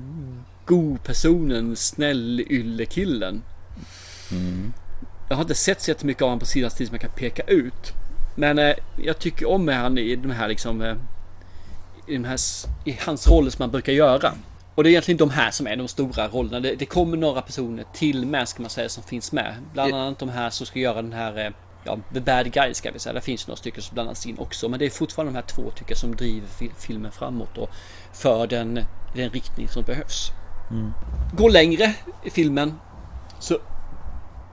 god 0.66 1.04
personen, 1.04 1.76
snäll 1.76 2.46
yllekillen. 2.50 3.42
Jag 5.30 5.36
har 5.36 5.42
inte 5.42 5.56
sett 5.56 5.82
så 5.82 5.92
jättemycket 5.92 6.22
av 6.22 6.28
honom 6.28 6.40
på 6.40 6.46
senaste 6.46 6.78
tid 6.78 6.88
som 6.88 6.94
jag 6.94 7.02
kan 7.02 7.12
peka 7.18 7.44
ut. 7.44 7.94
Men 8.36 8.60
eh, 8.60 8.74
jag 8.98 9.20
tycker 9.20 9.50
om 9.50 9.68
han 9.68 9.98
i 9.98 10.16
de 10.16 10.32
här 10.32 10.48
liksom 10.48 10.82
eh, 10.82 10.96
i, 12.08 12.14
de 12.18 12.26
här, 12.26 12.40
i 12.86 12.98
hans 13.06 13.28
roller 13.28 13.50
som 13.52 13.64
man 13.64 13.72
brukar 13.72 13.94
göra. 13.94 14.32
Och 14.76 14.84
det 14.84 14.90
är 14.90 14.92
egentligen 14.92 15.18
de 15.18 15.30
här 15.30 15.52
som 15.52 15.68
är 15.68 15.76
de 15.76 15.88
stora 15.88 16.28
rollerna. 16.28 16.60
Det, 16.60 16.76
det 16.76 16.86
kommer 16.86 17.18
några 17.18 17.42
personer 17.42 17.86
till 17.94 18.26
med 18.26 18.48
ska 18.50 18.62
man 18.62 18.70
säga 18.70 18.90
som 18.90 19.04
finns 19.04 19.32
med. 19.32 19.56
Bland 19.74 19.94
annat 19.96 20.20
de 20.20 20.30
här 20.30 20.50
som 20.50 20.66
ska 20.66 20.80
göra 20.80 21.02
den 21.02 21.14
här 21.14 21.46
eh, 21.46 21.52
Ja, 21.86 21.98
The 22.14 22.20
Bad 22.20 22.52
Guys 22.52 22.78
ska 22.78 22.92
vi 22.92 23.00
säga. 23.00 23.14
Det 23.14 23.22
finns 23.22 23.48
några 23.48 23.56
stycken 23.56 23.82
som 23.82 23.94
blandas 23.94 24.26
in 24.26 24.38
också. 24.40 24.70
Men 24.70 24.80
det 24.80 24.86
är 24.86 24.90
fortfarande 24.90 25.32
de 25.34 25.36
här 25.36 25.46
två 25.46 25.72
tycker 25.76 25.92
jag 25.92 25.98
som 25.98 26.16
driver 26.16 26.48
fil- 26.48 26.72
filmen 26.78 27.12
framåt 27.12 27.58
och 27.58 27.70
för 28.14 28.48
den, 28.48 28.80
den 29.16 29.30
riktning 29.30 29.68
som 29.68 29.84
behövs. 29.84 30.30
Går 31.34 31.50
längre 31.50 31.94
i 32.24 32.30
filmen 32.30 32.74
så 33.40 33.58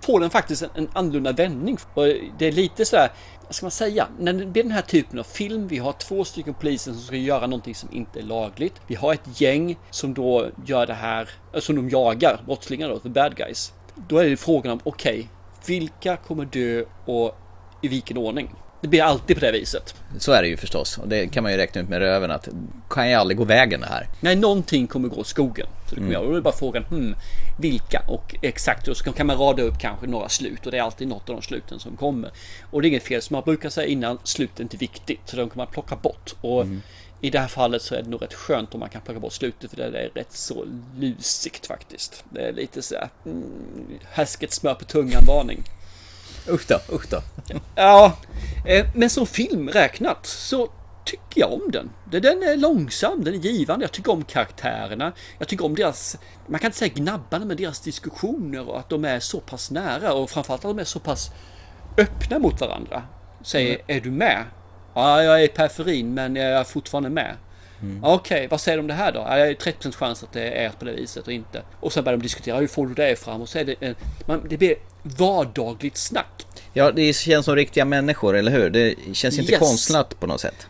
får 0.00 0.20
den 0.20 0.30
faktiskt 0.30 0.62
en, 0.62 0.70
en 0.74 0.88
annorlunda 0.92 1.32
vändning. 1.32 1.78
Och 1.94 2.04
det 2.38 2.46
är 2.46 2.52
lite 2.52 2.84
så 2.84 2.96
här, 2.96 3.10
vad 3.50 3.54
ska 3.54 3.66
man 3.66 3.70
säga? 3.70 4.08
När 4.18 4.32
det 4.32 4.46
blir 4.46 4.62
den 4.62 4.72
här 4.72 4.82
typen 4.82 5.18
av 5.18 5.22
film, 5.22 5.68
vi 5.68 5.78
har 5.78 5.92
två 5.92 6.24
stycken 6.24 6.54
poliser 6.54 6.92
som 6.92 7.00
ska 7.00 7.16
göra 7.16 7.46
någonting 7.46 7.74
som 7.74 7.88
inte 7.92 8.18
är 8.18 8.22
lagligt. 8.22 8.74
Vi 8.86 8.94
har 8.94 9.12
ett 9.14 9.40
gäng 9.40 9.78
som 9.90 10.14
då 10.14 10.46
gör 10.66 10.86
det 10.86 10.94
här, 10.94 11.28
eh, 11.54 11.60
som 11.60 11.76
de 11.76 11.88
jagar, 11.88 12.42
brottslingar 12.46 12.88
då, 12.88 12.98
the 12.98 13.08
bad 13.08 13.36
guys. 13.36 13.72
Då 14.08 14.18
är 14.18 14.24
det 14.24 14.36
frågan 14.36 14.72
om, 14.72 14.80
okej, 14.84 15.28
vilka 15.66 16.16
kommer 16.16 16.44
dö 16.44 16.84
och 17.04 17.38
i 17.82 17.88
vilken 17.88 18.16
ordning? 18.16 18.54
Det 18.80 18.88
blir 18.88 19.02
alltid 19.02 19.36
på 19.36 19.44
det 19.44 19.52
viset. 19.52 19.94
Så 20.18 20.32
är 20.32 20.42
det 20.42 20.48
ju 20.48 20.56
förstås. 20.56 20.98
Och 20.98 21.08
det 21.08 21.26
kan 21.26 21.42
man 21.42 21.52
ju 21.52 21.58
räkna 21.58 21.80
ut 21.80 21.88
med 21.88 21.98
röven 21.98 22.30
att 22.30 22.48
kan 22.90 23.08
ju 23.08 23.14
aldrig 23.14 23.38
gå 23.38 23.44
vägen 23.44 23.80
det 23.80 23.86
här. 23.86 24.06
Nej, 24.20 24.36
någonting 24.36 24.86
kommer 24.86 25.08
gå 25.08 25.24
skogen. 25.24 25.66
Så 25.90 25.94
det 25.94 26.00
kommer 26.00 26.10
Mm. 26.10 26.12
göra. 26.12 26.22
Och 26.26 26.30
då 26.32 26.36
är 26.36 26.40
bara 26.42 26.54
frågan, 26.54 26.84
hmm, 26.84 27.14
vilka 27.58 28.02
och 28.08 28.34
exakt. 28.42 28.88
Och 28.88 28.96
så 28.96 29.12
kan 29.12 29.26
man 29.26 29.36
rada 29.38 29.62
upp 29.62 29.78
kanske 29.78 30.06
några 30.06 30.28
slut 30.28 30.66
och 30.66 30.72
det 30.72 30.78
är 30.78 30.82
alltid 30.82 31.08
något 31.08 31.28
av 31.28 31.36
de 31.36 31.42
sluten 31.42 31.80
som 31.80 31.96
kommer. 31.96 32.30
Och 32.70 32.82
det 32.82 32.88
är 32.88 32.90
inget 32.90 33.02
fel, 33.02 33.22
som 33.22 33.34
man 33.34 33.42
brukar 33.44 33.70
säga 33.70 33.86
innan, 33.86 34.18
slut 34.24 34.58
är 34.58 34.62
inte 34.62 34.76
viktigt. 34.76 35.20
Så 35.24 35.36
de 35.36 35.48
kan 35.50 35.56
man 35.58 35.66
plocka 35.66 35.96
bort. 35.96 36.34
Och 36.40 36.62
Mm. 36.62 36.82
i 37.20 37.30
det 37.30 37.38
här 37.38 37.48
fallet 37.48 37.82
så 37.82 37.94
är 37.94 38.02
det 38.02 38.08
nog 38.08 38.22
rätt 38.22 38.34
skönt 38.34 38.74
om 38.74 38.80
man 38.80 38.88
kan 38.88 39.00
plocka 39.02 39.20
bort 39.20 39.32
slutet 39.32 39.70
för 39.70 39.76
det 39.76 39.84
är 39.84 40.10
rätt 40.14 40.32
så 40.32 40.64
lusigt 40.98 41.66
faktiskt. 41.66 42.24
Det 42.30 42.40
är 42.48 42.52
lite 42.52 42.82
så 42.82 42.94
här, 42.94 43.08
mm, 43.26 43.44
häsket 44.10 44.52
smör 44.52 44.74
på 44.74 44.84
tungan 44.84 45.22
varning. 45.26 45.62
Usch 46.48 46.66
då, 46.68 46.80
usch 46.94 47.08
då. 47.10 47.22
Ja, 47.74 48.16
eh, 48.66 48.86
men 48.94 49.10
som 49.10 49.26
film 49.26 49.68
räknat 49.68 50.26
så 50.26 50.68
tycker 51.10 51.40
jag 51.40 51.52
om 51.52 51.70
den. 51.70 51.90
Den 52.10 52.42
är 52.42 52.56
långsam, 52.56 53.24
den 53.24 53.34
är 53.34 53.38
givande, 53.38 53.84
jag 53.84 53.92
tycker 53.92 54.12
om 54.12 54.24
karaktärerna. 54.24 55.12
Jag 55.38 55.48
tycker 55.48 55.64
om 55.64 55.74
deras, 55.74 56.16
man 56.46 56.60
kan 56.60 56.68
inte 56.68 56.78
säga 56.78 56.92
gnabbande, 56.94 57.46
men 57.46 57.56
deras 57.56 57.80
diskussioner 57.80 58.68
och 58.68 58.78
att 58.78 58.88
de 58.88 59.04
är 59.04 59.20
så 59.20 59.40
pass 59.40 59.70
nära 59.70 60.12
och 60.12 60.30
framförallt 60.30 60.64
att 60.64 60.70
de 60.76 60.78
är 60.78 60.84
så 60.84 60.98
pass 60.98 61.30
öppna 61.98 62.38
mot 62.38 62.60
varandra. 62.60 63.02
Säger, 63.42 63.78
är 63.86 64.00
du 64.00 64.10
med? 64.10 64.44
Ja, 64.94 65.22
jag 65.22 65.40
är 65.40 65.44
i 65.44 65.48
periferin 65.48 66.14
men 66.14 66.36
jag 66.36 66.46
är 66.60 66.64
fortfarande 66.64 67.10
med. 67.10 67.36
Ja, 68.02 68.14
Okej, 68.14 68.48
vad 68.50 68.60
säger 68.60 68.78
de 68.78 68.80
om 68.80 68.86
det 68.86 68.94
här 68.94 69.12
då? 69.12 69.18
Ja, 69.28 69.36
det 69.36 69.42
är 69.42 69.54
30% 69.54 69.92
chans 69.94 70.22
att 70.22 70.32
det 70.32 70.50
är 70.50 70.70
på 70.70 70.84
det 70.84 70.92
viset 70.92 71.26
och 71.26 71.32
inte. 71.32 71.62
Och 71.80 71.92
sen 71.92 72.04
börjar 72.04 72.16
de 72.18 72.22
diskutera, 72.22 72.56
hur 72.58 72.66
får 72.66 72.86
du 72.86 72.94
det 72.94 73.16
fram? 73.18 73.40
Och 73.42 73.48
så 73.48 73.58
är 73.58 73.64
det, 73.64 73.94
man, 74.26 74.46
det 74.48 74.56
blir 74.56 74.74
vardagligt 75.02 75.96
snack. 75.96 76.46
Ja, 76.72 76.90
det 76.92 77.12
känns 77.12 77.44
som 77.46 77.56
riktiga 77.56 77.84
människor, 77.84 78.36
eller 78.36 78.52
hur? 78.52 78.70
Det 78.70 78.94
känns 79.12 79.38
inte 79.38 79.52
Yes. 79.52 79.58
konstlat 79.60 80.20
på 80.20 80.26
något 80.26 80.40
sätt. 80.40 80.66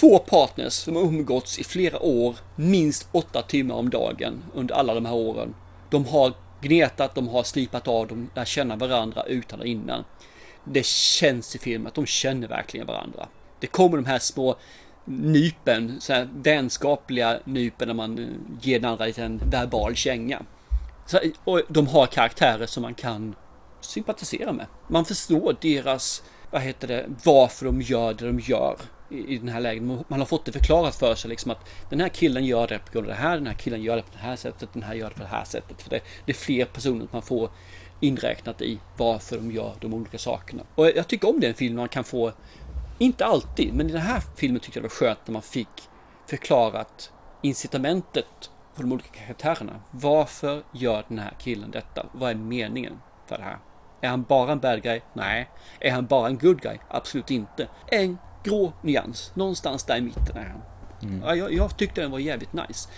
Två 0.00 0.18
partners 0.18 0.72
som 0.72 0.96
har 0.96 1.02
umgåtts 1.02 1.58
i 1.58 1.64
flera 1.64 2.02
år, 2.02 2.36
minst 2.56 3.08
åtta 3.12 3.42
timmar 3.42 3.74
om 3.74 3.90
dagen 3.90 4.42
under 4.54 4.74
alla 4.74 4.94
de 4.94 5.06
här 5.06 5.14
åren. 5.14 5.54
De 5.90 6.04
har 6.06 6.32
gnetat, 6.60 7.14
de 7.14 7.28
har 7.28 7.42
slipat 7.42 7.88
av, 7.88 8.06
de 8.06 8.30
lär 8.34 8.44
känna 8.44 8.76
varandra 8.76 9.22
utan 9.22 9.60
och 9.60 9.66
innan. 9.66 10.04
Det 10.64 10.86
känns 10.86 11.56
i 11.56 11.58
filmen 11.58 11.86
att 11.86 11.94
de 11.94 12.06
känner 12.06 12.48
verkligen 12.48 12.86
varandra. 12.86 13.28
Det 13.60 13.66
kommer 13.66 13.96
de 13.96 14.06
här 14.06 14.18
små 14.18 14.56
nypen, 15.04 16.00
så 16.00 16.12
här 16.12 16.28
vänskapliga 16.34 17.38
nypen 17.44 17.88
när 17.88 17.94
man 17.94 18.18
eh, 18.18 18.26
ger 18.60 18.80
den 18.80 18.90
andra 18.90 19.06
en 19.06 19.50
verbal 19.50 19.94
känga. 19.94 20.42
Så, 21.06 21.18
och 21.44 21.62
de 21.68 21.86
har 21.86 22.06
karaktärer 22.06 22.66
som 22.66 22.82
man 22.82 22.94
kan 22.94 23.34
sympatisera 23.80 24.52
med. 24.52 24.66
Man 24.88 25.04
förstår 25.04 25.56
deras, 25.60 26.22
vad 26.50 26.62
heter 26.62 26.88
det, 26.88 27.06
varför 27.24 27.66
de 27.66 27.82
gör 27.82 28.14
det 28.14 28.26
de 28.26 28.40
gör 28.40 28.76
i, 29.10 29.34
i 29.34 29.38
den 29.38 29.48
här 29.48 29.60
lägen. 29.60 30.04
Man 30.08 30.18
har 30.18 30.26
fått 30.26 30.44
det 30.44 30.52
förklarat 30.52 30.96
för 30.96 31.14
sig 31.14 31.28
liksom 31.30 31.50
att 31.50 31.68
den 31.90 32.00
här 32.00 32.08
killen 32.08 32.44
gör 32.44 32.66
det 32.66 32.78
på 32.78 32.92
grund 32.92 33.06
av 33.06 33.10
det 33.10 33.20
här, 33.20 33.36
den 33.36 33.46
här 33.46 33.54
killen 33.54 33.82
gör 33.82 33.96
det 33.96 34.02
på 34.02 34.12
det 34.12 34.18
här 34.18 34.36
sättet, 34.36 34.68
den 34.72 34.82
här 34.82 34.94
gör 34.94 35.08
det 35.08 35.14
på 35.14 35.22
det 35.22 35.28
här 35.28 35.44
sättet. 35.44 35.82
För 35.82 35.90
det, 35.90 36.00
det 36.26 36.32
är 36.32 36.36
fler 36.36 36.64
personer 36.64 37.08
man 37.10 37.22
får 37.22 37.50
inräknat 38.00 38.62
i 38.62 38.78
varför 38.96 39.36
de 39.36 39.52
gör 39.52 39.74
de 39.80 39.94
olika 39.94 40.18
sakerna. 40.18 40.62
Och 40.74 40.86
jag 40.86 41.08
tycker 41.08 41.28
om 41.28 41.40
den 41.40 41.54
filmen 41.54 41.76
man 41.76 41.88
kan 41.88 42.04
få, 42.04 42.32
inte 42.98 43.24
alltid, 43.24 43.74
men 43.74 43.88
i 43.88 43.92
den 43.92 44.00
här 44.00 44.22
filmen 44.36 44.60
tyckte 44.60 44.78
jag 44.78 44.84
det 44.84 44.88
var 44.88 45.06
skönt 45.06 45.18
när 45.26 45.32
man 45.32 45.42
fick 45.42 45.68
förklarat 46.26 47.12
incitamentet 47.42 48.50
för 48.74 48.82
de 48.82 48.92
olika 48.92 49.08
karaktärerna. 49.08 49.80
Varför 49.90 50.62
gör 50.72 51.04
den 51.08 51.18
här 51.18 51.34
killen 51.38 51.70
detta? 51.70 52.06
Vad 52.12 52.30
är 52.30 52.34
meningen 52.34 53.00
för 53.26 53.38
det 53.38 53.44
här? 53.44 53.58
Är 54.00 54.08
han 54.08 54.22
bara 54.22 54.52
en 54.52 54.58
bad 54.58 54.82
guy? 54.82 55.00
Nej. 55.12 55.50
Är 55.80 55.90
han 55.90 56.06
bara 56.06 56.28
en 56.28 56.38
good 56.38 56.60
guy? 56.60 56.78
Absolut 56.88 57.30
inte. 57.30 57.68
En 57.86 58.18
grå 58.46 58.72
nyans. 58.82 59.30
Någonstans 59.34 59.84
där 59.84 59.96
i 59.96 60.00
mitten 60.00 60.36
är 60.36 60.44
han. 60.44 60.62
Mm. 61.02 61.22
Ja, 61.26 61.34
jag, 61.34 61.52
jag 61.52 61.76
tyckte 61.76 62.00
den 62.00 62.10
var 62.10 62.18
jävligt 62.18 62.52
nice. 62.52 62.88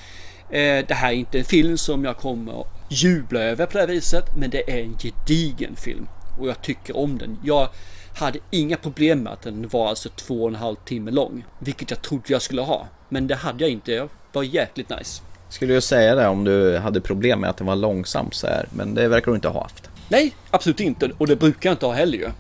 Eh, 0.51 0.87
det 0.89 0.95
här 0.95 1.09
är 1.09 1.15
inte 1.15 1.39
en 1.39 1.45
film 1.45 1.79
som 1.79 2.05
jag 2.05 2.17
kommer 2.17 2.61
att 2.61 2.67
jubla 2.89 3.41
över 3.41 3.67
på 3.67 3.73
det 3.73 3.79
här 3.79 3.87
viset. 3.87 4.25
Men 4.37 4.51
det 4.51 4.71
är 4.71 4.83
en 4.83 4.97
gedigen 4.99 5.77
film. 5.77 6.09
Och 6.39 6.49
jag 6.49 6.63
tycker 6.63 6.97
om 6.97 7.19
den. 7.19 7.39
Jag 7.45 7.69
hade 8.17 8.39
inga 8.51 8.77
problem 8.77 9.23
med 9.23 9.33
att 9.33 9.43
den 9.43 9.69
var 9.69 9.89
alltså 9.89 10.09
två 10.09 10.43
och 10.43 10.49
en 10.49 10.55
halv 10.55 10.77
timme 10.77 11.11
lång. 11.11 11.45
Vilket 11.59 11.91
jag 11.91 12.03
trodde 12.03 12.25
jag 12.27 12.43
skulle 12.43 12.63
ha. 12.63 12.87
Men 13.09 13.27
det 13.27 13.35
hade 13.35 13.65
jag 13.65 13.71
inte. 13.71 13.93
Jag 13.93 14.09
var 14.33 14.43
jäkligt 14.43 14.91
nice. 14.91 15.23
Skulle 15.49 15.75
jag 15.75 15.83
säga 15.83 16.15
det 16.15 16.29
om 16.29 16.45
du 16.45 16.79
hade 16.79 17.01
problem 17.01 17.41
med 17.41 17.51
att 17.51 17.57
den 17.57 17.67
var 17.67 17.77
långsam 17.77 18.31
så 18.31 18.47
här. 18.47 18.69
Men 18.71 18.95
det 18.95 19.09
verkar 19.09 19.31
du 19.31 19.35
inte 19.35 19.49
ha 19.49 19.63
haft. 19.63 19.91
Nej, 20.09 20.35
absolut 20.51 20.81
inte. 20.81 21.11
Och 21.19 21.27
det 21.27 21.37
brukar 21.37 21.71
jag 21.71 21.75
inte 21.75 21.87
ha 21.87 21.93
heller 21.93 22.19
ju. 22.19 22.31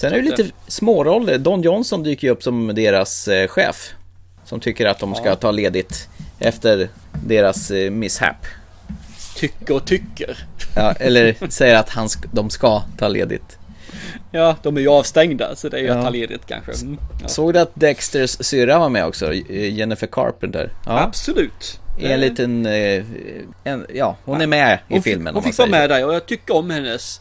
Sen 0.00 0.12
är 0.12 0.16
det 0.16 0.22
lite 0.22 0.46
småroller. 0.66 1.38
Don 1.38 1.62
Johnson 1.62 2.02
dyker 2.02 2.26
ju 2.28 2.32
upp 2.32 2.42
som 2.42 2.74
deras 2.74 3.28
eh, 3.28 3.48
chef. 3.48 3.90
Som 4.44 4.60
tycker 4.60 4.86
att 4.86 4.98
de 4.98 5.14
ska 5.14 5.36
ta 5.36 5.50
ledigt 5.50 6.08
efter 6.38 6.88
deras 7.26 7.70
eh, 7.70 7.90
misshap. 7.90 8.36
Tycker 9.36 9.74
och 9.74 9.84
tycker. 9.86 10.38
Ja, 10.76 10.92
eller 10.92 11.36
säger 11.50 11.74
att 11.74 11.88
han 11.90 12.06
sk- 12.06 12.28
de 12.32 12.50
ska 12.50 12.82
ta 12.98 13.08
ledigt. 13.08 13.58
Ja, 14.30 14.56
de 14.62 14.76
är 14.76 14.80
ju 14.80 14.88
avstängda 14.88 15.56
så 15.56 15.68
det 15.68 15.76
är 15.76 15.80
ju 15.80 15.86
Ja. 15.86 15.94
att 15.98 16.04
ta 16.04 16.10
ledigt 16.10 16.46
kanske. 16.46 16.72
Mm. 16.72 16.98
Ja. 17.22 17.28
Såg 17.28 17.52
du 17.52 17.58
att 17.60 17.70
Dexters 17.74 18.30
syrra 18.40 18.78
var 18.78 18.88
med 18.88 19.06
också? 19.06 19.32
Eh, 19.32 19.74
Jennifer 19.74 20.06
Carpenter. 20.06 20.72
Ja. 20.86 21.00
Absolut. 21.00 21.80
En 22.00 22.20
liten, 22.20 22.66
en, 23.64 23.86
ja 23.94 24.16
hon 24.24 24.40
är 24.40 24.46
med 24.46 24.78
i 24.88 24.92
Hon 24.94 25.02
filmen. 25.02 25.34
Fick, 25.34 25.34
hon 25.34 25.42
fick 25.52 25.58
vara 25.58 25.68
med 25.68 25.90
där 25.90 26.06
och 26.06 26.14
jag 26.14 26.26
tycker 26.26 26.56
om 26.56 26.70
hennes, 26.70 27.20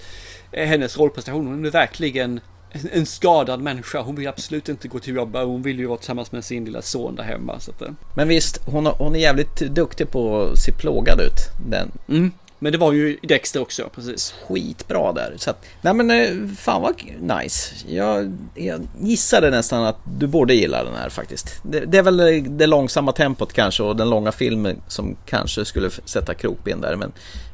hennes 0.52 0.98
rollprestation. 0.98 1.48
Hon 1.48 1.66
är 1.66 1.70
verkligen 1.70 2.40
en, 2.72 2.90
en 2.92 3.06
skadad 3.06 3.62
människa. 3.62 4.02
Hon 4.02 4.16
vill 4.16 4.28
absolut 4.28 4.70
inte 4.70 4.88
gå 4.88 5.00
till 5.00 5.16
jobbet. 5.16 5.46
Hon 5.46 5.62
vill 5.62 5.80
ju 5.80 5.86
vara 5.86 5.98
tillsammans 5.98 6.32
med 6.32 6.46
sin 6.46 6.66
lilla 6.66 6.82
son 6.82 7.16
där 7.16 7.24
hemma. 7.24 7.60
Så 7.60 7.72
att, 7.72 7.82
eh. 7.82 7.90
Men 8.16 8.28
visst, 8.28 8.62
hon, 8.66 8.86
hon 8.86 9.16
är 9.16 9.20
jävligt 9.20 9.60
duktig 9.60 10.12
på 10.12 10.42
att 10.42 10.60
se 10.60 10.72
plågad 10.72 11.22
ut. 11.22 11.40
Den. 11.70 11.92
Mm. 12.08 12.32
Men 12.60 12.72
det 12.72 12.78
var 12.78 12.92
ju 12.92 13.18
Dexter 13.22 13.62
också, 13.62 13.90
precis. 13.96 14.36
Skitbra 14.48 15.14
där. 15.14 15.34
Så 15.38 15.50
att, 15.50 15.66
nej 15.82 15.94
men 15.94 16.12
eh, 16.12 16.56
fan 16.58 16.82
vad 16.82 16.96
nice. 17.40 17.76
Jag, 17.88 18.38
jag 18.56 18.82
gissade 19.02 19.50
nästan 19.50 19.84
att 19.84 19.98
du 20.18 20.28
borde 20.28 20.54
gilla 20.54 20.84
den 20.84 20.96
här 20.96 21.10
faktiskt. 21.10 21.60
Det, 21.64 21.80
det 21.80 21.98
är 21.98 22.04
väl 22.04 22.44
det, 22.58 22.68
långsamma 22.68 23.12
tempot 23.12 23.54
kanske 23.54 23.84
och 23.84 23.96
den 23.96 24.10
långa 24.10 24.32
filmen 24.32 24.82
som 24.88 25.16
kanske 25.26 25.66
skulle 25.66 25.90
sätta 25.90 26.34
krokben 26.34 26.82
där. 26.82 26.96
Men 26.96 27.12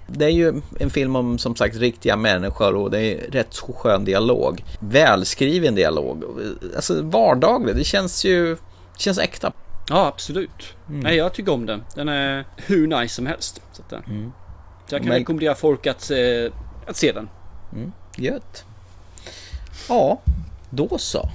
det 0.07 0.25
är 0.25 0.29
ju 0.29 0.61
en 0.79 0.89
film 0.89 1.15
om 1.15 1.37
som 1.37 1.55
sagt 1.55 1.75
riktiga 1.75 2.15
människor 2.15 2.75
och 2.75 2.91
det 2.91 2.99
är 3.01 3.31
rätt 3.31 3.55
skön 3.75 4.05
dialog. 4.05 4.63
Välskriven 4.79 5.75
dialog. 5.75 6.23
Alltså 6.75 7.01
vardaglig. 7.01 7.75
Det 7.75 7.83
känns 7.83 8.25
ju 8.25 8.57
känns 8.97 9.17
äkta. 9.19 9.51
Ja, 9.89 10.05
absolut. 10.07 10.75
Mm. 10.89 10.99
Nej, 10.99 11.15
jag 11.15 11.33
tycker 11.33 11.51
om 11.53 11.65
den. 11.65 11.83
Den 11.95 12.09
är 12.09 12.45
hur 12.57 12.87
nice 12.87 13.15
som 13.15 13.25
helst. 13.25 13.61
Så, 13.73 13.81
att, 13.81 13.93
eh, 13.93 13.99
så 14.89 14.95
jag 14.95 15.01
kan 15.01 15.09
Men- 15.09 15.17
rekommendera 15.17 15.55
folk 15.55 15.87
att, 15.87 16.11
eh, 16.11 16.51
att 16.87 16.95
se 16.97 17.11
den. 17.11 17.29
Mm, 17.73 17.91
gött. 18.17 18.65
Ja, 19.89 20.21
då 20.69 20.97
så. 20.97 21.29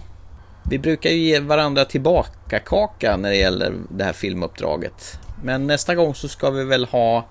Vi 0.70 0.78
brukar 0.78 1.10
ju 1.10 1.16
ge 1.16 1.40
varandra 1.40 1.84
tillbaka 1.84 2.58
kaka 2.58 3.16
när 3.16 3.28
det 3.30 3.36
gäller 3.36 3.74
det 3.90 4.04
här 4.04 4.12
filmuppdraget. 4.12 5.18
Men 5.42 5.66
nästa 5.66 5.94
gång 5.94 6.14
så 6.14 6.28
ska 6.28 6.50
vi 6.50 6.64
väl 6.64 6.84
ha 6.84 7.26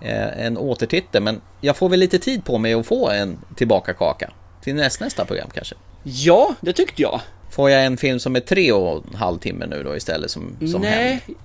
en 0.00 0.58
återtitel. 0.58 1.22
Men 1.22 1.40
jag 1.60 1.76
får 1.76 1.88
väl 1.88 2.00
lite 2.00 2.18
tid 2.18 2.44
på 2.44 2.58
mig 2.58 2.74
att 2.74 2.86
få 2.86 3.10
en 3.10 3.38
tillbaka 3.56 3.94
kaka. 3.94 4.30
Till 4.62 4.74
näst, 4.74 5.00
nästa 5.00 5.24
program 5.24 5.48
kanske. 5.54 5.74
Ja, 6.02 6.54
det 6.60 6.72
tyckte 6.72 7.02
jag. 7.02 7.20
Får 7.50 7.70
jag 7.70 7.84
en 7.84 7.96
film 7.96 8.18
som 8.20 8.36
är 8.36 8.40
tre 8.40 8.72
och 8.72 9.04
en 9.10 9.14
halv 9.14 9.38
timme 9.38 9.66
nu 9.66 9.82
då 9.82 9.96
istället 9.96 10.30
som, 10.30 10.56
som 10.72 10.80
Nej, 10.82 11.20
hämnd? 11.26 11.38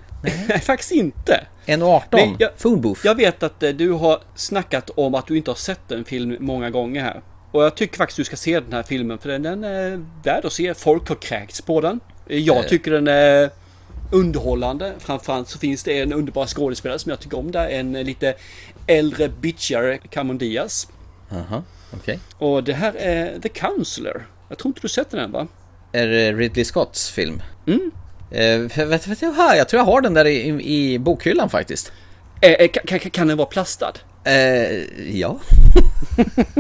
Nej, 0.48 0.60
faktiskt 0.62 0.92
inte. 0.92 1.44
1.18, 1.66 2.02
Men 2.12 2.36
jag- 2.40 2.58
Phone 2.58 2.78
Booth. 2.78 3.02
Jag 3.06 3.16
vet 3.16 3.44
att 3.44 3.64
eh, 3.64 3.70
du 3.70 3.92
har 3.92 4.20
snackat 4.36 4.90
om 4.90 5.16
att 5.16 5.28
du 5.28 5.38
inte 5.38 5.52
har 5.52 5.56
sett 5.56 5.92
en 5.92 6.04
film 6.06 6.38
många 6.40 6.70
gånger 6.70 7.02
här. 7.02 7.22
Och 7.52 7.64
jag 7.64 7.76
tycker 7.76 7.98
faktiskt 7.98 8.18
du 8.18 8.24
ska 8.24 8.36
se 8.36 8.60
den 8.60 8.74
här 8.74 8.84
filmen 8.84 9.18
för 9.18 9.30
den, 9.30 9.44
den 9.44 9.64
är 9.64 10.06
värd 10.24 10.46
att 10.46 10.54
se. 10.54 10.74
Folk 10.74 11.10
har 11.10 11.16
kräkts 11.16 11.62
på 11.62 11.82
den. 11.82 12.00
Jag 12.28 12.58
Eh. 12.58 12.64
tycker 12.64 12.92
den 12.92 13.08
är 13.08 13.50
underhållande. 14.14 14.94
Framförallt 15.00 15.50
så 15.50 15.60
finns 15.60 15.84
det 15.84 16.00
en 16.00 16.14
underbar 16.14 16.46
skådespelare 16.46 17.00
som 17.00 17.10
jag 17.10 17.20
tycker 17.20 17.40
om 17.40 17.52
där. 17.52 17.68
En 17.68 17.96
eh, 17.96 18.04
lite 18.04 18.36
äldre 18.88 19.30
bitchare 19.30 19.98
Cameron 19.98 20.38
Diaz. 20.38 20.88
Aha, 21.32 21.64
okej. 21.94 22.20
Och 22.38 22.64
det 22.64 22.74
här 22.74 22.94
är 22.96 23.40
The 23.40 23.50
Counselor. 23.50 24.28
Jag 24.50 24.58
tror 24.58 24.70
inte 24.70 24.82
du 24.82 24.88
sett 24.88 25.12
den 25.12 25.20
än 25.20 25.32
va? 25.32 25.48
Är 25.92 26.08
det 26.08 26.34
Ridley 26.34 26.66
Scotts 26.66 27.10
film? 27.10 27.42
Mm. 27.68 27.92
Eh, 28.32 28.86
vet, 28.86 29.08
vet 29.08 29.22
jag, 29.22 29.34
här, 29.34 29.56
jag 29.56 29.70
tror 29.70 29.80
jag 29.80 29.86
har 29.86 30.02
den 30.02 30.14
där 30.14 30.26
i, 30.26 30.64
i, 30.64 31.00
bokhyllan 31.00 31.50
faktiskt. 31.50 31.92
Eh, 32.42 32.52
eh, 32.52 32.68
kan, 32.68 33.00
kan, 33.00 33.12
kan 33.12 33.28
den 33.28 33.38
vara 33.38 33.48
plastad? 33.48 33.94
Eh, 34.24 34.84
ja. 35.20 35.40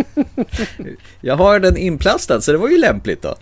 jag 1.22 1.36
har 1.36 1.60
den 1.60 1.78
inplastad 1.78 2.42
så 2.42 2.52
det 2.52 2.58
var 2.58 2.70
ju 2.70 2.78
lämpligt 2.78 3.22
då. 3.22 3.36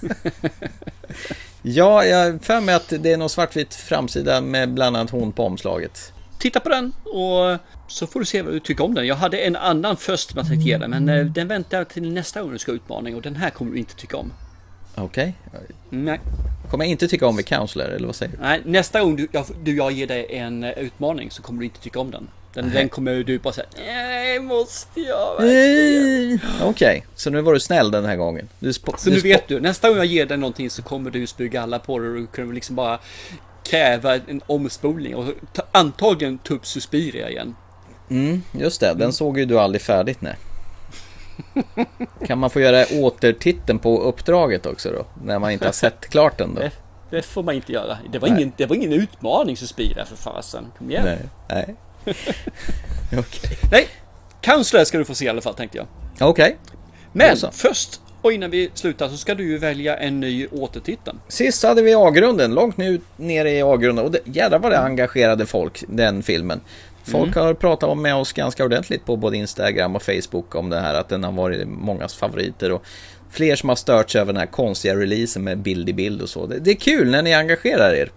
ja, 1.66 2.04
jag 2.04 2.44
för 2.44 2.60
mig 2.60 2.74
att 2.74 2.92
det 2.98 3.12
är 3.12 3.16
någon 3.16 3.30
svartvit 3.30 3.74
framsida 3.74 4.40
med 4.40 4.74
bland 4.74 4.96
annat 4.96 5.10
hon 5.10 5.32
på 5.32 5.44
omslaget. 5.44 6.12
Titta 6.38 6.60
på 6.60 6.68
den 6.68 6.92
och 7.04 7.58
så 7.88 8.06
får 8.06 8.20
du 8.20 8.26
se 8.26 8.42
vad 8.42 8.52
du 8.52 8.60
tycker 8.60 8.84
om 8.84 8.94
den. 8.94 9.06
Jag 9.06 9.14
hade 9.14 9.38
en 9.38 9.56
annan 9.56 9.96
först 9.96 10.30
som 10.30 10.38
jag 10.38 10.48
tänkte 10.48 10.68
ge 10.68 10.78
dig 10.78 10.88
men 10.88 11.08
eh, 11.08 11.24
den 11.24 11.48
väntar 11.48 11.84
till 11.84 12.12
nästa 12.12 12.42
gång 12.42 12.52
du 12.52 12.58
ska 12.58 12.72
utmaning 12.72 13.16
och 13.16 13.22
den 13.22 13.36
här 13.36 13.50
kommer 13.50 13.72
du 13.72 13.78
inte 13.78 13.94
tycka 13.94 14.16
om. 14.16 14.32
Okej. 14.94 15.34
Nej. 15.90 16.20
Kommer 16.70 16.84
jag 16.84 16.90
inte 16.90 17.08
tycka 17.08 17.26
om 17.26 17.36
The 17.36 17.42
Counselor, 17.42 17.86
eller 17.86 18.06
vad 18.06 18.16
säger 18.16 18.32
du? 18.32 18.38
Nej, 18.42 18.62
nästa 18.64 19.00
gång 19.00 19.16
du, 19.16 19.28
jag, 19.32 19.46
du, 19.62 19.76
jag 19.76 19.92
ger 19.92 20.06
dig 20.06 20.26
en 20.30 20.64
eh, 20.64 20.70
utmaning 20.70 21.30
så 21.30 21.42
kommer 21.42 21.60
du 21.60 21.64
inte 21.64 21.80
tycka 21.80 22.00
om 22.00 22.10
den. 22.10 22.28
Den, 22.56 22.70
den 22.70 22.88
kommer 22.88 23.14
du 23.14 23.38
bara 23.38 23.52
säga 23.52 23.66
Nej, 23.76 24.40
måste 24.40 25.00
jag 25.00 25.36
verkligen? 25.36 26.40
Okej, 26.62 27.06
så 27.14 27.30
nu 27.30 27.40
var 27.40 27.52
du 27.52 27.60
snäll 27.60 27.90
den 27.90 28.04
här 28.04 28.16
gången. 28.16 28.48
Du 28.58 28.72
Så 28.72 28.90
nu 29.04 29.20
vet 29.20 29.48
du, 29.48 29.60
nästa 29.60 29.88
gång 29.88 29.96
jag 29.96 30.06
ger 30.06 30.26
dig 30.26 30.36
någonting 30.36 30.70
så 30.70 30.82
kommer 30.82 31.10
du 31.10 31.26
spy 31.26 31.56
alla 31.56 31.78
på 31.78 31.98
det 31.98 32.08
och 32.08 32.14
du 32.14 32.26
kommer 32.26 32.54
liksom 32.54 32.76
bara 32.76 32.98
kräva 33.64 34.14
en 34.14 34.40
omspolning 34.46 35.16
och 35.16 35.24
ta, 35.52 35.62
antagligen 35.72 36.38
ta 36.38 36.54
upp 36.54 36.66
Suspiria 36.66 37.30
igen. 37.30 37.54
Mm, 38.10 38.42
just 38.52 38.80
det. 38.80 38.94
Den 38.94 39.12
såg 39.12 39.38
ju 39.38 39.44
du 39.44 39.58
aldrig 39.58 39.82
färdigt 39.82 40.20
nej. 40.20 40.36
Kan 42.26 42.38
man 42.38 42.50
få 42.50 42.60
göra 42.60 42.84
återtiteln 42.92 43.78
på 43.78 44.02
uppdraget 44.02 44.66
också 44.66 44.90
då? 44.92 45.06
När 45.24 45.38
man 45.38 45.50
inte 45.50 45.64
har 45.64 45.72
sett 45.72 46.08
klart 46.08 46.38
den 46.38 46.54
då? 46.54 46.60
Det, 46.60 46.70
det 47.10 47.22
får 47.22 47.42
man 47.42 47.54
inte 47.54 47.72
göra. 47.72 47.98
Det 48.12 48.18
var, 48.18 48.28
Nej. 48.28 48.38
ingen, 48.38 48.52
det 48.56 48.66
var 48.66 48.76
ingen 48.76 48.92
utmaning 48.92 49.56
Suspiria 49.56 50.04
för 50.04 50.16
fasen. 50.16 50.72
Kom 50.78 50.90
igen. 50.90 51.04
Nej. 51.04 51.18
Nej. 51.48 51.76
Okej. 53.18 53.58
Nej, 53.72 53.88
Counselor 54.40 54.84
ska 54.84 54.98
du 54.98 55.04
få 55.04 55.14
se 55.14 55.24
i 55.24 55.28
alla 55.28 55.40
fall 55.40 55.54
tänkte 55.54 55.78
jag. 55.78 55.86
Okej. 56.28 56.56
Men 57.12 57.30
Då 57.30 57.36
så. 57.36 57.50
först 57.52 58.00
och 58.22 58.32
innan 58.32 58.50
vi 58.50 58.70
slutar 58.74 59.08
så 59.08 59.16
ska 59.16 59.34
du 59.34 59.44
ju 59.50 59.58
välja 59.58 59.96
en 59.96 60.20
ny 60.20 60.46
återtitel. 60.46 61.14
Sist 61.28 61.62
hade 61.62 61.82
vi 61.82 61.94
A-grunden, 61.94 62.54
långt 62.54 62.76
nu 62.76 63.00
nere 63.16 63.50
i 63.50 63.62
A-grunden. 63.62 64.04
Och 64.04 64.10
det, 64.10 64.58
vad 64.58 64.72
det 64.72 64.78
engagerade 64.78 65.46
folk, 65.46 65.84
den 65.88 66.22
filmen. 66.22 66.60
Folk 67.04 67.36
Mm. 67.36 67.44
har 67.46 67.54
pratat 67.54 67.88
om 67.90 68.02
med 68.02 68.14
oss 68.16 68.32
ganska 68.32 68.64
ordentligt 68.64 69.04
på 69.04 69.16
både 69.16 69.36
Instagram 69.36 69.96
och 69.96 70.02
Facebook 70.02 70.54
om 70.54 70.70
det 70.70 70.80
här. 70.80 70.94
Att 70.94 71.08
den 71.08 71.24
har 71.24 71.32
varit 71.32 71.68
mångas 71.68 72.14
favoriter. 72.14 72.72
Och 72.72 72.82
fler 73.30 73.56
som 73.56 73.68
har 73.68 73.76
stört 73.76 74.10
sig 74.10 74.20
över 74.20 74.32
den 74.32 74.40
här 74.40 74.46
konstiga 74.46 74.96
releasen 74.96 75.44
med 75.44 75.58
bild 75.58 75.88
i 75.88 75.92
bild 75.92 76.22
och 76.22 76.28
så. 76.28 76.46
Det, 76.46 76.58
det 76.58 76.70
är 76.70 76.74
kul 76.74 77.10
när 77.10 77.22
ni 77.22 77.34
engagerar 77.34 77.94
er. 77.94 78.10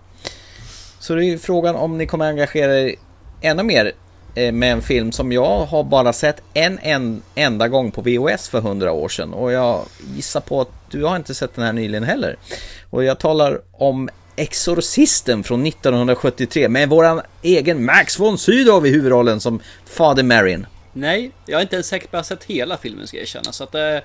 Så 0.99 1.15
det 1.15 1.25
är 1.25 1.29
ju 1.29 1.37
frågan 1.37 1.75
om 1.75 1.97
ni 1.97 2.05
kommer 2.07 2.25
engagera 2.25 2.79
er 2.79 2.95
ännu 3.41 3.63
mer 3.63 3.91
eh, 4.35 4.51
med 4.51 4.71
en 4.71 4.81
film 4.81 5.11
som 5.11 5.31
jag 5.31 5.65
har 5.65 5.83
bara 5.83 6.13
sett 6.13 6.41
en, 6.53 6.79
en 6.79 7.21
enda 7.35 7.67
gång 7.67 7.91
på 7.91 8.01
VHS 8.01 8.49
för 8.49 8.61
hundra 8.61 8.91
år 8.91 9.09
sedan. 9.09 9.33
Och 9.33 9.51
jag 9.51 9.85
gissar 10.15 10.41
på 10.41 10.61
att 10.61 10.71
du 10.91 11.03
har 11.03 11.15
inte 11.15 11.35
sett 11.35 11.55
den 11.55 11.65
här 11.65 11.73
nyligen 11.73 12.03
heller. 12.03 12.37
Och 12.89 13.03
jag 13.03 13.19
talar 13.19 13.61
om 13.71 14.09
Exorcisten 14.35 15.43
från 15.43 15.65
1973 15.65 16.69
med 16.69 16.89
våran 16.89 17.21
egen 17.41 17.85
Max 17.85 18.19
von 18.19 18.37
Sydow 18.37 18.87
i 18.87 18.89
huvudrollen 18.89 19.39
som 19.39 19.59
Fader 19.85 20.23
Marion. 20.23 20.65
Nej, 20.93 21.31
jag 21.45 21.57
är 21.57 21.61
inte 21.61 21.75
ens 21.75 21.87
säker 21.87 22.07
på 22.07 22.17
att 22.17 22.29
jag 22.29 22.35
har 22.35 22.39
sett 22.39 22.43
hela 22.43 22.77
filmen 22.77 23.07
ska 23.07 23.17
jag 23.17 23.21
erkänna. 23.21 23.51
Så 23.51 23.63
att 23.63 23.75
eh, 23.75 23.97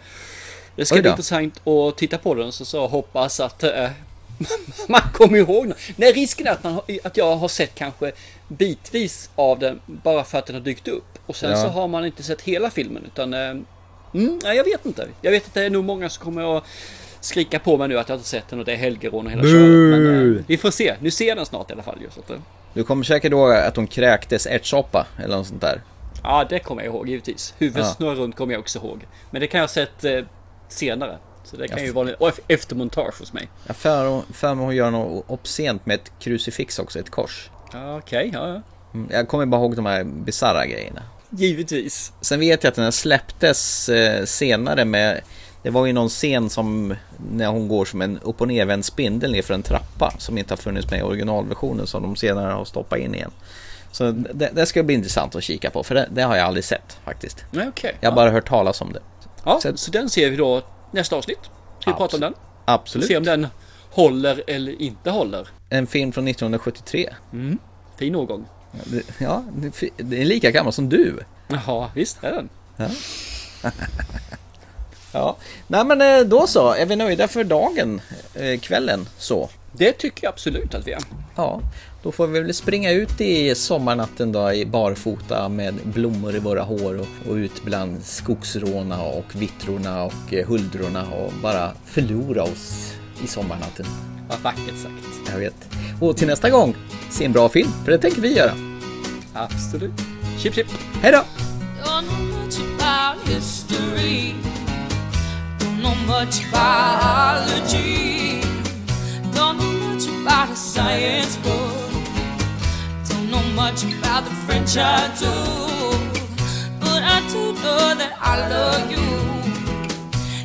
det 0.76 0.84
ska 0.84 1.00
bli 1.00 1.10
intressant 1.10 1.68
att 1.68 1.96
titta 1.96 2.18
på 2.18 2.34
den 2.34 2.52
så, 2.52 2.64
så 2.64 2.86
hoppas 2.86 3.40
att 3.40 3.62
eh, 3.62 3.88
man 4.88 5.00
kommer 5.12 5.38
ihåg 5.38 5.66
något. 5.68 5.76
Nej, 5.96 6.12
risken 6.12 6.46
är 6.46 6.50
att, 6.50 6.64
man, 6.64 6.80
att 7.04 7.16
jag 7.16 7.36
har 7.36 7.48
sett 7.48 7.74
kanske 7.74 8.12
bitvis 8.48 9.30
av 9.34 9.58
den 9.58 9.80
bara 9.86 10.24
för 10.24 10.38
att 10.38 10.46
den 10.46 10.56
har 10.56 10.62
dykt 10.62 10.88
upp. 10.88 11.18
Och 11.26 11.36
sen 11.36 11.50
Ja. 11.50 11.56
så 11.56 11.68
har 11.68 11.88
man 11.88 12.04
inte 12.06 12.22
sett 12.22 12.40
hela 12.42 12.70
filmen 12.70 13.04
utan... 13.06 13.34
Eh, 13.34 13.40
mm, 13.40 14.40
nej, 14.44 14.56
jag 14.56 14.64
vet 14.64 14.86
inte. 14.86 15.08
Jag 15.20 15.30
vet 15.30 15.46
att 15.46 15.54
det 15.54 15.62
är 15.64 15.70
nog 15.70 15.84
många 15.84 16.08
som 16.08 16.24
kommer 16.24 16.58
att 16.58 16.64
skrika 17.20 17.58
på 17.58 17.76
mig 17.76 17.88
nu 17.88 17.98
att 17.98 18.08
jag 18.08 18.16
inte 18.16 18.28
sett 18.28 18.48
den 18.48 18.58
och 18.58 18.64
det 18.64 18.72
är 18.72 18.76
helgerån 18.76 19.26
och 19.26 19.32
hela 19.32 19.42
köret. 19.42 19.98
Men 20.00 20.36
eh, 20.36 20.42
vi 20.46 20.56
får 20.56 20.70
se. 20.70 20.94
Nu 21.00 21.10
ser 21.10 21.28
jag 21.28 21.36
den 21.36 21.46
snart 21.46 21.70
i 21.70 21.72
alla 21.72 21.82
fall. 21.82 21.98
Just 22.02 22.18
att, 22.18 22.30
eh, 22.30 22.36
Du 22.74 22.84
kommer 22.84 23.04
säkert 23.04 23.32
ihåg 23.32 23.52
att 23.52 23.76
hon 23.76 23.86
kräktes 23.86 24.46
ärtsoppa 24.46 25.06
eller 25.24 25.36
något 25.36 25.46
sånt 25.46 25.60
där. 25.60 25.82
Ja, 26.22 26.46
det 26.50 26.58
kommer 26.58 26.82
jag 26.82 26.94
ihåg 26.94 27.08
givetvis. 27.08 27.54
Huvudet 27.58 27.96
Ja. 27.98 28.06
runt 28.06 28.36
kommer 28.36 28.52
jag 28.52 28.60
också 28.60 28.78
ihåg. 28.78 29.06
Men 29.30 29.40
det 29.40 29.46
kan 29.46 29.58
jag 29.60 29.62
ha 29.62 29.72
sett 29.72 30.04
senare. 30.68 31.18
Så 31.44 31.56
det 31.56 31.68
kan 31.68 31.78
Ja, 31.78 31.84
ju 31.84 31.92
vara 31.92 32.08
ef- 32.08 32.40
eftermontage 32.48 33.14
hos 33.20 33.32
mig. 33.32 33.48
Jag 33.66 33.76
för, 33.76 34.22
för 34.32 34.54
mig 34.54 34.64
hon 34.64 34.76
gör 34.76 34.90
något 34.90 35.24
obscent 35.28 35.86
med 35.86 35.94
ett 35.94 36.12
krucifix 36.20 36.78
också, 36.78 36.98
ett 36.98 37.10
kors. 37.10 37.50
Ja, 37.72 37.96
Okej, 37.98 38.30
ja, 38.32 38.48
ja. 38.48 38.62
Mm, 38.94 39.08
Jag 39.12 39.28
kommer 39.28 39.46
bara 39.46 39.60
ihåg 39.60 39.76
de 39.76 39.86
här 39.86 40.04
bisarra 40.04 40.66
grejerna. 40.66 41.02
Givetvis. 41.30 42.12
Sen 42.20 42.40
vet 42.40 42.64
jag 42.64 42.68
att 42.70 42.74
den 42.74 42.84
här 42.84 42.90
släpptes 42.90 43.88
eh, 43.88 44.24
senare 44.24 44.84
med 44.84 45.20
Det 45.62 45.70
var 45.70 45.86
ju 45.86 45.92
någon 45.92 46.08
scen 46.08 46.50
som 46.50 46.94
När 47.32 47.46
hon 47.46 47.68
går 47.68 47.84
som 47.84 48.02
en 48.02 48.18
upp 48.22 48.40
och 48.40 48.48
nervänd 48.48 48.84
spindel 48.84 49.32
ner 49.32 49.42
för 49.42 49.54
en 49.54 49.62
trappa 49.62 50.14
Som 50.18 50.38
inte 50.38 50.52
har 50.52 50.56
funnits 50.56 50.90
med 50.90 51.00
i 51.00 51.02
originalversionen 51.02 51.86
som 51.86 52.02
de 52.02 52.16
senare 52.16 52.52
har 52.52 52.64
stoppat 52.64 52.98
in 52.98 53.14
igen 53.14 53.30
Så 53.92 54.10
det, 54.10 54.50
det 54.52 54.66
ska 54.66 54.82
bli 54.82 54.94
intressant 54.94 55.34
att 55.34 55.42
kika 55.44 55.70
på 55.70 55.82
för 55.82 55.94
det, 55.94 56.08
det 56.10 56.22
har 56.22 56.36
jag 56.36 56.46
aldrig 56.46 56.64
sett 56.64 56.98
faktiskt 57.04 57.44
Nej, 57.50 57.68
okej. 57.68 57.96
Jag 58.00 58.10
har 58.10 58.16
bara 58.16 58.30
hört 58.30 58.48
talas 58.48 58.80
om 58.80 58.92
det 58.92 59.00
Ja, 59.44 59.60
så, 59.74 59.90
den 59.90 60.08
ser 60.10 60.30
vi 60.30 60.36
då 60.36 60.62
nästa 60.94 61.16
avsnitt. 61.16 61.38
Ska 61.80 61.90
vi 61.90 61.96
prata 61.96 62.16
om 62.16 62.20
den? 62.20 62.34
Absolut 62.64 63.06
Se 63.08 63.16
om 63.16 63.24
den 63.24 63.46
håller 63.90 64.42
eller 64.46 64.82
inte 64.82 65.10
håller. 65.10 65.48
En 65.68 65.86
film 65.86 66.12
från 66.12 66.28
1973 66.28 67.14
Mm. 67.32 67.58
Fin 67.98 68.14
årgång. 68.16 68.44
Ja, 69.18 69.44
det- 69.96 70.20
är 70.20 70.24
lika 70.24 70.50
gammal 70.50 70.72
som 70.72 70.88
du 70.88 71.18
Jaha, 71.48 71.90
visst 71.94 72.24
är 72.24 72.32
den. 72.32 72.48
Ja. 72.76 72.88
ja, 75.12 75.36
nej 75.66 75.84
men 75.84 76.00
eh, 76.00 76.20
då 76.20 76.46
så, 76.46 76.72
är 76.72 76.86
vi 76.86 76.96
nöjda 76.96 77.28
för 77.28 77.44
dagen, 77.44 78.00
eh, 78.34 78.58
kvällen 78.60 79.08
så? 79.18 79.48
Det 79.72 79.92
tycker 79.92 80.24
jag 80.26 80.32
absolut 80.32 80.74
att 80.74 80.86
vi 80.86 80.92
är. 80.92 81.00
Ja, 81.36 81.60
då 82.04 82.12
får 82.12 82.26
vi 82.26 82.40
väl 82.40 82.54
springa 82.54 82.90
ut 82.90 83.20
i 83.20 83.54
sommarnatten 83.54 84.32
då 84.32 84.52
i 84.52 84.66
barfota 84.66 85.48
med 85.48 85.74
blommor 85.84 86.36
i 86.36 86.38
våra 86.38 86.62
hår 86.62 87.00
och, 87.00 87.30
och 87.30 87.34
ut 87.34 87.64
bland 87.64 88.04
skogsråna 88.04 89.02
och 89.02 89.34
vittrorna 89.34 90.04
och 90.04 90.32
eh, 90.32 90.46
huldrorna 90.46 91.06
och 91.12 91.32
bara 91.42 91.72
förlora 91.84 92.42
oss 92.42 92.92
i 93.24 93.26
sommarnatten. 93.26 93.86
Vad 94.28 94.38
vackert 94.40 94.82
sagt. 94.82 95.30
Jag 95.32 95.38
vet. 95.38 95.68
Och 96.00 96.16
till 96.16 96.26
nästa 96.26 96.50
gång, 96.50 96.76
se 97.10 97.24
en 97.24 97.32
bra 97.32 97.48
film, 97.48 97.70
för 97.84 97.92
det 97.92 97.98
tänker 97.98 98.20
vi 98.20 98.36
göra. 98.36 98.52
Absolut. 99.34 100.00
Chip 100.38 100.54
chip. 100.54 100.66
Hej 101.02 101.12
då! 101.12 101.18
Don't 101.84 102.06
know 102.06 102.18
much 102.18 102.58
about 102.60 103.28
history. 103.28 104.34
Don't 105.58 105.80
know 105.80 105.96
much 106.06 106.42
biology. 106.52 108.40
Don't 109.34 109.56
know 109.58 109.72
much 109.72 110.08
about 110.08 110.52
a 110.52 110.56
science 110.56 111.38
book. 111.44 111.63
Much 113.64 113.82
about 113.84 114.24
the 114.24 114.30
French 114.44 114.76
I 114.76 115.08
do. 115.18 115.32
But 116.80 117.02
I 117.02 117.18
do 117.32 117.54
know 117.62 117.94
that 118.00 118.12
I 118.20 118.34
love 118.54 118.90
you. 118.90 119.08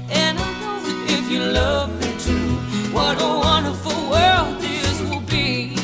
And 0.09 0.39
I 0.39 0.49
know 0.61 0.77
that 0.85 0.99
if 1.17 1.29
you 1.29 1.41
love 1.41 1.89
me 1.99 2.11
too, 2.25 2.47
what 2.95 3.21
a 3.21 3.31
wonderful 3.45 3.99
world 4.09 4.61
this 4.61 5.01
will 5.01 5.25
be. 5.35 5.75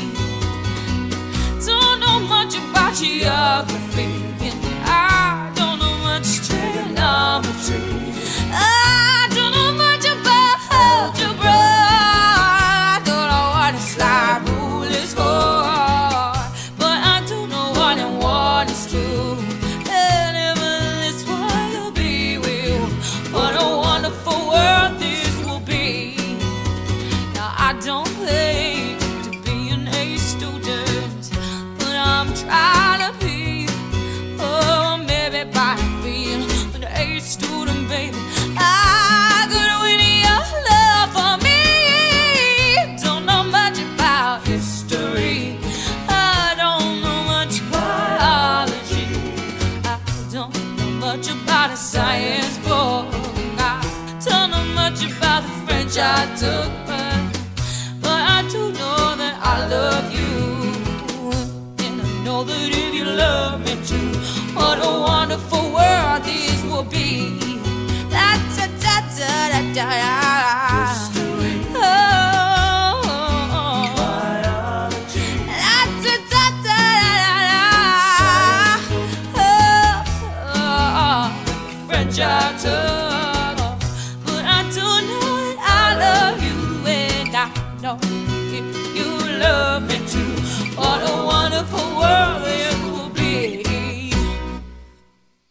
Don't 1.66 2.00
know 2.00 2.20
much 2.20 2.56
about 2.56 2.94
geography, 2.94 4.08
and 4.46 4.58
I 4.86 5.52
don't 5.56 5.78
know 5.78 5.94
much 6.08 6.28
trigonometry. 6.48 8.05
Know 85.02 85.28
that 85.50 85.60
I 85.60 85.94
love 86.04 86.42
you, 86.42 86.56
and 86.86 87.36
I 87.36 87.46
know 87.82 87.98
if 88.00 88.66
you 88.96 89.10
love 89.38 89.82
me 89.82 89.98
too. 90.08 90.32
What 90.74 91.02
a 91.02 91.14
wonderful 91.26 91.86